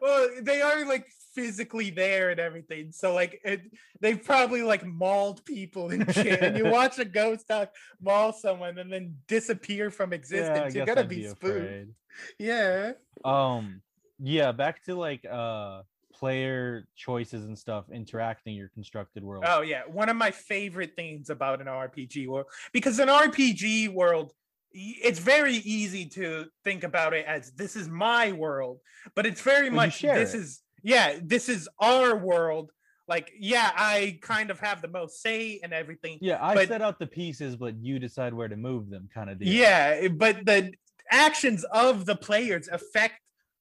well 0.00 0.28
they 0.42 0.60
are 0.60 0.86
like 0.86 1.06
physically 1.34 1.90
there 1.90 2.30
and 2.30 2.40
everything 2.40 2.90
so 2.90 3.14
like 3.14 3.40
it, 3.44 3.62
they've 4.00 4.22
probably 4.22 4.62
like 4.62 4.84
mauled 4.84 5.44
people 5.44 5.90
and 5.90 6.12
shit 6.12 6.42
and 6.42 6.56
you 6.56 6.64
watch 6.70 6.98
a 6.98 7.04
ghost 7.04 7.46
dog 7.48 7.68
maul 8.00 8.32
someone 8.32 8.78
and 8.78 8.92
then 8.92 9.16
disappear 9.28 9.90
from 9.90 10.12
existence. 10.12 10.74
Yeah, 10.74 10.78
You're 10.78 10.86
gonna 10.86 11.02
I'd 11.02 11.08
be, 11.08 11.22
be 11.22 11.28
spooked 11.28 11.90
yeah 12.38 12.92
Um, 13.24 13.82
yeah, 14.18 14.52
back 14.52 14.84
to 14.84 14.94
like 14.94 15.24
uh 15.24 15.82
player 16.12 16.86
choices 16.96 17.46
and 17.46 17.58
stuff 17.58 17.86
interacting 17.90 18.54
your 18.54 18.68
constructed 18.68 19.24
world. 19.24 19.44
Oh 19.46 19.62
yeah, 19.62 19.82
one 19.86 20.08
of 20.08 20.16
my 20.16 20.30
favorite 20.30 20.94
things 20.96 21.30
about 21.30 21.60
an 21.60 21.66
RPG 21.66 22.28
world 22.28 22.46
because 22.72 22.98
an 22.98 23.08
RPG 23.08 23.88
world 23.88 24.32
it's 24.72 25.18
very 25.18 25.54
easy 25.54 26.06
to 26.06 26.46
think 26.64 26.84
about 26.84 27.14
it 27.14 27.26
as 27.26 27.52
this 27.52 27.76
is 27.76 27.88
my 27.88 28.32
world, 28.32 28.78
but 29.14 29.26
it's 29.26 29.40
very 29.40 29.70
much 29.70 30.02
this 30.02 30.34
it. 30.34 30.40
is 30.40 30.62
yeah, 30.82 31.18
this 31.22 31.48
is 31.48 31.68
our 31.78 32.16
world. 32.16 32.70
Like 33.08 33.32
yeah, 33.38 33.70
I 33.74 34.18
kind 34.22 34.50
of 34.50 34.60
have 34.60 34.82
the 34.82 34.88
most 34.88 35.20
say 35.20 35.60
and 35.62 35.72
everything. 35.72 36.18
Yeah, 36.20 36.38
I 36.40 36.54
but- 36.54 36.68
set 36.68 36.82
out 36.82 36.98
the 36.98 37.06
pieces, 37.06 37.56
but 37.56 37.74
you 37.80 37.98
decide 37.98 38.32
where 38.32 38.48
to 38.48 38.56
move 38.56 38.88
them, 38.90 39.08
kind 39.12 39.30
of 39.30 39.38
deal. 39.38 39.48
Yeah, 39.52 39.98
eh, 40.02 40.08
but 40.08 40.46
the 40.46 40.72
actions 41.10 41.64
of 41.64 42.06
the 42.06 42.14
players 42.14 42.68
affect 42.68 43.14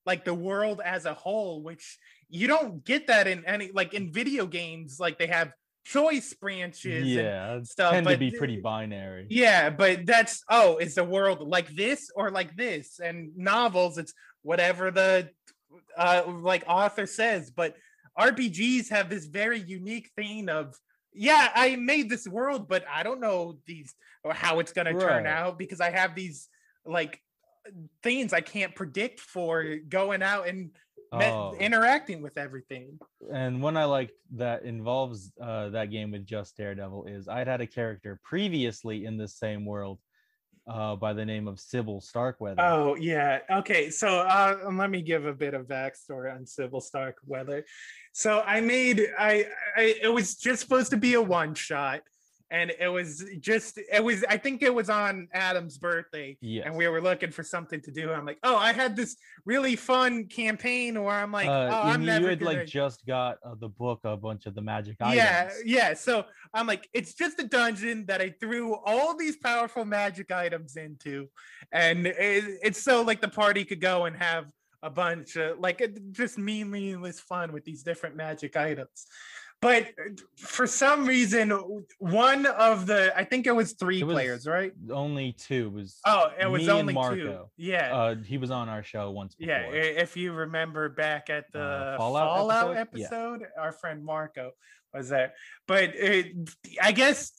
like 0.06 0.24
the 0.24 0.34
world 0.34 0.82
as 0.84 1.06
a 1.06 1.14
whole, 1.14 1.64
which 1.64 1.98
you 2.30 2.48
don't 2.48 2.86
get 2.86 3.08
that 3.08 3.28
in 3.28 3.44
any 3.46 3.72
like 3.74 3.94
in 3.94 4.14
video 4.14 4.46
games. 4.46 5.00
Like 5.00 5.18
they 5.18 5.28
have 5.28 5.52
choice 5.90 6.34
branches. 6.34 7.08
yeah, 7.08 7.62
stuff, 7.64 7.94
tend 7.94 8.08
to 8.08 8.18
be 8.18 8.32
pretty 8.32 8.58
binary. 8.58 9.26
Yeah, 9.30 9.70
but 9.70 10.06
that's 10.06 10.44
oh, 10.50 10.78
is 10.78 10.96
the 10.96 11.04
world 11.04 11.42
like 11.42 11.70
this 11.76 12.12
or 12.16 12.30
like 12.32 12.56
this? 12.56 13.00
And 13.00 13.36
novels, 13.36 13.98
it's 13.98 14.14
whatever 14.44 14.92
the 14.92 15.30
uh 15.98 16.24
like 16.28 16.64
author 16.68 17.08
says. 17.08 17.52
But 17.52 17.76
RPGs 18.18 18.90
have 18.90 19.10
this 19.10 19.26
very 19.26 19.60
unique 19.60 20.12
thing 20.16 20.50
of 20.50 20.76
yeah, 21.12 21.50
I 21.56 21.76
made 21.76 22.10
this 22.10 22.28
world, 22.28 22.68
but 22.68 22.86
I 22.92 23.04
don't 23.04 23.20
know 23.20 23.58
these 23.66 23.96
or 24.24 24.34
how 24.34 24.60
it's 24.60 24.74
gonna 24.74 24.98
turn 24.98 25.26
out 25.26 25.58
because 25.58 25.82
I 25.82 25.90
have 25.90 26.14
these 26.14 26.50
like 26.86 27.20
things 28.04 28.34
I 28.34 28.42
can't 28.42 28.76
predict 28.76 29.20
for 29.20 29.76
going 29.88 30.22
out 30.22 30.48
and 30.48 30.72
met- 31.14 31.34
Oh. 31.34 31.56
interacting 31.60 32.22
with 32.22 32.38
everything. 32.38 33.00
and 33.32 33.62
one 33.62 33.78
I 33.78 33.86
liked 33.86 34.14
that 34.36 34.64
involves 34.64 35.32
uh, 35.42 35.70
that 35.70 35.92
game 35.92 36.12
with 36.12 36.26
just 36.26 36.56
Daredevil 36.58 37.06
is 37.06 37.28
I'd 37.28 37.48
had 37.48 37.62
a 37.62 37.68
character 37.68 38.20
previously 38.24 39.06
in 39.06 39.18
this 39.18 39.36
same 39.38 39.66
world 39.66 40.00
uh, 40.68 40.96
by 40.96 41.14
the 41.14 41.26
name 41.26 41.48
of 41.48 41.60
Sybil 41.60 42.00
Starkweather. 42.00 42.62
Oh 42.62 42.96
yeah. 42.96 43.40
Okay. 43.52 43.90
So 43.90 44.20
uh, 44.20 44.70
let 44.72 44.90
me 44.92 45.02
give 45.02 45.26
a 45.26 45.34
bit 45.34 45.54
of 45.56 45.66
backstory 45.66 46.34
on 46.36 46.46
Sybil 46.46 46.80
Starkweather. 46.82 47.66
So 48.14 48.42
I 48.46 48.62
made 48.62 49.08
I, 49.18 49.48
I 49.76 49.96
it 50.02 50.14
was 50.14 50.36
just 50.36 50.62
supposed 50.62 50.92
to 50.92 50.98
be 50.98 51.16
a 51.16 51.22
one 51.22 51.56
shot, 51.56 52.02
and 52.52 52.72
it 52.80 52.88
was 52.88 53.24
just 53.40 53.78
it 53.78 54.04
was 54.04 54.24
I 54.30 54.38
think 54.38 54.62
it 54.62 54.74
was 54.74 54.90
on 54.90 55.28
Adam's 55.34 55.78
birthday, 55.78 56.38
Yes. 56.42 56.66
and 56.66 56.76
we 56.76 56.88
were 56.88 57.02
looking 57.02 57.32
for 57.32 57.44
something 57.44 57.82
to 57.82 57.92
do. 57.92 58.12
I'm 58.12 58.26
like, 58.26 58.40
oh, 58.44 58.56
I 58.56 58.74
had 58.74 58.96
this 58.96 59.16
really 59.46 59.76
fun 59.76 60.26
campaign 60.26 61.02
where 61.04 61.16
I'm 61.16 61.32
like, 61.32 61.48
uh, 61.48 61.70
oh, 61.72 61.82
I'm 61.90 62.02
you 62.02 62.08
never 62.08 62.30
had 62.30 62.40
gonna... 62.40 62.60
like 62.60 62.68
just 62.68 63.06
got 63.06 63.38
uh, 63.46 63.56
the 63.60 63.70
book, 63.70 64.02
a 64.04 64.18
bunch 64.18 64.46
of 64.46 64.56
the 64.56 64.62
magic 64.62 64.98
yeah 65.00 65.08
items. 65.08 65.62
yeah 65.66 65.90
yeah. 65.90 65.94
so 65.94 66.26
i'm 66.54 66.68
like 66.68 66.88
it's 66.94 67.14
just 67.14 67.40
a 67.40 67.44
dungeon 67.44 68.06
that 68.08 68.22
i 68.22 68.30
threw 68.40 68.76
all 68.86 69.16
these 69.16 69.38
powerful 69.38 69.86
magic 69.86 70.32
items 70.32 70.76
into 70.76 71.28
and 71.72 72.08
it, 72.08 72.44
it's 72.64 72.82
so 72.82 73.02
like 73.02 73.22
the 73.22 73.28
party 73.28 73.64
could 73.64 73.82
go 73.82 74.06
and 74.06 74.16
have 74.16 74.46
a 74.84 74.90
bunch 74.90 75.36
of 75.36 75.60
like 75.60 75.82
just 76.12 76.38
meaningless 76.38 77.20
fun 77.20 77.52
with 77.52 77.64
these 77.66 77.84
different 77.84 78.16
magic 78.16 78.56
items 78.56 79.08
but 79.62 79.88
for 80.38 80.66
some 80.66 81.06
reason 81.06 81.50
one 82.00 82.46
of 82.46 82.86
the 82.86 83.12
i 83.18 83.24
think 83.24 83.46
it 83.48 83.52
was 83.56 83.74
three 83.74 84.00
It 84.02 84.06
was 84.06 84.14
players 84.14 84.48
right 84.48 84.72
Only 84.92 85.34
two 85.34 85.70
was. 85.70 86.00
oh 86.06 86.30
it 86.40 86.46
was 86.46 86.68
only 86.70 86.94
two 86.94 87.00
Marco. 87.00 87.50
yeah 87.58 87.94
Uh, 87.96 88.16
he 88.16 88.38
was 88.38 88.52
on 88.52 88.70
our 88.70 88.84
show 88.84 89.12
once 89.12 89.36
before. 89.36 89.54
yeah, 89.54 89.70
if 89.72 90.16
you 90.16 90.32
remember 90.34 90.90
back 90.90 91.30
at 91.30 91.46
the 91.52 91.60
Uh, 91.62 91.98
Fallout, 91.98 92.28
Fallout 92.38 92.78
episode, 92.78 93.04
episode? 93.06 93.42
our 93.60 93.72
friend 93.72 94.04
Marco 94.04 94.52
was 94.94 95.10
there. 95.10 95.34
But 95.68 95.96
it, 95.96 96.34
I 96.82 96.92
guess 96.92 97.34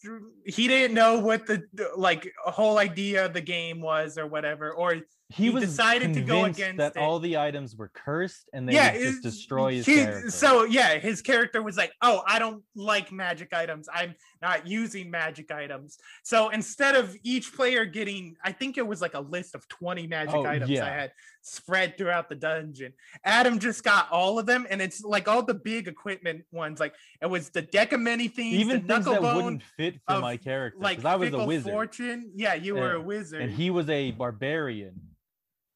he 0.45 0.69
didn't 0.69 0.95
know 0.95 1.19
what 1.19 1.47
the 1.47 1.63
like 1.97 2.33
whole 2.45 2.79
idea 2.79 3.27
of 3.27 3.33
the 3.33 3.41
game 3.41 3.81
was 3.81 4.19
or 4.19 4.27
whatever, 4.27 4.73
or 4.73 4.97
he, 5.29 5.51
was 5.51 5.65
decided 5.65 6.15
to 6.15 6.21
go 6.23 6.45
against 6.45 6.79
that 6.79 6.97
it. 6.97 6.99
all 6.99 7.21
the 7.21 7.39
items 7.39 7.77
were 7.77 7.91
cursed 7.95 8.49
and 8.53 8.69
they 8.69 8.75
yeah, 8.75 8.97
just 8.97 9.23
destroy 9.23 9.75
his 9.75 9.87
he- 9.87 9.97
character. 9.97 10.31
So 10.31 10.65
yeah, 10.65 10.99
his 10.99 11.23
character 11.23 11.63
was 11.63 11.77
like, 11.77 11.93
"Oh, 12.03 12.23
I 12.27 12.39
don't 12.39 12.63
like 12.75 13.13
magic 13.13 13.53
items. 13.53 13.89
I'm 13.93 14.15
not 14.43 14.67
using 14.67 15.11
magic 15.11 15.51
items." 15.51 15.99
So 16.23 16.49
instead 16.51 16.97
of 16.97 17.17
each 17.23 17.55
player 17.55 17.85
getting, 17.85 18.37
I 18.45 18.53
think 18.53 18.79
it 18.79 18.87
was 18.87 19.01
like 19.01 19.15
a 19.15 19.21
list 19.21 19.55
of 19.55 19.67
20 19.69 20.07
magic 20.07 20.35
Oh, 20.35 20.45
items 20.45 20.79
I 20.79 20.91
had 20.91 21.13
spread 21.43 21.97
throughout 21.97 22.29
the 22.29 22.35
dungeon. 22.35 22.93
Adam 23.25 23.59
just 23.59 23.83
got 23.83 24.11
all 24.11 24.39
of 24.39 24.47
them, 24.47 24.67
and 24.71 24.81
it's 24.83 25.03
like 25.03 25.29
all 25.29 25.43
the 25.43 25.55
big 25.55 25.89
equipment 25.89 26.45
ones. 26.53 26.81
Like 26.81 26.95
it 27.23 27.27
was 27.27 27.51
the 27.51 27.63
deck 27.63 27.93
of 27.93 28.01
many 28.01 28.29
things, 28.29 28.57
even 28.57 28.87
things 28.87 29.05
that 29.07 29.23
wouldn't 29.23 29.63
fit 29.77 30.01
for 30.07 30.15
of, 30.15 30.23
my 30.23 30.37
character 30.37 30.79
like 30.81 30.99
because 30.99 31.11
I 31.13 31.17
was 31.17 31.33
a 31.33 31.45
wizard. 31.45 31.73
Fortune. 31.73 32.33
Yeah, 32.35 32.55
you 32.55 32.75
were 32.75 32.95
a 32.95 33.01
wizard. 33.01 33.43
and 33.43 33.53
he 33.53 33.71
was 33.71 33.89
a 33.89 34.11
barbarian. 34.13 35.01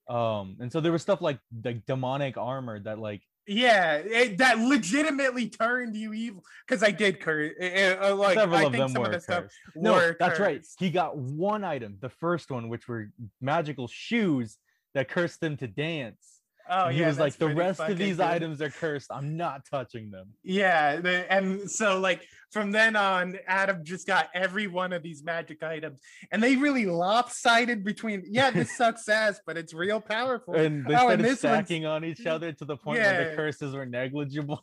Um, 0.08 0.56
and 0.60 0.70
so 0.70 0.80
there 0.80 0.92
was 0.92 1.02
stuff 1.02 1.22
like 1.22 1.38
like 1.64 1.86
demonic 1.86 2.36
armor 2.36 2.78
that 2.80 2.98
like 2.98 3.22
Yeah, 3.46 3.96
it, 3.96 4.38
that 4.38 4.58
legitimately 4.58 5.50
turned 5.50 5.94
you 5.96 6.14
evil 6.14 6.42
because 6.66 6.82
I 6.82 6.90
did 6.90 7.20
curse. 7.20 7.52
Uh, 7.60 8.14
like 8.16 8.38
several 8.38 8.58
I 8.58 8.62
think 8.62 8.76
them 8.76 8.88
some 8.88 9.04
of 9.04 9.12
the 9.12 9.20
stuff 9.20 9.42
cursed. 9.44 9.56
No, 9.76 9.92
were 9.92 10.16
that's 10.18 10.40
right. 10.40 10.64
He 10.78 10.90
got 10.90 11.16
one 11.16 11.62
item, 11.62 11.98
the 12.00 12.08
first 12.08 12.50
one, 12.50 12.68
which 12.68 12.88
were 12.88 13.10
magical 13.42 13.86
shoes 13.86 14.56
that 14.94 15.08
cursed 15.08 15.40
them 15.40 15.56
to 15.58 15.66
dance. 15.66 16.33
Oh 16.68 16.86
And 16.86 16.94
he 16.94 17.00
yeah, 17.00 17.08
was 17.08 17.18
like, 17.18 17.36
the 17.36 17.54
rest 17.54 17.80
of 17.80 17.98
these 17.98 18.16
good." 18.16 18.26
items 18.26 18.62
are 18.62 18.70
cursed. 18.70 19.10
I'm 19.12 19.36
not 19.36 19.66
touching 19.70 20.10
them. 20.10 20.28
Yeah, 20.42 21.00
the, 21.00 21.30
and 21.32 21.70
so 21.70 22.00
like 22.00 22.26
from 22.52 22.70
then 22.72 22.96
on, 22.96 23.36
Adam 23.46 23.84
just 23.84 24.06
got 24.06 24.28
every 24.34 24.66
one 24.66 24.92
of 24.92 25.02
these 25.02 25.22
magic 25.24 25.62
items, 25.62 26.00
and 26.30 26.42
they 26.42 26.56
really 26.56 26.86
lopsided 26.86 27.84
between. 27.84 28.22
Yeah, 28.26 28.50
this 28.50 28.76
sucks 28.76 29.08
ass, 29.08 29.40
but 29.46 29.56
it's 29.56 29.74
real 29.74 30.00
powerful. 30.00 30.54
And 30.54 30.86
they 30.86 30.94
Oh, 30.94 30.98
started 30.98 31.26
one's- 31.26 31.38
stacking 31.40 31.84
on 31.86 32.04
each 32.04 32.24
other 32.34 32.52
to 32.52 32.64
the 32.64 32.76
point 32.76 33.00
where 33.00 33.30
the 33.30 33.36
curses 33.36 33.74
were 33.74 33.86
negligible. 33.86 34.62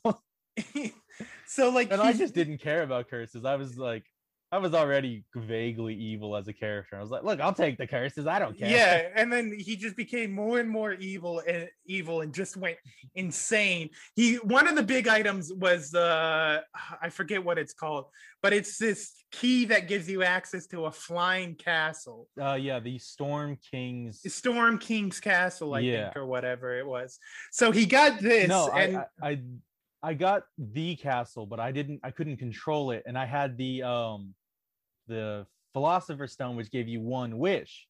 so 1.47 1.70
like, 1.70 1.91
and 1.91 2.02
I 2.02 2.14
just 2.14 2.34
didn't 2.34 2.60
care 2.60 2.84
about 2.84 3.10
curses. 3.10 3.45
I 3.45 3.56
was 3.56 3.78
like, 3.78 4.06
I 4.54 4.58
was 4.58 4.74
already 4.74 5.24
vaguely 5.34 5.95
evil 5.95 6.36
as 6.36 6.49
a 6.49 6.54
character. 6.54 6.97
I 6.97 6.99
was 6.99 7.10
like, 7.10 7.24
look, 7.24 7.39
I'll 7.39 7.54
take 7.54 7.78
the 7.78 7.88
curses. 7.88 8.28
I 8.28 8.38
don't 8.38 8.58
care. 8.58 8.68
Yeah, 8.68 9.08
and 9.16 9.32
then 9.32 9.54
he 9.58 9.78
just 9.78 9.95
became 9.95 10.34
more 10.34 10.60
and 10.60 10.70
more 10.70 10.91
evil 10.93 11.41
and 11.47 11.70
evil 11.86 12.20
and 12.20 12.34
just 12.34 12.58
went 12.58 12.78
insane. 13.16 13.89
He 14.16 14.36
one 14.36 14.68
of 14.68 14.76
the 14.76 14.84
big 14.84 15.08
items 15.08 15.54
was 15.54 15.95
uh 15.95 16.62
I 17.02 17.10
forget 17.10 17.43
what 17.43 17.58
it's 17.58 17.74
called, 17.74 18.06
but 18.41 18.52
it's 18.52 18.78
this 18.78 19.14
key 19.32 19.64
that 19.66 19.88
gives 19.88 20.10
you 20.10 20.22
access 20.24 20.68
to 20.68 20.86
a 20.88 20.91
flying 20.91 21.56
castle. 21.56 22.28
Uh, 22.39 22.56
yeah, 22.56 22.82
the 22.82 22.97
Storm 22.99 23.58
Kings. 23.72 24.22
Storm 24.34 24.78
King's 24.78 25.22
Castle, 25.22 25.74
I 25.74 25.80
Yeah. 25.80 26.04
think, 26.06 26.18
or 26.18 26.26
whatever 26.26 26.78
it 26.78 26.86
was. 26.86 27.18
So 27.52 27.72
he 27.72 27.86
got 27.86 28.20
this 28.20 28.49
no, 28.49 28.70
and 28.76 28.97
I, 28.97 29.06
I, 29.22 29.30
I 29.30 29.41
I 30.04 30.14
got 30.16 30.43
the 30.58 30.95
castle, 30.97 31.45
but 31.45 31.60
I 31.62 31.72
didn't. 31.72 32.02
I 32.04 32.12
couldn't 32.12 32.38
control 32.38 32.91
it, 32.91 33.04
and 33.06 33.18
I 33.18 33.26
had 33.26 33.56
the 33.56 33.84
um, 33.84 34.34
the 35.08 35.45
Philosopher's 35.74 36.34
Stone, 36.34 36.56
which 36.56 36.72
gave 36.72 36.88
you 36.88 37.02
one 37.02 37.38
wish, 37.38 37.88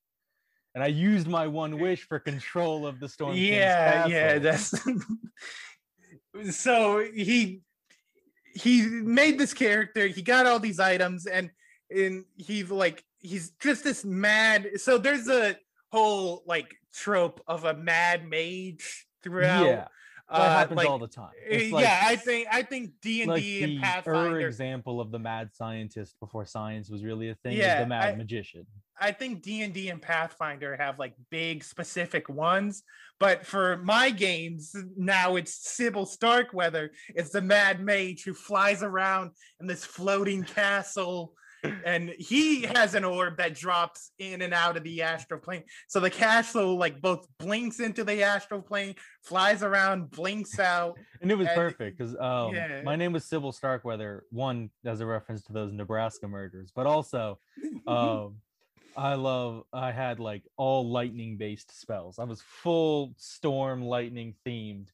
and 0.73 0.83
I 0.83 0.87
used 0.87 1.27
my 1.27 1.47
one 1.47 1.79
wish 1.79 2.07
for 2.07 2.19
control 2.19 2.87
of 2.87 2.99
the 2.99 3.09
Storm 3.09 3.35
yeah, 3.35 4.07
yeah, 4.07 4.39
that's 4.39 4.73
so 6.51 7.05
he 7.13 7.61
he 8.53 8.85
made 8.85 9.37
this 9.37 9.53
character, 9.53 10.07
he 10.07 10.21
got 10.21 10.45
all 10.45 10.59
these 10.59 10.79
items, 10.79 11.25
and 11.25 11.49
and 11.89 12.25
he's 12.37 12.71
like 12.71 13.03
he's 13.17 13.51
just 13.59 13.83
this 13.83 14.05
mad. 14.05 14.69
So 14.77 14.97
there's 14.97 15.27
a 15.27 15.57
whole 15.91 16.43
like 16.45 16.73
trope 16.93 17.41
of 17.47 17.65
a 17.65 17.73
mad 17.73 18.27
mage 18.27 19.07
throughout. 19.23 19.65
Yeah, 19.65 19.87
that 20.31 20.39
uh, 20.39 20.49
happens 20.57 20.77
like- 20.77 20.87
all 20.87 20.99
the 20.99 21.07
time. 21.07 21.31
uh, 21.51 21.55
like- 21.71 21.83
yeah, 21.83 22.01
I 22.03 22.15
think 22.15 22.47
I 22.51 22.61
think 22.63 22.91
D 23.01 23.23
and 23.23 23.35
D 23.35 23.63
and 23.63 23.77
er 23.77 23.81
Pathfinder. 23.81 24.47
example 24.47 25.01
of 25.01 25.11
the 25.11 25.19
mad 25.19 25.49
scientist 25.53 26.15
before 26.19 26.45
science 26.45 26.89
was 26.89 27.03
really 27.03 27.29
a 27.29 27.35
thing. 27.35 27.57
Yeah, 27.57 27.81
the 27.81 27.87
mad 27.87 28.13
I- 28.13 28.15
magician. 28.15 28.65
I 28.99 29.11
think 29.11 29.41
D 29.41 29.63
and 29.63 29.73
D 29.73 29.89
and 29.89 30.01
Pathfinder 30.01 30.77
have 30.77 30.99
like 30.99 31.15
big 31.31 31.63
specific 31.63 32.29
ones, 32.29 32.83
but 33.19 33.45
for 33.45 33.77
my 33.77 34.11
games 34.11 34.75
now 34.95 35.35
it's 35.35 35.53
Sybil 35.53 36.05
Starkweather. 36.05 36.91
It's 37.15 37.31
the 37.31 37.41
Mad 37.41 37.83
Mage 37.83 38.23
who 38.23 38.33
flies 38.33 38.83
around 38.83 39.31
in 39.59 39.67
this 39.67 39.83
floating 39.83 40.43
castle, 40.43 41.33
and 41.85 42.09
he 42.17 42.63
has 42.63 42.95
an 42.95 43.03
orb 43.03 43.37
that 43.37 43.55
drops 43.55 44.11
in 44.19 44.41
and 44.41 44.53
out 44.53 44.77
of 44.77 44.83
the 44.83 45.01
astral 45.01 45.39
plane. 45.39 45.63
So 45.87 45.99
the 45.99 46.09
castle 46.09 46.77
like 46.77 47.01
both 47.01 47.27
blinks 47.39 47.79
into 47.79 48.03
the 48.03 48.23
astral 48.23 48.61
plane, 48.61 48.95
flies 49.23 49.63
around, 49.63 50.11
blinks 50.11 50.59
out. 50.59 50.97
And 51.21 51.29
it 51.29 51.35
was 51.35 51.47
and- 51.47 51.55
perfect 51.55 51.99
because 51.99 52.15
um, 52.19 52.55
yeah. 52.55 52.81
my 52.83 52.95
name 52.95 53.13
was 53.13 53.25
Sybil 53.25 53.51
Starkweather. 53.51 54.23
One 54.31 54.71
as 54.85 55.01
a 55.01 55.05
reference 55.05 55.43
to 55.43 55.53
those 55.53 55.71
Nebraska 55.71 56.27
murders, 56.27 56.71
but 56.75 56.87
also 56.87 57.37
um, 57.85 58.37
I 58.97 59.13
love. 59.13 59.63
I 59.71 59.91
had 59.91 60.19
like 60.19 60.43
all 60.57 60.89
lightning 60.89 61.37
based 61.37 61.79
spells. 61.79 62.19
I 62.19 62.23
was 62.23 62.41
full 62.41 63.13
storm 63.17 63.83
lightning 63.83 64.33
themed, 64.45 64.87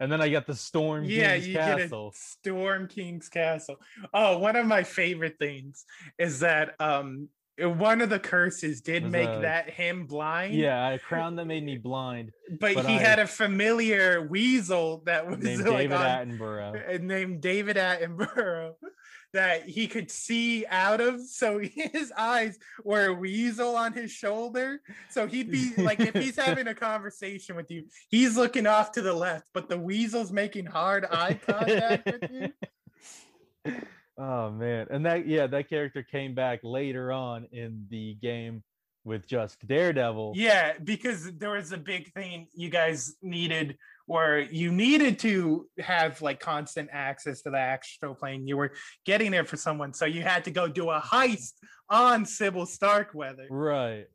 and 0.00 0.10
then 0.10 0.20
I 0.20 0.28
got 0.28 0.46
the 0.46 0.54
Storm 0.54 1.04
yeah, 1.04 1.34
King's 1.34 1.48
you 1.48 1.54
Castle. 1.54 2.10
get 2.10 2.14
a 2.14 2.18
Storm 2.18 2.88
King's 2.88 3.28
Castle. 3.28 3.76
Oh, 4.12 4.38
one 4.38 4.56
of 4.56 4.66
my 4.66 4.82
favorite 4.82 5.36
things 5.38 5.84
is 6.18 6.40
that 6.40 6.74
um 6.80 7.28
one 7.56 8.00
of 8.00 8.10
the 8.10 8.18
curses 8.18 8.80
did 8.80 9.04
make 9.08 9.28
uh, 9.28 9.38
that 9.40 9.70
him 9.70 10.06
blind. 10.06 10.54
Yeah, 10.54 10.88
a 10.90 10.98
crown 10.98 11.36
that 11.36 11.44
made 11.46 11.64
me 11.64 11.78
blind. 11.78 12.32
But, 12.58 12.74
but 12.74 12.86
he 12.86 12.96
I- 12.96 12.98
had 12.98 13.20
a 13.20 13.28
familiar 13.28 14.26
weasel 14.26 15.02
that 15.06 15.24
was 15.28 15.38
named 15.38 15.62
like 15.68 15.88
David 15.88 15.96
on- 15.96 16.30
Attenborough. 16.30 17.00
named 17.00 17.40
David 17.42 17.76
Attenborough 17.76 18.72
that 19.34 19.68
he 19.68 19.86
could 19.86 20.10
see 20.10 20.64
out 20.66 21.00
of. 21.00 21.20
So 21.20 21.58
his 21.74 22.12
eyes 22.16 22.58
were 22.82 23.06
a 23.06 23.14
weasel 23.14 23.76
on 23.76 23.92
his 23.92 24.10
shoulder. 24.10 24.80
So 25.10 25.26
he'd 25.26 25.50
be 25.50 25.72
like, 25.76 26.00
if 26.00 26.14
he's 26.14 26.36
having 26.44 26.68
a 26.68 26.74
conversation 26.74 27.56
with 27.56 27.70
you, 27.70 27.84
he's 28.08 28.36
looking 28.36 28.66
off 28.66 28.92
to 28.92 29.02
the 29.02 29.12
left, 29.12 29.48
but 29.52 29.68
the 29.68 29.78
weasel's 29.78 30.32
making 30.32 30.66
hard 30.66 31.04
eye 31.04 31.34
contact 31.46 32.06
with 32.06 32.30
you. 32.30 33.72
Oh 34.16 34.50
man, 34.50 34.86
and 34.90 35.04
that 35.06 35.26
yeah, 35.26 35.48
that 35.48 35.68
character 35.68 36.04
came 36.04 36.34
back 36.34 36.60
later 36.62 37.10
on 37.10 37.48
in 37.50 37.86
the 37.90 38.14
game 38.14 38.62
with 39.04 39.26
just 39.26 39.66
Daredevil. 39.66 40.32
Yeah, 40.34 40.72
because 40.82 41.30
there 41.36 41.50
was 41.50 41.72
a 41.72 41.78
big 41.78 42.12
thing 42.12 42.48
you 42.54 42.70
guys 42.70 43.14
needed 43.22 43.76
where 44.06 44.40
you 44.40 44.70
needed 44.72 45.18
to 45.20 45.66
have 45.78 46.20
like 46.20 46.40
constant 46.40 46.88
access 46.92 47.42
to 47.42 47.50
the 47.50 47.58
astral 47.58 48.14
plane. 48.14 48.46
You 48.46 48.56
were 48.56 48.72
getting 49.04 49.30
there 49.30 49.44
for 49.44 49.56
someone, 49.56 49.94
so 49.94 50.04
you 50.04 50.22
had 50.22 50.44
to 50.44 50.50
go 50.50 50.68
do 50.68 50.90
a 50.90 51.00
heist 51.00 51.52
on 51.88 52.24
Sybil 52.26 52.66
Starkweather. 52.66 53.46
Right. 53.50 54.06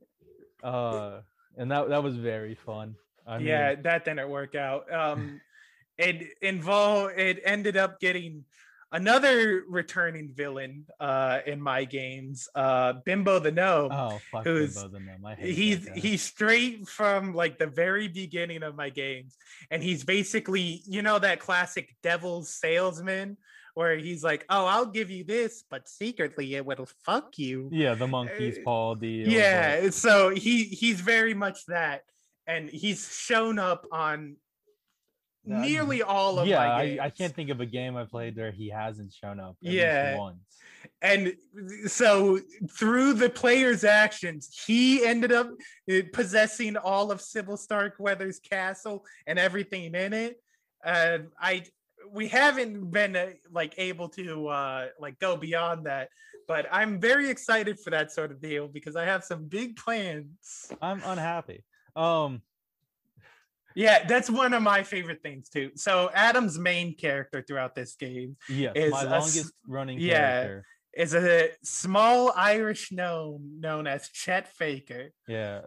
Uh, 0.64 1.22
and 1.58 1.72
that 1.72 1.90
that 1.90 2.04
was 2.04 2.16
very 2.16 2.56
fun. 2.56 2.96
I 3.26 3.38
mean, 3.38 3.48
yeah, 3.48 3.76
that 3.76 4.06
didn't 4.06 4.30
work 4.30 4.56
out. 4.56 4.92
Um, 4.92 5.40
it 5.98 6.30
involved. 6.42 7.18
It 7.18 7.42
ended 7.44 7.78
up 7.78 8.00
getting 8.00 8.46
another 8.92 9.64
returning 9.68 10.30
villain 10.34 10.86
uh, 11.00 11.40
in 11.46 11.62
my 11.62 11.86
games, 11.86 12.48
uh, 12.56 12.94
Bimbo 13.06 13.40
the 13.40 13.52
Gnome. 13.52 13.92
Oh, 13.92 14.20
fuck 14.32 14.44
who's 14.46 14.76
Bimbo 14.76 14.98
the 14.98 15.00
Gnome. 15.00 15.36
He's 15.40 15.88
he's 15.96 16.22
straight 16.22 16.88
from 16.88 17.34
like 17.34 17.58
the 17.58 17.68
very 17.68 18.08
beginning 18.08 18.64
of 18.64 18.76
my 18.76 18.90
games, 18.90 19.38
and 19.72 19.84
he's 19.84 20.04
basically 20.04 20.82
you 20.86 21.02
know 21.02 21.20
that 21.20 21.40
classic 21.40 21.96
devil's 22.04 22.50
salesman 22.50 23.38
where 23.76 23.96
he's 23.98 24.24
like, 24.24 24.46
"Oh, 24.50 24.66
I'll 24.66 24.88
give 24.88 25.10
you 25.10 25.24
this, 25.24 25.64
but 25.70 25.88
secretly 25.88 26.56
it 26.56 26.66
will 26.66 26.88
fuck 27.06 27.38
you." 27.38 27.70
Yeah, 27.72 27.94
the 27.94 28.08
monkey's 28.08 28.58
Uh, 28.58 28.62
paw 28.66 28.96
deal. 28.96 29.30
Yeah, 29.30 29.90
so 29.92 30.30
he 30.30 30.64
he's 30.64 31.00
very 31.02 31.34
much 31.34 31.66
that, 31.68 32.02
and 32.48 32.70
he's 32.70 33.16
shown 33.16 33.60
up 33.60 33.86
on 33.92 34.36
Uh, 34.36 34.49
nearly 35.50 36.02
all 36.04 36.40
of 36.40 36.48
yeah, 36.48 36.60
I. 36.62 36.98
I 37.02 37.10
can't 37.10 37.34
think 37.34 37.50
of 37.50 37.60
a 37.60 37.66
game 37.66 37.96
I 37.98 38.06
played 38.06 38.38
where 38.38 38.52
he 38.52 38.70
hasn't 38.70 39.14
shown 39.14 39.40
up. 39.40 39.58
At 39.66 39.72
Yeah. 39.72 40.04
least 40.12 40.20
once. 40.20 40.58
and 41.02 41.34
so 41.88 42.40
through 42.72 43.14
the 43.14 43.30
player's 43.30 43.84
actions 43.84 44.64
he 44.66 45.06
ended 45.06 45.32
up 45.32 45.50
uh, 45.92 45.96
possessing 46.14 46.78
all 46.78 47.12
of 47.12 47.20
sybil 47.22 47.58
starkweather's 47.58 48.40
castle 48.40 49.06
and 49.28 49.38
everything 49.38 49.94
in 49.94 50.14
it 50.14 50.38
and 50.86 51.28
i 51.40 51.62
we 52.12 52.28
haven't 52.30 52.90
been 52.92 53.16
uh, 53.16 53.30
like 53.52 53.74
able 53.78 54.08
to 54.08 54.48
uh 54.48 54.88
like 55.00 55.20
go 55.20 55.36
beyond 55.36 55.86
that 55.86 56.08
but 56.48 56.66
i'm 56.72 57.00
very 57.00 57.30
excited 57.30 57.78
for 57.78 57.90
that 57.90 58.10
sort 58.12 58.32
of 58.32 58.40
deal 58.42 58.68
because 58.68 58.96
i 58.96 59.04
have 59.04 59.24
some 59.24 59.46
big 59.46 59.76
plans 59.76 60.72
I'm 60.82 61.02
unhappy. 61.04 61.64
Um, 61.96 62.42
yeah 63.76 64.06
that's 64.08 64.30
one 64.30 64.54
of 64.54 64.62
my 64.62 64.84
favorite 64.84 65.22
things 65.22 65.50
too 65.50 65.72
so 65.76 66.10
adam's 66.14 66.58
main 66.58 66.96
character 66.96 67.44
throughout 67.48 67.76
this 67.76 67.96
game 67.96 68.36
yes, 68.50 68.74
is 68.76 68.92
my 68.92 69.04
a 69.04 69.10
longest 69.10 69.54
running 69.68 70.00
yeah, 70.00 70.42
character. 70.44 70.66
is 70.94 71.14
a 71.14 71.50
small 71.64 72.32
irish 72.36 72.92
gnome 72.92 73.60
known 73.60 73.88
as 73.88 74.10
chet 74.10 74.48
faker 74.48 75.12
Yeah, 75.28 75.62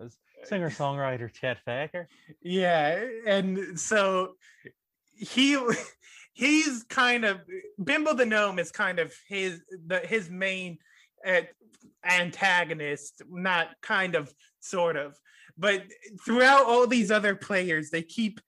singer 0.44 0.70
songwriter 0.70 1.32
Chet 1.32 1.58
Faker. 1.64 2.08
Yeah, 2.42 3.04
and 3.26 3.78
so 3.78 4.34
he 5.14 5.58
he's 6.32 6.84
kind 6.84 7.24
of 7.24 7.40
Bimbo 7.82 8.14
the 8.14 8.26
gnome 8.26 8.58
is 8.58 8.70
kind 8.72 8.98
of 8.98 9.14
his 9.28 9.62
the 9.86 10.00
his 10.00 10.30
main 10.30 10.78
uh, 11.26 11.42
antagonist, 12.04 13.22
not 13.30 13.68
kind 13.82 14.14
of 14.14 14.32
sort 14.60 14.96
of, 14.96 15.16
but 15.58 15.82
throughout 16.24 16.64
all 16.66 16.86
these 16.86 17.10
other 17.10 17.34
players, 17.34 17.90
they 17.90 18.02
keep 18.02 18.40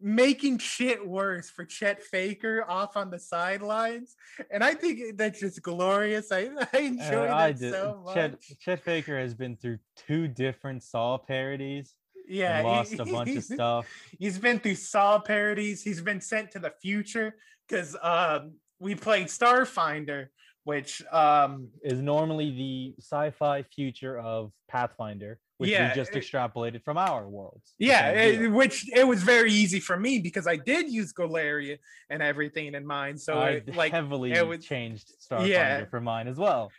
making 0.00 0.58
shit 0.58 1.06
worse 1.06 1.48
for 1.48 1.64
Chet 1.64 2.02
Faker 2.02 2.64
off 2.68 2.96
on 2.96 3.10
the 3.10 3.18
sidelines, 3.18 4.16
and 4.50 4.64
I 4.64 4.74
think 4.74 5.16
that's 5.16 5.38
just 5.40 5.62
glorious. 5.62 6.32
I, 6.32 6.48
I 6.72 6.78
enjoy 6.78 7.04
Uh, 7.04 7.26
that 7.26 7.30
I 7.30 7.52
did. 7.52 7.72
so 7.72 8.02
much. 8.04 8.14
Chet, 8.14 8.40
Chet 8.60 8.80
Faker 8.80 9.18
has 9.18 9.34
been 9.34 9.56
through 9.56 9.78
two 9.96 10.26
different 10.26 10.82
Saw 10.82 11.18
parodies. 11.18 11.94
yeah, 12.28 12.58
and 12.58 12.66
he- 12.66 12.72
lost 12.72 13.08
a 13.08 13.12
bunch 13.12 13.36
of 13.36 13.44
stuff. 13.44 13.86
He's 14.18 14.38
been 14.38 14.58
through 14.58 14.74
Saw 14.76 15.20
parodies. 15.20 15.82
He's 15.84 16.00
been 16.00 16.20
sent 16.20 16.50
to 16.52 16.58
the 16.58 16.72
future 16.82 17.36
because 17.68 17.96
um, 18.02 18.54
we 18.80 18.96
played 18.96 19.28
Starfinder, 19.28 20.26
which 20.64 21.00
um, 21.12 21.68
Is 21.84 22.00
normally 22.00 22.50
the 22.50 22.94
sci-fi 23.00 23.62
future 23.62 24.18
of 24.18 24.50
Pathfinder, 24.68 25.38
which 25.62 25.70
Yeah, 25.70 25.88
we 25.88 25.94
just 25.94 26.14
it- 26.14 26.22
extrapolated 26.22 26.82
from 26.84 26.98
our 26.98 27.26
worlds. 27.28 27.74
Yeah, 27.78 28.10
it- 28.10 28.40
eh, 28.42 28.46
which 28.48 28.86
it 28.94 29.06
was 29.06 29.22
very 29.22 29.52
easy 29.52 29.80
for 29.80 29.96
me 29.98 30.18
because 30.18 30.46
I 30.46 30.56
did 30.56 30.90
use 30.90 31.12
Golarion 31.12 31.78
and 32.10 32.22
everything 32.22 32.74
in 32.74 32.86
mind. 32.86 33.20
So 33.20 33.34
I 33.34 33.48
it, 33.50 33.74
like 33.76 33.92
heavily 33.92 34.32
it 34.32 34.46
was 34.46 34.64
changed 34.64 35.06
Starfinder 35.24 35.48
Yeah. 35.48 35.84
for 35.86 36.00
mine 36.00 36.28
as 36.28 36.36
well. 36.36 36.70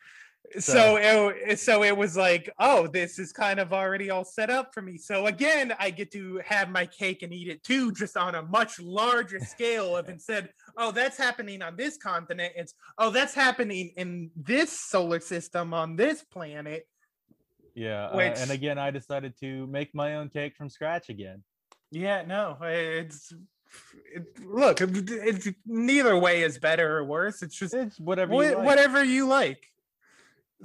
so 0.60 0.98
it, 1.02 1.58
so 1.58 1.84
it 1.84 1.96
was 1.96 2.18
like 2.18 2.50
oh 2.60 2.86
this 2.88 3.18
is 3.18 3.32
kind 3.32 3.60
of 3.62 3.72
already 3.72 4.10
all 4.10 4.26
set 4.26 4.50
up 4.50 4.74
for 4.74 4.82
me 4.82 4.98
so 4.98 5.26
again 5.28 5.74
i 5.80 5.90
get 5.90 6.12
to 6.12 6.40
have 6.46 6.70
my 6.70 6.86
cake 6.86 7.24
and 7.24 7.34
eat 7.34 7.48
it 7.48 7.64
too 7.64 7.94
just 7.94 8.18
on 8.18 8.36
a 8.36 8.44
much 8.44 8.78
larger 8.80 9.40
scale 9.56 9.96
of 9.96 10.10
instead 10.10 10.50
oh 10.78 10.92
that's 10.92 11.18
happening 11.18 11.62
on 11.62 11.78
this 11.78 11.96
continent 11.98 12.52
it's 12.58 12.74
oh 12.98 13.10
that's 13.10 13.34
happening 13.34 13.94
in 13.96 14.30
this 14.36 14.78
solar 14.78 15.22
system 15.22 15.74
on 15.74 15.96
this 15.96 16.24
planet 16.24 16.86
Yeah, 17.76 18.06
uh, 18.06 18.20
and 18.20 18.52
again, 18.52 18.78
I 18.78 18.92
decided 18.92 19.38
to 19.40 19.66
make 19.68 19.94
my 19.96 20.16
own 20.16 20.30
cake 20.30 20.56
from 20.56 20.70
scratch 20.70 21.10
again. 21.10 21.44
yeah 21.92 22.24
no 22.26 22.58
it's 22.62 23.34
it, 24.14 24.24
look 24.46 24.82
it's 24.82 25.48
neither 25.66 26.18
way 26.18 26.42
is 26.44 26.58
better 26.60 26.98
or 26.98 27.04
worse 27.06 27.42
it's 27.42 27.58
just 27.58 27.74
It's 27.74 28.00
whatever 28.00 28.34
wha- 28.34 28.44
you 28.50 28.56
like. 28.58 28.66
whatever 28.66 29.04
you 29.04 29.28
like 29.28 29.62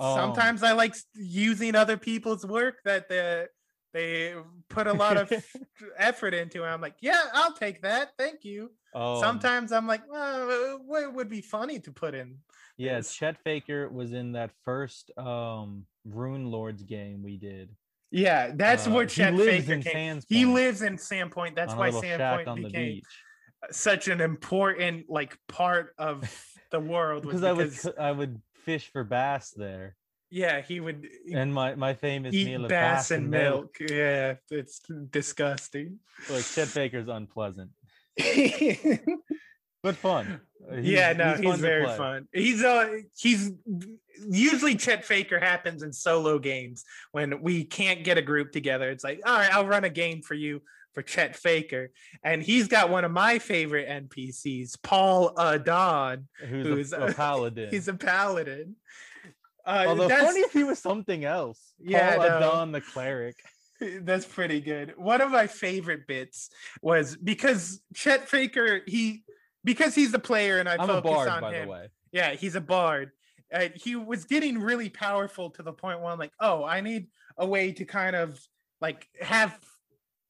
Um, 0.00 0.14
sometimes 0.16 0.62
i 0.62 0.72
like 0.72 0.94
using 1.14 1.74
other 1.74 1.96
people's 1.96 2.44
work 2.46 2.76
that 2.84 3.08
they 3.08 3.46
they 3.94 4.34
put 4.68 4.86
a 4.86 4.92
lot 4.92 5.16
of 5.16 5.32
effort 6.10 6.34
into 6.34 6.62
and 6.64 6.70
i'm 6.72 6.80
like 6.80 6.96
yeah 7.00 7.22
i'll 7.32 7.52
take 7.54 7.82
that 7.82 8.12
thank 8.18 8.44
you 8.44 8.70
Um, 8.94 9.20
sometimes 9.20 9.72
i'm 9.72 9.86
like 9.86 10.04
well 10.08 10.80
what 10.84 11.12
would 11.14 11.28
be 11.28 11.40
funny 11.40 11.78
to 11.80 11.90
put 11.92 12.14
in 12.14 12.38
Yeah, 12.76 12.96
Yes. 13.02 13.12
Chet 13.16 13.36
Faker 13.42 13.88
was 13.90 14.12
in 14.12 14.32
that 14.38 14.50
first 14.64 15.10
um 15.18 15.84
Runelords 16.14 16.86
game 16.86 17.22
we 17.22 17.36
did. 17.36 17.70
yeah 18.10 18.52
that's 18.54 18.86
Uh, 18.86 18.98
he 19.00 19.06
Chet 19.06 19.34
lives 19.34 19.66
Faker 19.66 19.72
in 19.74 19.82
came. 19.82 20.20
He 20.28 20.44
lives 20.44 20.82
in 20.82 20.96
sandpoint 20.96 21.54
that's 21.54 21.74
why 21.74 21.90
sandpoint 21.90 22.54
became 22.56 23.02
such 23.70 24.08
an 24.08 24.20
important 24.20 25.06
like 25.10 25.36
part 25.48 25.94
of 25.98 26.24
the 26.70 26.80
world 26.80 27.24
was 27.26 27.40
Because 27.40 27.44
I 27.44 27.52
would 27.52 27.70
because 27.70 27.98
I 27.98 28.12
would 28.12 28.40
fish 28.64 28.90
for 28.92 29.02
bass 29.04 29.50
there, 29.56 29.96
yeah 30.30 30.60
he 30.60 30.78
would 30.80 31.08
and 31.34 31.52
my 31.52 31.74
my 31.74 31.94
famous 31.94 32.34
eat 32.34 32.46
meal 32.46 32.64
of 32.64 32.68
bass 32.68 33.10
and 33.10 33.30
milk. 33.30 33.76
yeah 33.80 34.34
it's 34.50 34.80
disgusting 35.10 35.98
Like 36.30 36.44
Chet 36.44 36.68
Faker's 36.68 37.08
unpleasant, 37.08 37.70
but 39.82 39.96
fun. 39.96 40.40
Uh, 40.70 40.76
yeah, 40.76 41.08
he's- 41.12 41.16
no, 41.18 41.34
he's 41.34 41.52
he's, 41.52 41.60
very 41.60 41.84
play. 41.84 41.96
fun. 41.96 42.28
He's 42.32 42.62
uh 42.64 42.98
he's 43.16 43.52
usually 44.28 44.74
Chet 44.74 45.04
Faker 45.04 45.38
happens 45.38 45.82
in 45.82 45.92
solo 45.92 46.38
games 46.38 46.84
when 47.12 47.40
we 47.42 47.64
can't 47.64 48.04
get 48.04 48.18
a 48.18 48.22
group 48.22 48.52
together. 48.52 48.90
It's 48.90 49.04
like, 49.04 49.20
all 49.24 49.36
right, 49.36 49.52
I'll 49.52 49.66
run 49.66 49.84
a 49.84 49.90
game 49.90 50.22
for 50.22 50.34
you 50.34 50.60
for 50.94 51.02
Chet 51.02 51.36
Faker. 51.36 51.90
And 52.24 52.42
he's 52.42 52.66
got 52.68 52.90
one 52.90 53.04
of 53.04 53.12
my 53.12 53.38
favorite 53.38 53.88
NPCs, 53.88 54.82
Paul 54.82 55.32
Adon. 55.38 56.26
Who's, 56.48 56.92
a, 56.92 57.00
a 57.06 57.12
paladin? 57.14 57.68
He's 57.70 57.88
a 57.88 57.94
paladin. 57.94 58.74
Uh, 59.64 59.84
Although 59.88 60.08
that's- 60.08 60.26
funny 60.26 60.40
if 60.40 60.52
he 60.52 60.64
was 60.64 60.78
something 60.78 61.24
else. 61.24 61.60
Yeah, 61.80 62.16
Paul 62.16 62.28
no. 62.28 62.36
Adon 62.36 62.72
the 62.72 62.80
cleric. 62.80 63.36
That's 64.00 64.26
pretty 64.26 64.60
good. 64.60 64.94
One 64.96 65.20
of 65.20 65.30
my 65.30 65.46
favorite 65.46 66.08
bits 66.08 66.50
was 66.82 67.16
because 67.16 67.80
Chet 67.94 68.28
Faker, 68.28 68.80
he 68.86 69.22
because 69.68 69.94
he's 69.94 70.12
the 70.12 70.18
player 70.18 70.58
and 70.60 70.66
I 70.68 70.74
I'm 70.74 70.80
a 70.80 70.86
focus 70.86 71.10
bard, 71.12 71.28
on 71.28 71.40
by 71.42 71.52
him. 71.54 71.66
the 71.66 71.72
way. 71.72 71.88
Yeah, 72.10 72.30
he's 72.34 72.54
a 72.54 72.60
bard. 72.60 73.10
Uh, 73.52 73.68
he 73.74 73.96
was 73.96 74.24
getting 74.24 74.58
really 74.58 74.88
powerful 74.88 75.50
to 75.50 75.62
the 75.62 75.72
point 75.74 76.00
where 76.00 76.10
I'm 76.10 76.18
like, 76.18 76.32
oh, 76.40 76.64
I 76.64 76.80
need 76.80 77.08
a 77.36 77.46
way 77.46 77.72
to 77.72 77.84
kind 77.84 78.16
of 78.16 78.40
like 78.80 79.06
have 79.20 79.58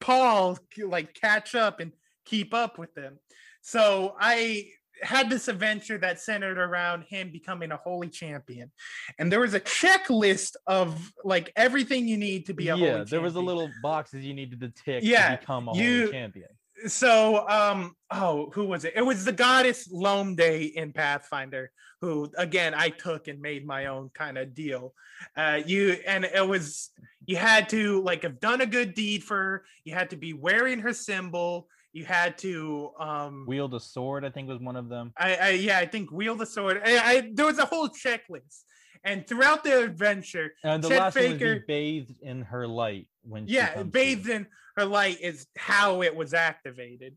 Paul 0.01 0.57
like 0.77 1.13
catch 1.13 1.55
up 1.55 1.79
and 1.79 1.93
keep 2.25 2.53
up 2.53 2.77
with 2.77 2.93
them. 2.95 3.17
So 3.61 4.15
I 4.19 4.65
had 5.01 5.29
this 5.29 5.47
adventure 5.47 5.97
that 5.99 6.19
centered 6.19 6.57
around 6.57 7.03
him 7.03 7.31
becoming 7.31 7.71
a 7.71 7.77
holy 7.77 8.09
champion. 8.09 8.69
And 9.17 9.31
there 9.31 9.39
was 9.39 9.53
a 9.53 9.61
checklist 9.61 10.57
of 10.67 11.13
like 11.23 11.53
everything 11.55 12.09
you 12.09 12.17
need 12.17 12.45
to 12.47 12.53
be 12.53 12.67
a 12.67 12.75
yeah, 12.75 12.91
holy 12.93 13.03
there 13.05 13.21
was 13.21 13.35
a 13.35 13.39
little 13.39 13.69
boxes 13.81 14.25
you 14.25 14.33
needed 14.33 14.59
to 14.59 14.69
tick 14.69 15.03
Yeah, 15.05 15.31
to 15.35 15.37
become 15.39 15.69
a 15.69 15.75
you- 15.77 15.99
holy 16.01 16.11
champion. 16.11 16.49
So 16.87 17.47
um 17.47 17.95
oh 18.11 18.51
who 18.53 18.65
was 18.65 18.85
it? 18.85 18.93
It 18.95 19.01
was 19.01 19.25
the 19.25 19.31
goddess 19.31 19.87
Iomedae 19.87 20.73
in 20.73 20.93
pathfinder 20.93 21.71
who 22.01 22.31
again 22.37 22.73
i 22.73 22.87
took 22.87 23.27
and 23.27 23.41
made 23.41 23.65
my 23.65 23.87
own 23.87 24.09
kind 24.13 24.37
of 24.37 24.53
deal. 24.53 24.93
Uh 25.35 25.59
you 25.65 25.97
and 26.07 26.25
it 26.25 26.47
was 26.47 26.91
you 27.25 27.35
had 27.35 27.69
to 27.69 28.01
like 28.01 28.23
have 28.23 28.39
done 28.39 28.61
a 28.61 28.65
good 28.65 28.93
deed 28.93 29.23
for 29.23 29.37
her. 29.37 29.65
You 29.83 29.93
had 29.93 30.09
to 30.11 30.15
be 30.15 30.33
wearing 30.33 30.79
her 30.79 30.93
symbol. 30.93 31.67
You 31.91 32.05
had 32.05 32.37
to 32.39 32.91
um 32.99 33.45
Wield 33.47 33.73
a 33.73 33.79
sword, 33.79 34.23
I 34.23 34.29
think 34.29 34.47
was 34.47 34.59
one 34.59 34.75
of 34.75 34.89
them. 34.89 35.11
I, 35.17 35.35
I 35.35 35.49
yeah 35.49 35.79
i 35.79 35.85
think 35.85 36.11
wield 36.11 36.41
a 36.41 36.45
sword. 36.45 36.81
I, 36.83 36.97
I 36.97 37.31
there 37.33 37.45
was 37.45 37.59
a 37.59 37.65
whole 37.65 37.89
checklist 37.89 38.63
and 39.03 39.25
throughout 39.27 39.63
the 39.63 39.83
adventure 39.83 40.53
And 40.63 40.83
the 40.83 40.89
Chet 40.89 40.99
last 40.99 41.13
Faker- 41.13 41.59
be 41.59 41.65
bathed 41.67 42.21
in 42.21 42.41
her 42.43 42.67
light 42.67 43.07
when 43.23 43.45
yeah 43.47 43.83
bathed 43.83 44.29
in 44.29 44.47
her 44.75 44.85
light 44.85 45.19
is 45.21 45.47
how 45.57 46.01
it 46.01 46.15
was 46.15 46.33
activated. 46.33 47.15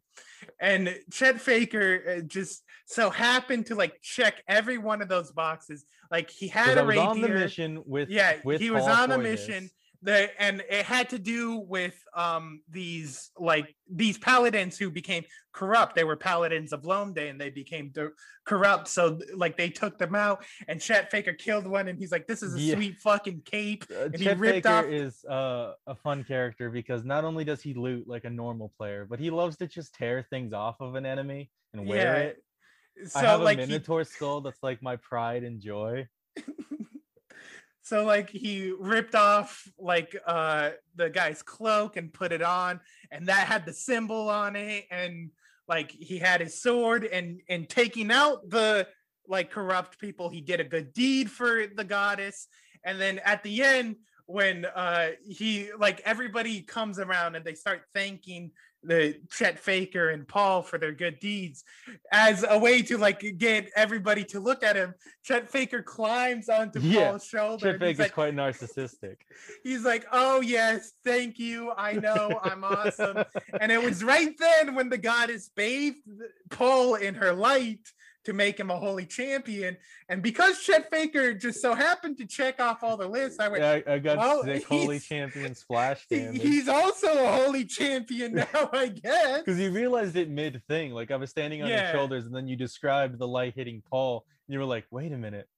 And 0.60 0.98
chet 1.12 1.40
faker 1.40 2.16
uh, 2.18 2.20
just 2.22 2.64
so 2.86 3.08
happened 3.10 3.66
to 3.66 3.76
like 3.76 4.00
check 4.02 4.42
every 4.48 4.78
one 4.78 5.00
of 5.00 5.08
those 5.08 5.30
boxes. 5.30 5.84
Like 6.10 6.30
he 6.30 6.48
had 6.48 6.76
a 6.76 6.84
rapier 6.84 7.02
on 7.02 7.20
the 7.20 7.28
mission 7.28 7.82
with 7.86 8.08
yeah 8.10 8.36
with 8.44 8.60
he 8.60 8.70
was 8.70 8.84
Paul 8.84 9.04
on 9.04 9.12
a 9.12 9.18
mission. 9.18 9.70
The 10.04 10.30
and 10.42 10.62
it 10.68 10.84
had 10.84 11.10
to 11.10 11.18
do 11.18 11.58
with 11.58 11.94
um 12.14 12.62
these 12.68 13.30
like 13.38 13.74
these 13.88 14.18
paladins 14.18 14.76
who 14.76 14.90
became 14.90 15.24
corrupt 15.52 15.94
they 15.94 16.02
were 16.02 16.16
paladins 16.16 16.72
of 16.72 16.82
Iomedae 16.82 17.30
and 17.30 17.40
they 17.40 17.50
became 17.50 17.90
de- 17.90 18.08
corrupt 18.44 18.88
so 18.88 19.18
like 19.34 19.56
they 19.56 19.68
took 19.68 19.98
them 19.98 20.14
out 20.14 20.44
and 20.66 20.80
Chet 20.80 21.10
Faker 21.10 21.34
killed 21.34 21.66
one 21.66 21.86
and 21.88 21.98
he's 21.98 22.10
like 22.10 22.26
this 22.26 22.42
is 22.42 22.54
a 22.56 22.60
Yeah. 22.60 22.74
sweet 22.74 22.96
fucking 22.98 23.42
cape 23.44 23.84
Uh, 23.90 24.04
and 24.06 24.16
he 24.16 24.24
Chet 24.24 24.38
ripped 24.38 24.64
Baker 24.64 24.68
off 24.78 24.84
is 24.86 25.24
uh, 25.24 25.74
a 25.86 25.94
fun 25.94 26.24
character 26.24 26.68
because 26.68 27.04
not 27.04 27.24
only 27.24 27.44
does 27.44 27.62
he 27.62 27.72
loot 27.74 28.08
like 28.08 28.24
a 28.24 28.30
normal 28.30 28.72
player, 28.76 29.06
but 29.08 29.20
he 29.20 29.30
loves 29.30 29.56
to 29.58 29.66
just 29.68 29.94
tear 29.94 30.26
things 30.30 30.52
off 30.52 30.80
of 30.80 30.94
an 30.96 31.06
enemy 31.06 31.50
and 31.74 31.86
wear 31.86 31.98
Yeah, 31.98 33.04
it. 33.04 33.08
so 33.10 33.20
I 33.20 33.22
have 33.22 33.40
like 33.42 33.58
a 33.58 33.66
he- 33.66 33.72
Minotaur 33.72 34.02
skull 34.04 34.40
that's 34.40 34.62
like 34.64 34.82
my 34.82 34.96
pride 34.96 35.44
and 35.44 35.60
joy. 35.60 36.08
so 37.82 38.04
like 38.04 38.30
he 38.30 38.72
ripped 38.78 39.14
off 39.14 39.66
like 39.78 40.16
uh 40.26 40.70
the 40.96 41.10
guy's 41.10 41.42
cloak 41.42 41.96
and 41.96 42.12
put 42.12 42.32
it 42.32 42.42
on 42.42 42.80
and 43.10 43.26
that 43.26 43.46
had 43.46 43.66
the 43.66 43.72
symbol 43.72 44.28
on 44.28 44.56
it 44.56 44.84
and 44.90 45.30
like 45.68 45.90
he 45.90 46.18
had 46.18 46.40
his 46.40 46.60
sword 46.60 47.04
and 47.04 47.40
and 47.48 47.68
taking 47.68 48.10
out 48.10 48.48
the 48.48 48.86
like 49.28 49.50
corrupt 49.50 49.98
people 49.98 50.28
he 50.28 50.40
did 50.40 50.60
a 50.60 50.64
good 50.64 50.92
deed 50.92 51.30
for 51.30 51.66
the 51.66 51.84
goddess. 51.84 52.48
And 52.84 53.00
then 53.00 53.20
at 53.24 53.42
the 53.42 53.62
end 53.62 53.96
when 54.26 54.64
uh 54.64 55.10
he 55.24 55.70
like 55.78 56.00
everybody 56.04 56.62
comes 56.62 56.98
around 56.98 57.36
and 57.36 57.44
they 57.44 57.54
start 57.54 57.82
thanking 57.94 58.50
the 58.82 59.16
Chet 59.30 59.58
Faker 59.58 60.10
and 60.10 60.26
Paul 60.26 60.62
for 60.62 60.78
their 60.78 60.92
good 60.92 61.18
deeds 61.20 61.64
as 62.10 62.44
a 62.48 62.58
way 62.58 62.82
to 62.82 62.98
like 62.98 63.38
get 63.38 63.70
everybody 63.76 64.24
to 64.26 64.40
look 64.40 64.62
at 64.62 64.76
him. 64.76 64.94
Chet 65.22 65.48
Faker 65.48 65.82
climbs 65.82 66.48
onto 66.48 66.80
Yeah, 66.80 67.10
Paul's 67.10 67.24
shoulder. 67.24 67.78
Chet 67.78 67.88
he's 67.88 67.98
like, 67.98 68.12
quite 68.12 68.34
narcissistic. 68.34 69.16
he's 69.62 69.84
like, 69.84 70.06
"Oh 70.12 70.40
yes, 70.40 70.92
thank 71.04 71.38
you. 71.38 71.72
I 71.76 71.92
know 71.94 72.40
I'm 72.42 72.64
awesome." 72.64 73.24
and 73.60 73.70
it 73.70 73.82
was 73.82 74.02
right 74.02 74.34
then 74.38 74.74
when 74.74 74.88
the 74.88 74.98
goddess 74.98 75.50
bathed 75.54 75.98
Paul 76.50 76.96
in 76.96 77.14
her 77.14 77.32
light 77.32 77.92
to 78.24 78.32
make 78.32 78.58
him 78.58 78.70
a 78.70 78.76
holy 78.76 79.04
champion. 79.06 79.76
And 80.08 80.22
because 80.22 80.60
Chet 80.60 80.90
Faker 80.90 81.34
just 81.34 81.60
so 81.60 81.74
happened 81.74 82.18
to 82.18 82.26
check 82.26 82.60
off 82.60 82.82
all 82.84 82.96
the 82.96 83.08
lists, 83.08 83.40
I 83.40 83.48
went, 83.48 83.62
Yeah, 83.62 83.80
I, 83.92 83.94
I 83.94 83.98
got 83.98 84.18
well, 84.18 84.44
sick 84.44 84.64
holy 84.66 85.00
champion 85.00 85.54
splash 85.54 86.06
damage. 86.10 86.40
he's 86.42 86.68
also 86.68 87.08
a 87.12 87.32
holy 87.32 87.64
champion 87.64 88.34
now, 88.52 88.70
I 88.72 88.88
guess. 88.88 89.38
Because 89.40 89.58
you 89.58 89.70
realized 89.70 90.16
it 90.16 90.30
mid 90.30 90.62
thing. 90.68 90.92
Like 90.92 91.10
I 91.10 91.16
was 91.16 91.30
standing 91.30 91.62
on 91.62 91.68
Yeah. 91.68 91.84
your 91.90 91.92
shoulders, 92.00 92.24
and 92.26 92.34
then 92.34 92.46
you 92.48 92.56
described 92.56 93.18
the 93.18 93.26
light 93.28 93.54
hitting 93.56 93.82
Paul, 93.90 94.24
and 94.46 94.52
you 94.54 94.58
were 94.60 94.64
like, 94.66 94.84
"Wait 94.90 95.12
a 95.12 95.18
minute, 95.18 95.48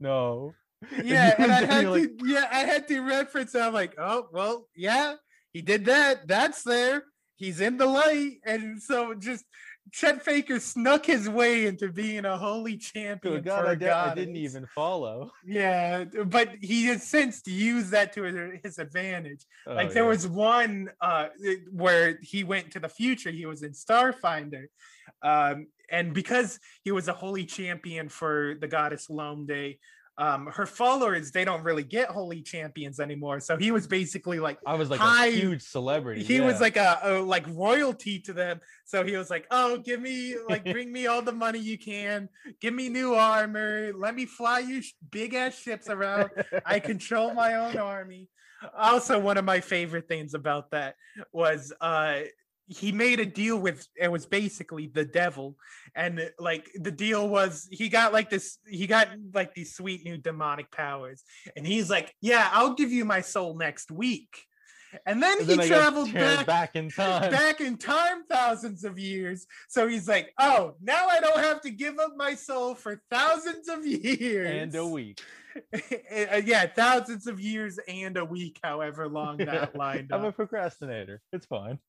no." 0.00 0.54
yeah, 1.02 1.34
and 1.38 1.50
I 1.50 1.58
You're 1.60 1.66
had 1.68 1.88
like- 1.88 2.02
to 2.18 2.26
yeah, 2.26 2.48
I 2.52 2.58
had 2.60 2.86
to 2.88 3.00
reference. 3.00 3.54
I'm 3.54 3.72
like, 3.74 3.94
oh 3.98 4.28
well, 4.32 4.68
yeah, 4.76 5.14
he 5.52 5.62
did 5.62 5.86
that. 5.86 6.28
That's 6.28 6.62
there. 6.62 7.04
He's 7.36 7.60
in 7.60 7.76
the 7.78 7.86
light, 7.86 8.38
and 8.44 8.80
so 8.82 9.14
just 9.14 9.44
Chet 9.92 10.22
Faker 10.22 10.60
snuck 10.60 11.06
his 11.06 11.28
way 11.28 11.66
into 11.66 11.88
being 11.90 12.24
a 12.24 12.36
holy 12.36 12.76
champion. 12.76 13.34
Oh, 13.36 13.40
God, 13.40 13.60
for 13.62 13.68
I, 13.68 13.72
a 13.72 13.76
di- 13.76 13.88
I 13.90 14.14
didn't 14.14 14.36
even 14.36 14.66
follow. 14.74 15.30
Yeah, 15.44 16.04
but 16.04 16.50
he 16.60 16.86
has 16.86 17.02
since 17.02 17.42
used 17.46 17.90
that 17.92 18.12
to 18.14 18.22
his- 18.22 18.60
his 18.62 18.78
advantage. 18.78 19.44
Oh, 19.66 19.74
like 19.74 19.92
there 19.92 20.04
yeah. 20.04 20.08
was 20.08 20.26
one 20.26 20.90
uh 21.00 21.28
where 21.70 22.18
he 22.22 22.44
went 22.44 22.72
to 22.72 22.80
the 22.80 22.88
future. 22.88 23.30
He 23.30 23.46
was 23.46 23.62
in 23.62 23.72
Starfinder, 23.72 24.66
um, 25.22 25.66
and 25.90 26.12
because 26.12 26.58
he 26.84 26.90
was 26.90 27.08
a 27.08 27.12
holy 27.14 27.44
champion 27.44 28.08
for 28.08 28.56
the 28.60 28.68
goddess 28.68 29.06
Iomedae, 29.08 29.78
um, 30.18 30.46
her 30.46 30.66
followers 30.66 31.30
they 31.30 31.44
don't 31.44 31.62
really 31.62 31.84
get 31.84 32.08
holy 32.08 32.42
champions 32.42 32.98
anymore. 32.98 33.38
So 33.40 33.56
he 33.56 33.70
was 33.70 33.86
basically 33.86 34.40
like 34.40 34.58
I 34.66 34.74
was 34.74 34.90
like 34.90 34.98
high- 35.00 35.26
a 35.26 35.30
huge 35.30 35.62
celebrity. 35.62 36.24
he 36.24 36.40
was 36.40 36.60
like 36.60 36.76
a, 36.76 36.98
a 37.02 37.10
like 37.20 37.46
royalty 37.48 38.18
to 38.20 38.32
them. 38.32 38.60
So 38.84 39.04
he 39.04 39.16
was 39.16 39.30
like 39.30 39.46
oh 39.50 39.78
give 39.78 40.00
me 40.00 40.34
like 40.48 40.64
bring 40.72 40.92
me 40.92 41.06
all 41.06 41.22
the 41.22 41.32
money 41.32 41.60
you 41.60 41.78
can. 41.78 42.28
Give 42.60 42.74
me 42.74 42.88
new 42.88 43.14
armor. 43.14 43.92
Let 43.94 44.14
me 44.16 44.26
fly 44.26 44.58
you 44.58 44.82
sh- 44.82 44.94
big 45.10 45.34
ass 45.34 45.54
ships 45.56 45.88
around. 45.88 46.30
I 46.66 46.80
control 46.90 47.32
my 47.32 47.54
own 47.54 47.78
army. 47.78 48.28
Also 48.76 49.20
one 49.20 49.38
of 49.38 49.44
my 49.44 49.60
favorite 49.60 50.08
things 50.08 50.34
about 50.34 50.72
that 50.72 50.96
was 51.32 51.72
uh 51.80 52.22
he 52.68 52.92
made 52.92 53.18
a 53.18 53.26
deal 53.26 53.58
with 53.58 53.86
it 53.96 54.10
was 54.12 54.26
basically 54.26 54.86
the 54.86 55.04
devil 55.04 55.56
and 55.96 56.30
like 56.38 56.70
the 56.74 56.90
deal 56.90 57.28
was 57.28 57.66
he 57.72 57.88
got 57.88 58.12
like 58.12 58.28
this 58.30 58.58
he 58.68 58.86
got 58.86 59.08
like 59.34 59.54
these 59.54 59.74
sweet 59.74 60.04
new 60.04 60.18
demonic 60.18 60.70
powers 60.70 61.22
and 61.56 61.66
he's 61.66 61.88
like 61.88 62.14
yeah 62.20 62.48
i'll 62.52 62.74
give 62.74 62.92
you 62.92 63.04
my 63.04 63.20
soul 63.20 63.56
next 63.56 63.90
week 63.90 64.28
and 65.06 65.22
then 65.22 65.38
And 65.40 65.48
he 65.48 65.60
I 65.60 65.66
traveled 65.66 66.12
back, 66.14 66.46
back 66.46 66.76
in 66.76 66.88
time. 66.90 67.30
back 67.30 67.60
in 67.60 67.76
time 67.76 68.24
thousands 68.30 68.84
of 68.84 68.98
years. 68.98 69.46
So 69.68 69.86
he's 69.86 70.08
like, 70.08 70.32
oh, 70.40 70.76
now 70.82 71.08
I 71.08 71.20
don't 71.20 71.40
have 71.40 71.60
to 71.62 71.70
give 71.70 71.98
up 71.98 72.14
my 72.16 72.34
soul 72.34 72.74
for 72.74 73.02
thousands 73.10 73.68
of 73.68 73.86
years. 73.86 74.50
and 74.50 74.74
a 74.74 74.86
week. 74.86 75.20
Uh, 75.72 76.40
yeah, 76.44 76.66
thousands 76.66 77.26
of 77.26 77.40
years 77.40 77.80
and 77.88 78.16
a 78.16 78.24
week, 78.24 78.60
however 78.62 79.08
long 79.08 79.38
that 79.38 79.74
lined 79.76 80.12
I'm 80.12 80.24
a 80.24 80.30
procrastinator. 80.30 81.20
It's 81.32 81.46
fine. 81.46 81.80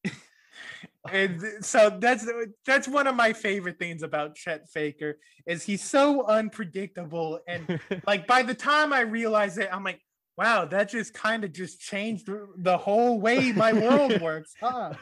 And 1.12 1.42
so 1.62 1.98
that's 2.00 2.28
that's 2.66 2.88
one 2.88 3.08
of 3.08 3.16
my 3.16 3.34
favorite 3.34 3.80
things 3.80 4.04
about 4.04 4.36
Chet 4.36 4.70
Faker 4.70 5.18
is 5.48 5.64
he's 5.64 5.84
so 5.84 6.26
unpredictable 6.26 7.40
and 7.48 7.80
like 8.08 8.28
by 8.28 8.44
the 8.44 8.54
time 8.54 8.92
I 8.94 9.02
realize 9.02 9.58
it, 9.58 9.70
I'm 9.72 9.84
like, 9.84 10.02
wow, 10.38 10.66
that 10.66 10.90
just 10.90 11.14
kind 11.14 11.44
of 11.44 11.54
just 11.54 11.80
changed 11.80 12.30
the 12.58 12.78
whole 12.78 13.20
way 13.20 13.52
my 13.52 13.74
world 13.74 14.22
works, 14.22 14.54
huh? 14.60 14.94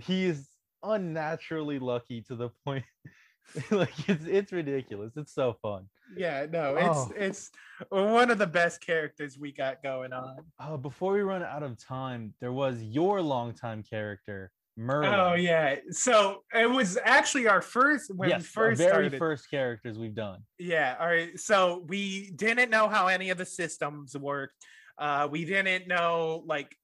he 0.00 0.26
is 0.26 0.48
unnaturally 0.82 1.78
lucky 1.78 2.20
to 2.22 2.36
the 2.36 2.50
point 2.64 2.84
like 3.70 4.08
it's 4.08 4.24
it's 4.26 4.52
ridiculous. 4.52 5.12
It's 5.16 5.32
so 5.34 5.56
fun. 5.62 5.88
Yeah, 6.16 6.46
no, 6.50 6.76
it's 6.76 6.98
Oh. 6.98 7.12
it's 7.16 7.50
one 7.88 8.30
of 8.30 8.38
the 8.38 8.46
best 8.46 8.80
characters 8.80 9.38
we 9.38 9.52
got 9.52 9.82
going 9.82 10.12
on. 10.12 10.36
Uh, 10.58 10.76
before 10.76 11.12
we 11.14 11.20
run 11.20 11.42
out 11.42 11.62
of 11.62 11.78
time, 11.78 12.34
there 12.40 12.52
was 12.52 12.82
your 12.82 13.20
longtime 13.22 13.82
character, 13.82 14.50
Merlin. 14.76 15.14
Oh 15.14 15.34
yeah, 15.34 15.76
so 15.90 16.44
it 16.54 16.70
was 16.70 16.98
actually 17.02 17.48
our 17.48 17.62
first 17.62 18.14
when 18.14 18.28
yes, 18.28 18.40
we 18.40 18.44
first 18.44 18.78
very 18.78 18.90
started. 18.90 19.18
first 19.18 19.50
characters 19.50 19.98
we've 19.98 20.14
done. 20.14 20.40
Yeah, 20.58 20.96
all 21.00 21.06
right. 21.06 21.38
So 21.38 21.84
we 21.88 22.30
didn't 22.32 22.70
know 22.70 22.88
how 22.88 23.06
any 23.06 23.30
of 23.30 23.38
the 23.38 23.46
systems 23.46 24.16
worked. 24.16 24.54
Uh, 24.98 25.28
we 25.30 25.44
didn't 25.44 25.88
know 25.88 26.42
like 26.46 26.74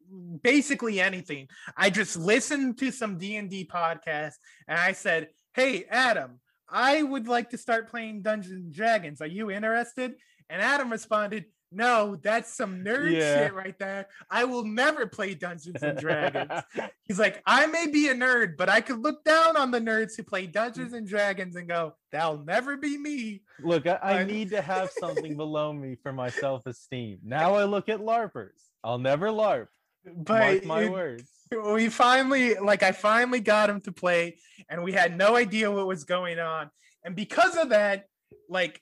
basically 0.42 1.00
anything. 1.00 1.48
I 1.76 1.90
just 1.90 2.16
listened 2.16 2.78
to 2.78 2.90
some 2.90 3.18
D 3.18 3.36
and 3.36 3.50
D 3.50 3.68
podcasts, 3.70 4.36
and 4.66 4.78
I 4.78 4.92
said, 4.92 5.28
"Hey, 5.54 5.84
Adam, 5.90 6.40
I 6.68 7.02
would 7.02 7.28
like 7.28 7.50
to 7.50 7.58
start 7.58 7.90
playing 7.90 8.22
Dungeons 8.22 8.52
and 8.52 8.72
Dragons. 8.72 9.20
Are 9.20 9.26
you 9.26 9.50
interested?" 9.50 10.14
And 10.48 10.60
Adam 10.60 10.90
responded, 10.90 11.46
"No, 11.72 12.16
that's 12.16 12.52
some 12.52 12.84
nerd 12.84 13.12
Yeah. 13.12 13.34
shit 13.46 13.54
right 13.54 13.78
there. 13.78 14.08
I 14.30 14.44
will 14.44 14.64
never 14.64 15.06
play 15.06 15.34
Dungeons 15.34 15.82
and 15.82 15.98
Dragons." 15.98 16.50
He's 17.04 17.18
like, 17.18 17.42
"I 17.46 17.66
may 17.66 17.86
be 17.86 18.08
a 18.08 18.14
nerd, 18.14 18.56
but 18.56 18.68
I 18.68 18.80
could 18.80 19.00
look 19.00 19.24
down 19.24 19.56
on 19.56 19.70
the 19.70 19.80
nerds 19.80 20.16
who 20.16 20.22
play 20.22 20.46
Dungeons 20.46 20.92
and 20.92 21.06
Dragons 21.06 21.56
and 21.56 21.68
go, 21.68 21.94
that'll 22.10 22.44
never 22.44 22.76
be 22.76 22.98
me." 22.98 23.42
Look, 23.60 23.86
I, 23.86 23.98
I 24.02 24.24
need 24.24 24.50
to 24.50 24.60
have 24.62 24.90
something 24.90 25.36
below 25.44 25.72
me 25.72 25.96
for 26.02 26.12
my 26.12 26.30
self-esteem. 26.30 27.18
Now 27.24 27.54
I 27.54 27.64
look 27.64 27.88
at 27.88 28.00
LARPers. 28.00 28.60
I'll 28.84 28.98
never 28.98 29.28
LARP. 29.28 29.68
but 30.04 30.38
Mark 30.38 30.64
my 30.64 30.82
it- 30.82 30.92
words. 30.92 31.28
we 31.74 31.88
finally 31.90 32.54
like 32.54 32.82
i 32.82 32.92
finally 32.92 33.38
got 33.38 33.68
him 33.68 33.78
to 33.78 33.92
play 33.92 34.38
and 34.70 34.82
we 34.82 34.90
had 34.90 35.14
no 35.18 35.36
idea 35.36 35.70
what 35.70 35.86
was 35.86 36.04
going 36.04 36.38
on 36.38 36.70
and 37.04 37.14
because 37.14 37.58
of 37.58 37.68
that 37.68 38.06
like 38.48 38.80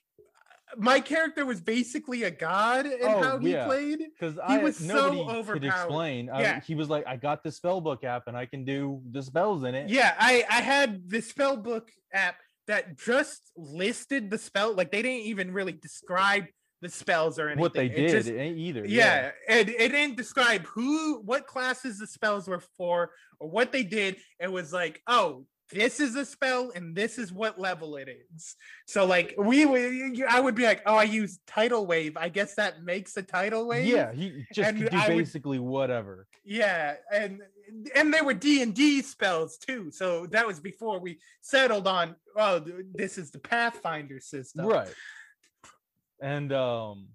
my 0.77 0.99
character 0.99 1.45
was 1.45 1.59
basically 1.61 2.23
a 2.23 2.31
god 2.31 2.85
in 2.85 2.99
Oh, 3.03 3.21
how 3.23 3.37
he 3.39 3.51
yeah. 3.51 3.65
played 3.65 3.99
Because 4.19 4.35
he 4.35 4.41
I 4.41 4.57
was 4.59 4.79
nobody 4.81 5.17
so 5.17 5.25
could 5.25 5.35
overpowered 5.37 5.63
explain. 5.65 6.29
I- 6.29 6.41
yeah 6.41 6.59
he 6.61 6.75
was 6.75 6.89
like, 6.89 7.05
I 7.07 7.15
got 7.17 7.43
the 7.43 7.51
spell 7.51 7.81
book 7.81 8.03
app 8.03 8.23
and 8.27 8.37
I 8.37 8.45
can 8.45 8.63
do 8.63 9.01
the 9.11 9.21
spells 9.21 9.63
in 9.63 9.75
it. 9.75 9.89
yeah 9.89 10.15
i 10.19 10.43
i 10.49 10.61
had 10.61 11.09
the 11.09 11.21
spell 11.21 11.57
book 11.57 11.89
app 12.13 12.35
that 12.67 12.97
just 12.97 13.51
listed 13.57 14.29
the 14.29 14.37
spell 14.37 14.73
like 14.75 14.91
they 14.91 15.01
didn't 15.01 15.25
even 15.25 15.51
really 15.51 15.73
describe 15.73 16.45
the 16.81 16.89
spells 16.89 17.37
or 17.37 17.47
anything 17.47 17.61
what 17.61 17.73
they 17.73 17.85
It 17.87 17.95
did 17.95 18.09
just- 18.11 18.29
it 18.29 18.37
ain't 18.39 18.57
either. 18.57 18.83
yeah, 18.87 19.31
It, 19.47 19.69
it 19.69 19.89
didn't 19.89 20.17
describe 20.17 20.65
who 20.65 21.21
what 21.21 21.45
classes 21.45 21.99
the 21.99 22.07
spells 22.07 22.47
were 22.47 22.63
for 22.77 23.11
or 23.39 23.49
what 23.49 23.71
they 23.71 23.83
did 23.83 24.17
it 24.39 24.51
was 24.51 24.73
like 24.73 25.01
oh 25.05 25.45
this 25.73 25.99
is 25.99 26.15
a 26.15 26.25
spell 26.25 26.71
and 26.75 26.95
this 26.95 27.17
is 27.17 27.31
what 27.31 27.59
level 27.59 27.95
it 27.95 28.09
is 28.35 28.55
so 28.87 29.05
like 29.05 29.33
we 29.37 29.65
would 29.65 30.21
i 30.29 30.39
would 30.39 30.55
be 30.55 30.63
like 30.63 30.81
oh 30.85 30.95
i 30.95 31.03
use 31.03 31.39
tidal 31.47 31.85
wave 31.85 32.15
i 32.17 32.27
guess 32.29 32.55
that 32.55 32.83
makes 32.83 33.15
a 33.17 33.21
tidal 33.23 33.67
wave 33.67 33.85
Yeah, 33.85 34.11
he 34.13 34.45
just 34.53 34.69
And 34.69 34.77
could 34.81 34.91
do 34.91 34.97
I 34.97 35.07
would- 35.09 35.17
basically 35.17 35.59
whatever. 35.59 36.27
yeah 36.43 36.95
and 37.13 37.41
and 37.95 38.13
there 38.13 38.23
were 38.25 38.33
d&d 38.33 39.01
spells 39.01 39.57
too 39.57 39.91
so 39.91 40.25
that 40.27 40.45
was 40.45 40.59
before 40.59 40.99
we 40.99 41.19
settled 41.41 41.87
on 41.87 42.15
oh 42.35 42.59
this 42.93 43.17
is 43.17 43.31
the 43.31 43.39
pathfinder 43.39 44.19
system 44.19 44.65
Right. 44.65 44.93
And 46.21 46.51
um 46.53 47.07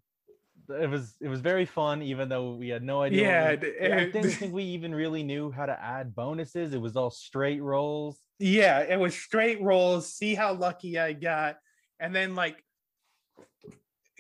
it 0.69 0.91
was 0.91 1.15
it 1.21 1.29
was 1.29 1.41
very 1.41 1.65
fun, 1.65 2.03
even 2.03 2.29
though 2.29 2.55
we 2.57 2.69
had 2.71 2.83
no 2.83 3.01
idea. 3.03 3.23
Yeah, 3.23 3.51
we- 3.53 3.57
d- 3.59 3.73
I 3.81 4.05
didn't 4.07 4.31
think 4.39 4.53
we 4.53 4.65
even 4.65 4.93
really 4.93 5.23
knew 5.23 5.53
how 5.53 5.65
to 5.67 5.81
add 5.81 6.13
bonuses. 6.13 6.75
It 6.75 6.81
was 6.81 6.97
all 6.97 7.11
straight 7.13 7.63
rolls. 7.63 8.19
Yeah 8.39 8.81
it 8.81 8.99
was 8.99 9.15
straight 9.15 9.61
rolls 9.63 10.13
see 10.13 10.35
how 10.35 10.53
lucky 10.55 10.99
i 10.99 11.13
got. 11.13 11.57
And 11.99 12.15
then 12.15 12.35
like 12.35 12.63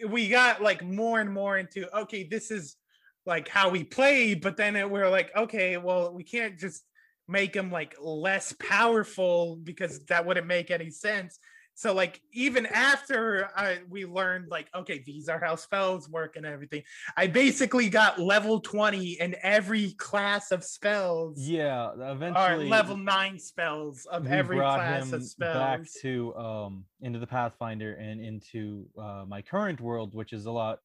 we 0.08 0.28
got 0.28 0.62
like 0.62 0.82
more 0.82 1.20
and 1.20 1.32
more 1.32 1.56
into 1.56 1.94
okay 1.98 2.24
this 2.24 2.50
is 2.50 2.76
like 3.24 3.48
how 3.48 3.70
we 3.70 3.82
play 3.82 4.34
but 4.34 4.56
then 4.56 4.76
it, 4.76 4.90
we're 4.90 5.10
like 5.10 5.34
okay 5.36 5.76
well 5.78 6.12
we 6.14 6.22
can't 6.22 6.58
just 6.58 6.84
make 7.28 7.52
them 7.52 7.70
like 7.70 7.94
less 8.00 8.54
powerful 8.60 9.56
because 9.56 10.04
that 10.06 10.24
wouldn't 10.24 10.46
make 10.46 10.70
any 10.70 10.90
sense 10.90 11.38
so 11.76 11.94
like 11.94 12.20
even 12.32 12.66
after 12.66 13.48
I, 13.54 13.78
we 13.88 14.04
learned 14.04 14.48
like 14.50 14.68
okay 14.74 15.02
these 15.06 15.28
are 15.28 15.38
how 15.38 15.54
spells 15.54 16.08
work 16.08 16.36
and 16.36 16.44
everything 16.44 16.82
i 17.16 17.26
basically 17.26 17.88
got 17.88 18.18
level 18.18 18.60
20 18.60 19.20
in 19.20 19.36
every 19.42 19.92
class 19.92 20.50
of 20.50 20.64
spells 20.64 21.38
Yeah, 21.38 21.90
or 21.90 22.12
eventually 22.12 22.68
level 22.68 22.96
nine 22.96 23.38
spells 23.38 24.06
of 24.06 24.26
every 24.26 24.56
class 24.56 25.12
of 25.12 25.22
spells. 25.22 25.54
back 25.54 25.80
to 26.00 26.34
um 26.36 26.84
into 27.00 27.18
the 27.18 27.26
Pathfinder 27.26 27.94
and 27.94 28.20
into 28.20 28.86
uh, 28.98 29.24
my 29.28 29.42
current 29.42 29.80
world, 29.80 30.14
which 30.14 30.32
is 30.32 30.46
a 30.46 30.50
lot 30.50 30.80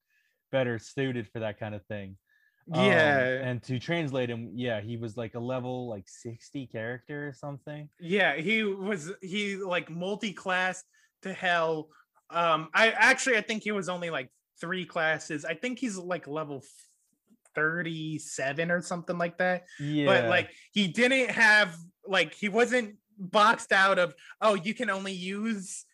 better 0.51 0.77
suited 0.77 1.27
for 1.29 1.39
that 1.39 1.59
kind 1.59 1.73
of 1.73 1.85
thing. 1.85 2.17
Um, 2.74 2.86
Yeah. 2.86 3.19
and 3.19 3.61
to 3.63 3.80
translate 3.80 4.30
him, 4.30 4.51
yeah, 4.55 4.82
he 4.82 4.97
was 4.97 5.17
like 5.17 5.36
a 5.36 5.39
level 5.39 5.89
like 5.89 6.07
60 6.07 6.67
character 6.67 7.28
or 7.28 7.34
something. 7.34 7.89
yeah, 7.99 8.36
he 8.36 8.63
was 8.63 9.11
he 9.22 9.57
like 9.57 9.89
multi-class 9.89 10.84
to 11.24 11.34
hell. 11.34 11.89
Um, 12.30 12.69
I 12.74 12.91
actually 12.91 13.38
I 13.38 13.41
think 13.41 13.63
he 13.63 13.72
was 13.72 13.89
only 13.89 14.09
like 14.09 14.30
three 14.59 14.86
classes. 14.86 15.43
I 15.43 15.53
think 15.55 15.80
he's 15.80 15.97
like 15.97 16.28
level 16.28 16.63
37 17.55 18.72
or 18.72 18.82
something 18.82 19.17
like 19.17 19.38
that. 19.39 19.63
Yeah. 19.80 20.05
But 20.05 20.30
like 20.30 20.51
he 20.72 20.88
didn't 20.88 21.32
have 21.32 21.76
like 22.07 22.34
he 22.34 22.49
wasn't 22.49 22.95
boxed 23.17 23.72
out 23.72 23.99
of 23.99 24.15
oh 24.41 24.55
you 24.55 24.74
can 24.74 24.89
only 24.89 25.11
use 25.13 25.86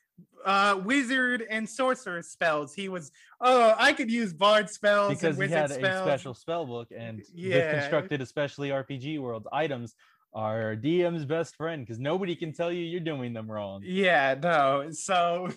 uh 0.48 0.80
wizard 0.84 1.44
and 1.50 1.70
sorcerer 1.70 2.24
spells. 2.24 2.74
He 2.74 2.90
was 2.90 3.12
oh 3.42 3.76
I 3.78 3.94
could 3.94 4.10
use 4.10 4.34
bard 4.34 4.70
spells 4.70 5.10
because 5.20 5.38
and 5.38 5.46
he 5.48 5.54
had 5.54 5.70
spells. 5.70 5.84
a 5.96 6.02
special 6.02 6.34
spell 6.34 6.66
book 6.66 6.88
and 6.98 7.22
Yeah. 7.36 7.70
constructed 7.70 8.22
especially 8.22 8.70
rpg 8.70 9.20
worlds 9.20 9.46
items 9.52 9.94
are 10.34 10.76
dm's 10.76 11.26
best 11.26 11.56
friend 11.58 11.86
because 11.86 12.00
nobody 12.00 12.36
can 12.36 12.54
tell 12.54 12.72
you 12.72 12.84
you're 12.84 13.00
doing 13.02 13.34
them 13.34 13.52
wrong 13.52 13.82
Yeah, 13.84 14.36
no. 14.42 14.90
So, 14.92 15.50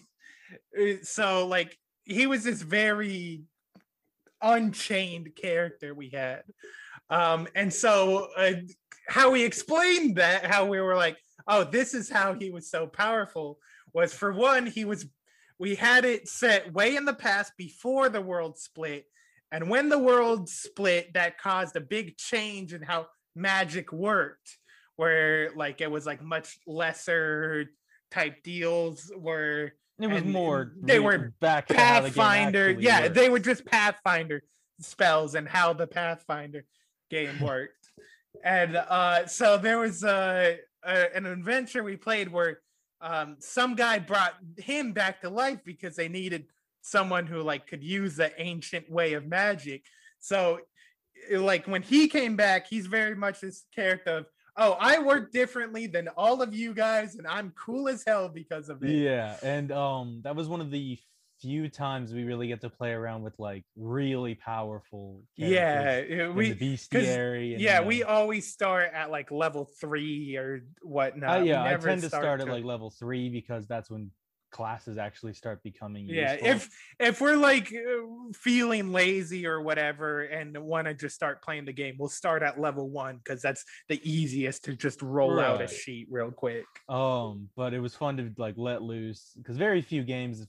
so 1.02 1.46
like 1.46 1.78
he 2.04 2.26
was 2.26 2.42
this 2.44 2.62
very 2.62 3.42
unchained 4.42 5.30
character 5.36 5.94
we 5.94 6.08
had, 6.10 6.42
um, 7.10 7.46
and 7.54 7.72
so 7.72 8.28
uh, 8.36 8.52
how 9.08 9.30
we 9.30 9.44
explained 9.44 10.16
that, 10.16 10.46
how 10.46 10.66
we 10.66 10.80
were 10.80 10.96
like, 10.96 11.16
oh, 11.46 11.64
this 11.64 11.94
is 11.94 12.08
how 12.10 12.34
he 12.34 12.50
was 12.50 12.70
so 12.70 12.86
powerful, 12.86 13.58
was 13.92 14.12
for 14.12 14.32
one, 14.32 14.66
he 14.66 14.84
was, 14.84 15.06
we 15.58 15.74
had 15.74 16.04
it 16.04 16.28
set 16.28 16.72
way 16.72 16.96
in 16.96 17.04
the 17.04 17.14
past 17.14 17.52
before 17.56 18.08
the 18.08 18.20
world 18.20 18.58
split, 18.58 19.06
and 19.52 19.68
when 19.68 19.88
the 19.88 19.98
world 19.98 20.48
split, 20.48 21.14
that 21.14 21.38
caused 21.38 21.76
a 21.76 21.80
big 21.80 22.16
change 22.16 22.72
in 22.72 22.82
how 22.82 23.06
magic 23.34 23.92
worked 23.92 24.58
where 25.00 25.50
like 25.56 25.80
it 25.80 25.90
was 25.90 26.04
like 26.04 26.22
much 26.22 26.58
lesser 26.66 27.70
type 28.10 28.42
deals 28.42 29.10
where 29.18 29.72
it 29.98 30.06
was 30.06 30.22
and 30.22 30.30
more 30.30 30.72
they 30.82 30.98
re- 30.98 31.04
were 31.04 31.32
back 31.40 31.72
how 31.72 32.00
the 32.00 32.08
pathfinder. 32.08 32.70
yeah 32.72 33.02
worked. 33.02 33.14
they 33.14 33.30
were 33.30 33.38
just 33.38 33.64
pathfinder 33.64 34.42
spells 34.80 35.34
and 35.34 35.48
how 35.48 35.72
the 35.72 35.86
pathfinder 35.86 36.66
game 37.08 37.40
worked. 37.42 37.90
And 38.44 38.76
uh 38.76 39.26
so 39.26 39.56
there 39.56 39.78
was 39.78 40.04
uh, 40.04 40.56
a, 40.84 41.16
an 41.16 41.24
adventure 41.24 41.82
we 41.82 41.96
played 41.96 42.30
where 42.30 42.60
um 43.00 43.36
some 43.38 43.74
guy 43.74 43.98
brought 43.98 44.34
him 44.58 44.92
back 44.92 45.20
to 45.20 45.30
life 45.30 45.60
because 45.64 45.96
they 45.96 46.08
needed 46.08 46.46
someone 46.82 47.26
who 47.26 47.42
like 47.42 47.66
could 47.66 47.82
use 47.82 48.16
the 48.16 48.32
ancient 48.40 48.90
way 48.90 49.12
of 49.14 49.26
magic. 49.26 49.84
So 50.18 50.60
like 51.32 51.66
when 51.66 51.82
he 51.82 52.08
came 52.08 52.36
back 52.36 52.66
he's 52.66 52.86
very 52.86 53.14
much 53.14 53.40
this 53.40 53.64
character 53.74 54.18
of 54.18 54.26
oh 54.56 54.76
i 54.80 54.98
work 54.98 55.30
differently 55.32 55.86
than 55.86 56.08
all 56.16 56.40
of 56.40 56.54
you 56.54 56.72
guys 56.72 57.16
and 57.16 57.26
i'm 57.26 57.52
cool 57.56 57.88
as 57.88 58.02
hell 58.06 58.28
because 58.28 58.68
of 58.68 58.82
it. 58.82 58.90
Yeah 58.90 59.36
and 59.42 59.70
um 59.70 60.20
that 60.24 60.34
was 60.34 60.48
one 60.48 60.60
of 60.60 60.70
the 60.70 60.98
few 61.40 61.68
times 61.68 62.12
we 62.12 62.24
really 62.24 62.48
get 62.48 62.60
to 62.60 62.70
play 62.70 62.90
around 62.90 63.22
with 63.22 63.38
like 63.38 63.64
really 63.76 64.34
powerful 64.34 65.22
yeah 65.36 66.28
we 66.28 66.52
bestiary 66.54 67.52
and, 67.52 67.60
yeah 67.60 67.80
uh, 67.80 67.84
we 67.84 68.02
always 68.02 68.52
start 68.52 68.90
at 68.92 69.10
like 69.10 69.30
level 69.30 69.68
three 69.80 70.36
or 70.36 70.64
whatnot. 70.82 71.38
Uh, 71.38 71.42
We 71.42 71.48
yeah 71.48 71.64
i 71.64 71.76
tend 71.76 72.02
to 72.02 72.08
start 72.08 72.40
at 72.40 72.46
to- 72.46 72.52
like 72.52 72.64
level 72.64 72.90
three 72.90 73.28
because 73.30 73.66
that's 73.66 73.90
when 73.90 74.10
classes 74.50 74.98
actually 74.98 75.32
start 75.32 75.62
becoming 75.62 76.08
yeah 76.08 76.32
useful. 76.32 76.48
if 76.48 76.68
if 76.98 77.20
we're 77.20 77.36
like 77.36 77.72
uh, 77.72 78.32
feeling 78.34 78.92
lazy 78.92 79.46
or 79.46 79.62
whatever 79.62 80.22
and 80.22 80.58
want 80.58 80.88
to 80.88 80.92
just 80.94 81.14
start 81.14 81.40
playing 81.40 81.64
the 81.64 81.72
game 81.72 81.94
we'll 81.98 82.08
start 82.08 82.42
at 82.42 82.60
level 82.60 82.90
one 82.90 83.18
because 83.18 83.40
that's 83.40 83.64
the 83.88 84.00
easiest 84.02 84.64
to 84.64 84.74
just 84.74 85.00
roll 85.02 85.38
out 85.38 85.62
a 85.62 85.68
sheet 85.68 86.08
real 86.10 86.32
quick. 86.32 86.64
Um, 86.88 87.48
but 87.56 87.72
it 87.74 87.80
was 87.80 87.94
fun 87.94 88.16
to 88.16 88.32
like 88.36 88.54
let 88.56 88.82
loose 88.82 89.32
because 89.36 89.56
very 89.56 89.82
few 89.82 90.02
games 90.02 90.46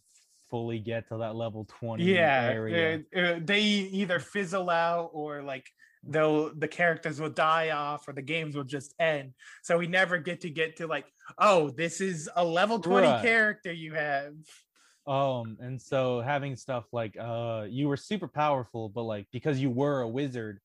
fully 0.51 0.77
get 0.79 1.07
to 1.07 1.17
that 1.17 1.35
level 1.35 1.65
20 1.79 2.03
yeah 2.03 2.51
area. 2.53 3.01
uh, 3.15 3.39
they 3.43 3.61
either 3.61 4.19
fizzle 4.19 4.69
out 4.69 5.09
or 5.13 5.41
like 5.41 5.65
they'll 6.03 6.53
the 6.53 6.67
characters 6.67 7.19
will 7.21 7.29
die 7.29 7.69
off 7.71 8.07
or 8.07 8.13
the 8.13 8.21
games 8.21 8.55
will 8.55 8.63
just 8.63 8.93
end 8.99 9.33
so 9.63 9.77
we 9.77 9.87
never 9.87 10.17
get 10.19 10.41
to 10.41 10.49
get 10.49 10.75
to 10.75 10.85
like 10.87 11.05
oh 11.39 11.69
this 11.71 12.01
is 12.01 12.29
a 12.35 12.43
level 12.45 12.79
20 12.79 13.07
Right. 13.07 13.21
character 13.21 13.71
you 13.71 13.93
have 13.93 14.33
Um, 15.07 15.57
and 15.59 15.81
so 15.81 16.21
having 16.21 16.55
stuff 16.55 16.85
like 16.91 17.17
uh 17.19 17.65
you 17.69 17.87
were 17.87 17.97
super 17.97 18.27
powerful, 18.27 18.89
but 18.89 19.03
like 19.03 19.25
because 19.31 19.59
you 19.59 19.69
were 19.71 20.01
a 20.01 20.07
wizard, 20.07 20.59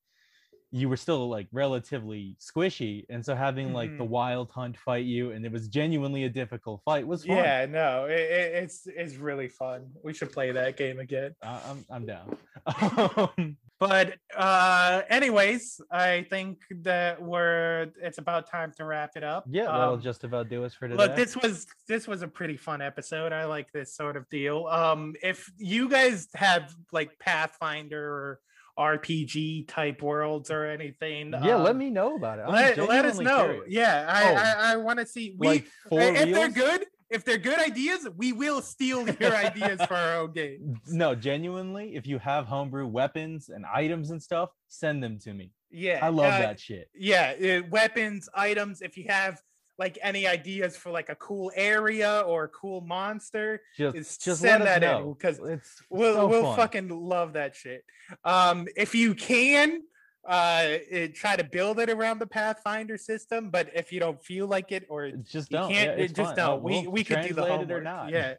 you 0.71 0.89
were 0.89 0.97
still 0.97 1.29
like 1.29 1.47
relatively 1.53 2.35
squishy. 2.39 3.05
And 3.09 3.25
so 3.25 3.35
having 3.35 3.71
like 3.73 3.97
the 3.97 4.03
Mhm. 4.03 4.09
wild 4.09 4.51
hunt 4.51 4.75
fight 4.77 5.05
you 5.05 5.31
and 5.31 5.45
it 5.45 5.51
was 5.51 5.67
genuinely 5.69 6.25
a 6.25 6.29
difficult 6.29 6.81
fight 6.83 7.07
was 7.07 7.23
fun. 7.25 7.37
yeah 7.37 7.65
no 7.65 8.05
it, 8.05 8.19
it- 8.19 8.63
it's 8.63 8.85
it's 8.87 9.15
really 9.15 9.47
fun 9.47 9.89
we 10.03 10.13
should 10.13 10.31
play 10.31 10.51
that 10.51 10.75
game 10.75 10.99
again 10.99 11.33
I- 11.41 11.61
I'm 11.69 11.85
I'm 11.89 12.05
down. 12.05 12.37
Um, 12.65 13.57
but 13.79 14.15
uh 14.35 15.03
anyways 15.07 15.79
i 15.91 16.25
think 16.31 16.63
that 16.81 17.21
we're 17.21 17.91
it's 18.01 18.17
about 18.17 18.49
time 18.49 18.71
to 18.75 18.83
wrap 18.85 19.11
it 19.15 19.23
up 19.23 19.45
yeah, 19.47 19.65
that'll 19.65 19.93
Um, 19.93 20.01
just 20.01 20.23
about 20.23 20.49
do 20.49 20.65
us 20.65 20.73
for 20.73 20.87
today. 20.87 20.97
Look, 21.01 21.15
this 21.15 21.37
was 21.37 21.67
this 21.87 22.07
was 22.07 22.23
a 22.23 22.27
pretty 22.27 22.57
fun 22.57 22.81
episode. 22.81 23.31
I 23.31 23.45
like 23.45 23.71
this 23.71 23.95
sort 23.95 24.17
of 24.17 24.27
deal. 24.29 24.65
Um, 24.67 25.15
if 25.23 25.49
you 25.57 25.87
guys 25.87 26.27
have 26.35 26.73
like 26.91 27.17
Pathfinder 27.19 28.03
or 28.03 28.39
RPG 28.77 29.67
type 29.67 30.01
worlds 30.01 30.51
or 30.51 30.65
anything, 30.65 31.31
yeah, 31.31 31.55
let 31.55 31.71
um, 31.71 31.77
me 31.77 31.89
know 31.89 32.15
about 32.15 32.39
it. 32.39 32.43
I'm 32.47 32.53
let, 32.53 32.77
let 32.77 33.05
us 33.05 33.19
know. 33.19 33.45
curious. 33.45 33.63
Yeah, 33.67 34.05
I 34.09 34.31
Oh, 34.31 34.35
I, 34.35 34.73
I 34.73 34.75
want 34.77 34.99
to 34.99 35.05
see. 35.05 35.35
We 35.37 35.47
like 35.47 35.67
if 35.91 36.33
they're 36.33 36.49
good, 36.49 36.85
if 37.09 37.23
they're 37.23 37.37
good 37.37 37.59
ideas, 37.59 38.07
we 38.17 38.33
will 38.33 38.61
steal 38.61 39.07
your 39.19 39.35
ideas 39.35 39.81
for 39.87 39.95
our 39.95 40.21
own 40.21 40.33
game. 40.33 40.79
No, 40.87 41.15
genuinely, 41.15 41.95
if 41.95 42.05
you 42.05 42.19
have 42.19 42.45
homebrew 42.45 42.87
weapons 42.87 43.49
and 43.49 43.65
items 43.65 44.11
and 44.11 44.21
stuff, 44.21 44.49
send 44.67 45.03
them 45.03 45.19
to 45.19 45.33
me. 45.33 45.51
Yeah, 45.69 45.99
I 46.01 46.09
love 46.09 46.33
uh, 46.33 46.39
that 46.39 46.59
shit. 46.59 46.89
Yeah, 46.95 47.61
uh, 47.63 47.67
weapons, 47.69 48.29
items. 48.33 48.81
If 48.81 48.97
you 48.97 49.05
have 49.09 49.41
like 49.77 49.97
any 50.01 50.25
ideas 50.25 50.75
for 50.75 50.91
like 50.91 51.09
a 51.09 51.15
cool 51.15 51.51
area 51.55 52.23
or 52.25 52.45
a 52.45 52.47
cool 52.49 52.81
monster, 52.81 53.61
Just, 53.77 53.95
is 53.95 54.17
just 54.17 54.41
send 54.41 54.63
that 54.63 54.83
in 54.83 55.13
because 55.13 55.39
it's 55.39 55.81
we'll 55.89 56.15
so 56.15 56.27
we'll 56.27 56.43
fun. 56.43 56.55
fucking 56.57 56.89
love 56.89 57.33
that 57.33 57.55
shit. 57.55 57.83
Um, 58.23 58.67
if 58.75 58.95
you 58.95 59.13
can, 59.13 59.81
uh, 60.27 60.77
eh, 60.91 61.07
try 61.13 61.35
to 61.35 61.43
build 61.43 61.79
it 61.79 61.89
around 61.89 62.19
the 62.19 62.27
Pathfinder 62.27 62.97
system, 62.97 63.49
but 63.49 63.69
if 63.73 63.91
you 63.91 63.99
don't 63.99 64.21
feel 64.23 64.47
like 64.47 64.71
it 64.71 64.85
or 64.89 65.11
just 65.11 65.49
don't. 65.49 65.71
can't, 65.71 65.97
yeah, 65.97 66.03
it 66.05 66.07
just 66.15 66.29
fine. 66.29 66.35
don't. 66.35 66.53
Uh, 66.59 66.61
we 66.63 66.81
we'll 66.81 66.91
we 66.91 67.03
could 67.03 67.21
do 67.21 67.33
the 67.33 67.45
translate 67.45 67.69
it 67.69 67.73
or 67.73 67.81
not. 67.81 68.09
Yeah, 68.09 68.33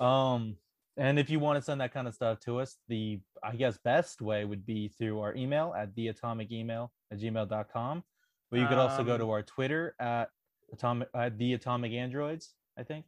Um, 0.00 0.56
and 0.96 1.18
if 1.18 1.28
you 1.28 1.38
want 1.38 1.58
to 1.58 1.62
send 1.62 1.80
that 1.82 1.92
kind 1.92 2.08
of 2.08 2.14
stuff 2.14 2.40
to 2.40 2.58
us, 2.60 2.76
the 2.88 3.20
I 3.42 3.54
guess 3.56 3.78
best 3.84 4.22
way 4.22 4.44
would 4.46 4.64
be 4.64 4.88
through 4.88 5.20
our 5.20 5.34
email 5.34 5.74
at 5.76 5.94
theatomicemail 5.94 6.88
at 7.12 7.18
gmail.com. 7.18 8.02
But 8.50 8.60
you 8.60 8.66
could 8.68 8.78
also 8.78 9.02
go 9.04 9.18
to 9.18 9.24
Um, 9.24 9.30
our 9.30 9.42
Twitter 9.42 9.94
at 9.98 10.28
atomic 10.72 11.08
at 11.14 11.38
the 11.38 11.54
atomic 11.54 11.92
androids, 11.92 12.54
I 12.78 12.82
think. 12.82 13.04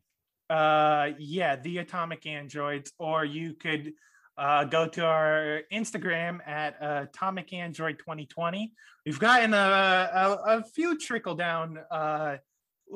uh, 0.50 1.10
yeah, 1.18 1.56
the 1.56 1.78
Atomic 1.78 2.26
Androids, 2.26 2.92
or 2.98 3.24
you 3.24 3.54
could 3.54 3.92
uh, 4.38 4.64
go 4.64 4.86
to 4.88 5.04
our 5.04 5.60
Instagram 5.72 6.38
at 6.46 6.76
uh, 6.80 7.04
Atomic 7.08 7.52
Android 7.52 7.98
2020. 7.98 8.72
We've 9.04 9.18
gotten 9.18 9.52
a, 9.52 9.56
a, 9.56 10.58
a 10.58 10.64
few 10.64 10.96
trickle 10.98 11.34
down 11.34 11.78
uh, 11.90 12.36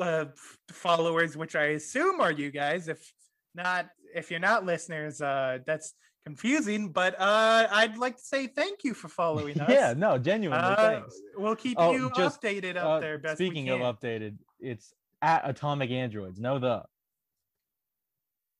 uh, 0.00 0.26
followers, 0.70 1.36
which 1.36 1.54
I 1.54 1.64
assume 1.76 2.20
are 2.20 2.32
you 2.32 2.50
guys. 2.50 2.88
If 2.88 3.12
not, 3.54 3.88
if 4.14 4.30
you're 4.30 4.40
not 4.40 4.64
listeners, 4.64 5.20
uh, 5.20 5.58
that's 5.66 5.94
confusing, 6.25 6.91
but 6.91 7.14
uh, 7.20 7.66
I'd 7.70 7.99
like 7.99 8.16
to 8.16 8.23
say 8.23 8.47
thank 8.47 8.85
you 8.85 8.95
for 8.95 9.09
following 9.09 9.61
us. 9.61 9.68
Yeah, 9.70 9.95
no, 9.97 10.18
genuinely, 10.18 10.64
Uh, 10.64 10.77
thanks. 10.77 11.20
We'll 11.37 11.57
keep 11.57 11.77
Oh, 11.81 11.93
you 11.93 12.11
just, 12.16 12.41
updated 12.43 12.77
up 12.77 12.85
uh, 12.85 13.01
there. 13.01 13.18
Best 13.18 13.37
speaking 13.39 13.68
of 13.70 13.81
updated, 13.81 14.37
it's 14.61 14.93
at 15.20 15.43
Atomic 15.49 15.91
Androids. 15.91 16.39
No, 16.41 16.59
the 16.59 16.83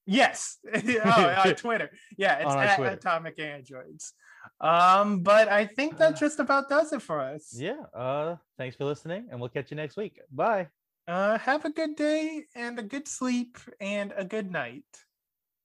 Yes. 0.05 0.59
oh, 0.75 1.35
on 1.45 1.55
Twitter. 1.57 1.91
Yeah, 2.17 2.39
it's 2.39 2.53
at 2.55 2.77
Twitter. 2.77 2.95
Atomic 2.97 3.39
Androids. 3.39 4.15
Um, 4.61 5.21
but 5.21 5.49
I 5.49 5.67
think 5.67 5.99
that 5.99 6.17
just 6.19 6.41
about 6.41 6.69
does 6.69 6.93
it 6.93 7.03
for 7.03 7.21
us. 7.21 7.55
yeah. 7.57 7.83
Uh, 7.95 8.37
thanks 8.59 8.75
for 8.77 8.85
listening, 8.85 9.29
and 9.31 9.39
we'll 9.39 9.49
catch 9.49 9.71
you 9.71 9.77
next 9.77 9.97
week. 9.97 10.21
Bye. 10.31 10.69
Uh, 11.07 11.39
have 11.39 11.65
a 11.65 11.71
good 11.71 11.95
day 11.97 12.45
and 12.55 12.79
a 12.79 12.83
good 12.83 13.07
sleep 13.09 13.59
and 13.81 14.13
a 14.17 14.25
good 14.25 14.51
night. 14.51 14.85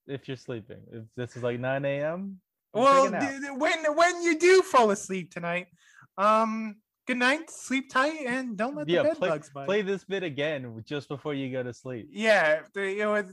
If 0.08 0.28
you're 0.28 0.38
sleeping, 0.38 0.82
if 0.92 1.04
this 1.16 1.36
is 1.36 1.44
like 1.44 1.60
9 1.60 1.86
a.m. 1.86 2.40
Well, 2.74 3.04
take 3.06 3.14
a 3.14 3.20
nap. 3.20 3.32
d- 3.32 3.40
d- 3.48 3.52
when 3.58 3.96
when 3.96 4.22
you 4.24 4.38
do 4.40 4.62
fall 4.62 4.92
asleep 4.92 5.32
tonight, 5.32 5.68
um, 6.18 6.76
good 7.08 7.18
night, 7.18 7.50
sleep 7.50 7.90
tight, 7.92 8.26
and 8.26 8.58
don't 8.58 8.76
let 8.76 8.88
the 8.88 9.04
bed 9.04 9.18
play, 9.18 9.30
bugs 9.30 9.50
bite. 9.50 9.66
play 9.66 9.82
this 9.82 10.04
bit 10.04 10.24
again 10.24 10.84
just 10.86 11.08
before 11.08 11.34
you 11.34 11.52
go 11.52 11.64
to 11.64 11.74
sleep. 11.74 12.10
yeah, 12.12 12.62
you 12.76 12.98
know, 13.00 13.24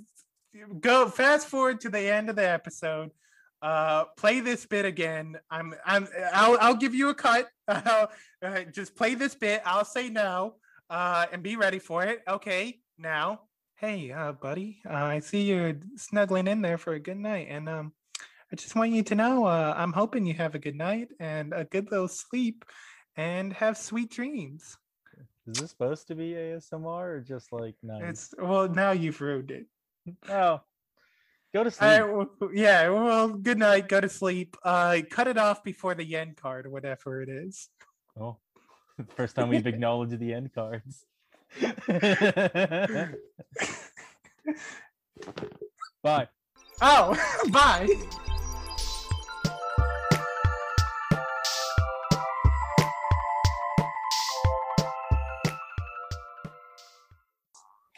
go 0.80 1.08
fast 1.08 1.48
forward 1.48 1.80
to 1.80 1.88
the 1.90 2.00
end 2.00 2.30
of 2.30 2.36
the 2.36 2.48
episode. 2.48 3.10
Uh, 3.62 4.04
play 4.18 4.40
this 4.40 4.66
bit 4.66 4.84
again. 4.84 5.36
I'm 5.50 5.74
I'm 5.86 6.06
I'll 6.32 6.58
I'll 6.60 6.76
give 6.76 6.94
you 6.94 7.08
a 7.10 7.14
cut. 7.14 7.48
Uh, 8.44 8.64
just 8.74 8.94
play 8.94 9.14
this 9.14 9.34
bit. 9.34 9.62
I'll 9.64 9.86
say 9.86 10.10
no. 10.10 10.56
Uh, 10.90 11.24
and 11.32 11.42
be 11.42 11.56
ready 11.56 11.78
for 11.78 12.04
it. 12.04 12.20
Okay, 12.28 12.78
now. 12.98 13.40
Hey, 13.76 14.12
uh, 14.12 14.32
buddy. 14.32 14.80
Uh, 14.88 14.94
I 14.94 15.18
see 15.18 15.42
you're 15.42 15.74
snuggling 15.96 16.46
in 16.46 16.62
there 16.62 16.78
for 16.78 16.92
a 16.92 17.00
good 17.00 17.16
night, 17.16 17.48
and 17.50 17.68
um, 17.68 17.92
I 18.52 18.56
just 18.56 18.76
want 18.76 18.92
you 18.92 19.02
to 19.02 19.14
know, 19.16 19.46
uh, 19.46 19.74
I'm 19.76 19.92
hoping 19.92 20.24
you 20.24 20.34
have 20.34 20.54
a 20.54 20.60
good 20.60 20.76
night 20.76 21.08
and 21.18 21.52
a 21.52 21.64
good 21.64 21.90
little 21.90 22.06
sleep, 22.06 22.64
and 23.16 23.52
have 23.52 23.76
sweet 23.76 24.10
dreams. 24.10 24.76
Is 25.46 25.58
this 25.58 25.70
supposed 25.70 26.06
to 26.08 26.14
be 26.14 26.30
ASMR 26.30 27.16
or 27.16 27.20
just 27.20 27.52
like 27.52 27.74
nice? 27.82 28.02
It's 28.02 28.34
well, 28.38 28.68
now 28.68 28.92
you've 28.92 29.20
ruined 29.20 29.50
it. 29.50 29.66
Oh, 30.28 30.60
go 31.52 31.64
to 31.64 31.70
sleep. 31.70 32.00
well, 32.00 32.28
yeah. 32.54 32.88
Well, 32.88 33.28
good 33.28 33.58
night. 33.58 33.88
Go 33.88 34.00
to 34.00 34.08
sleep. 34.08 34.56
Uh, 34.62 35.00
cut 35.10 35.26
it 35.26 35.36
off 35.36 35.64
before 35.64 35.94
the 35.94 36.16
end 36.16 36.36
card 36.36 36.66
or 36.66 36.70
whatever 36.70 37.22
it 37.22 37.28
is. 37.28 37.68
Oh, 38.18 38.38
first 39.16 39.34
time 39.36 39.48
we've 39.48 39.66
acknowledged 39.66 40.18
the 40.18 40.32
end 40.32 40.54
cards. 40.54 41.04
Bye. 46.02 46.28
Oh, 46.82 47.16
bye. 47.50 47.88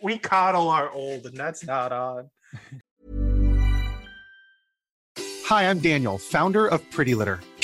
We 0.02 0.18
coddle 0.18 0.68
our 0.68 0.90
old, 0.90 1.26
and 1.26 1.36
that's 1.36 1.64
not 1.64 1.90
on. 1.90 2.30
Hi, 5.18 5.68
I'm 5.68 5.78
Daniel, 5.78 6.18
founder 6.18 6.66
of 6.66 6.88
Pretty 6.90 7.14
Litter. 7.14 7.40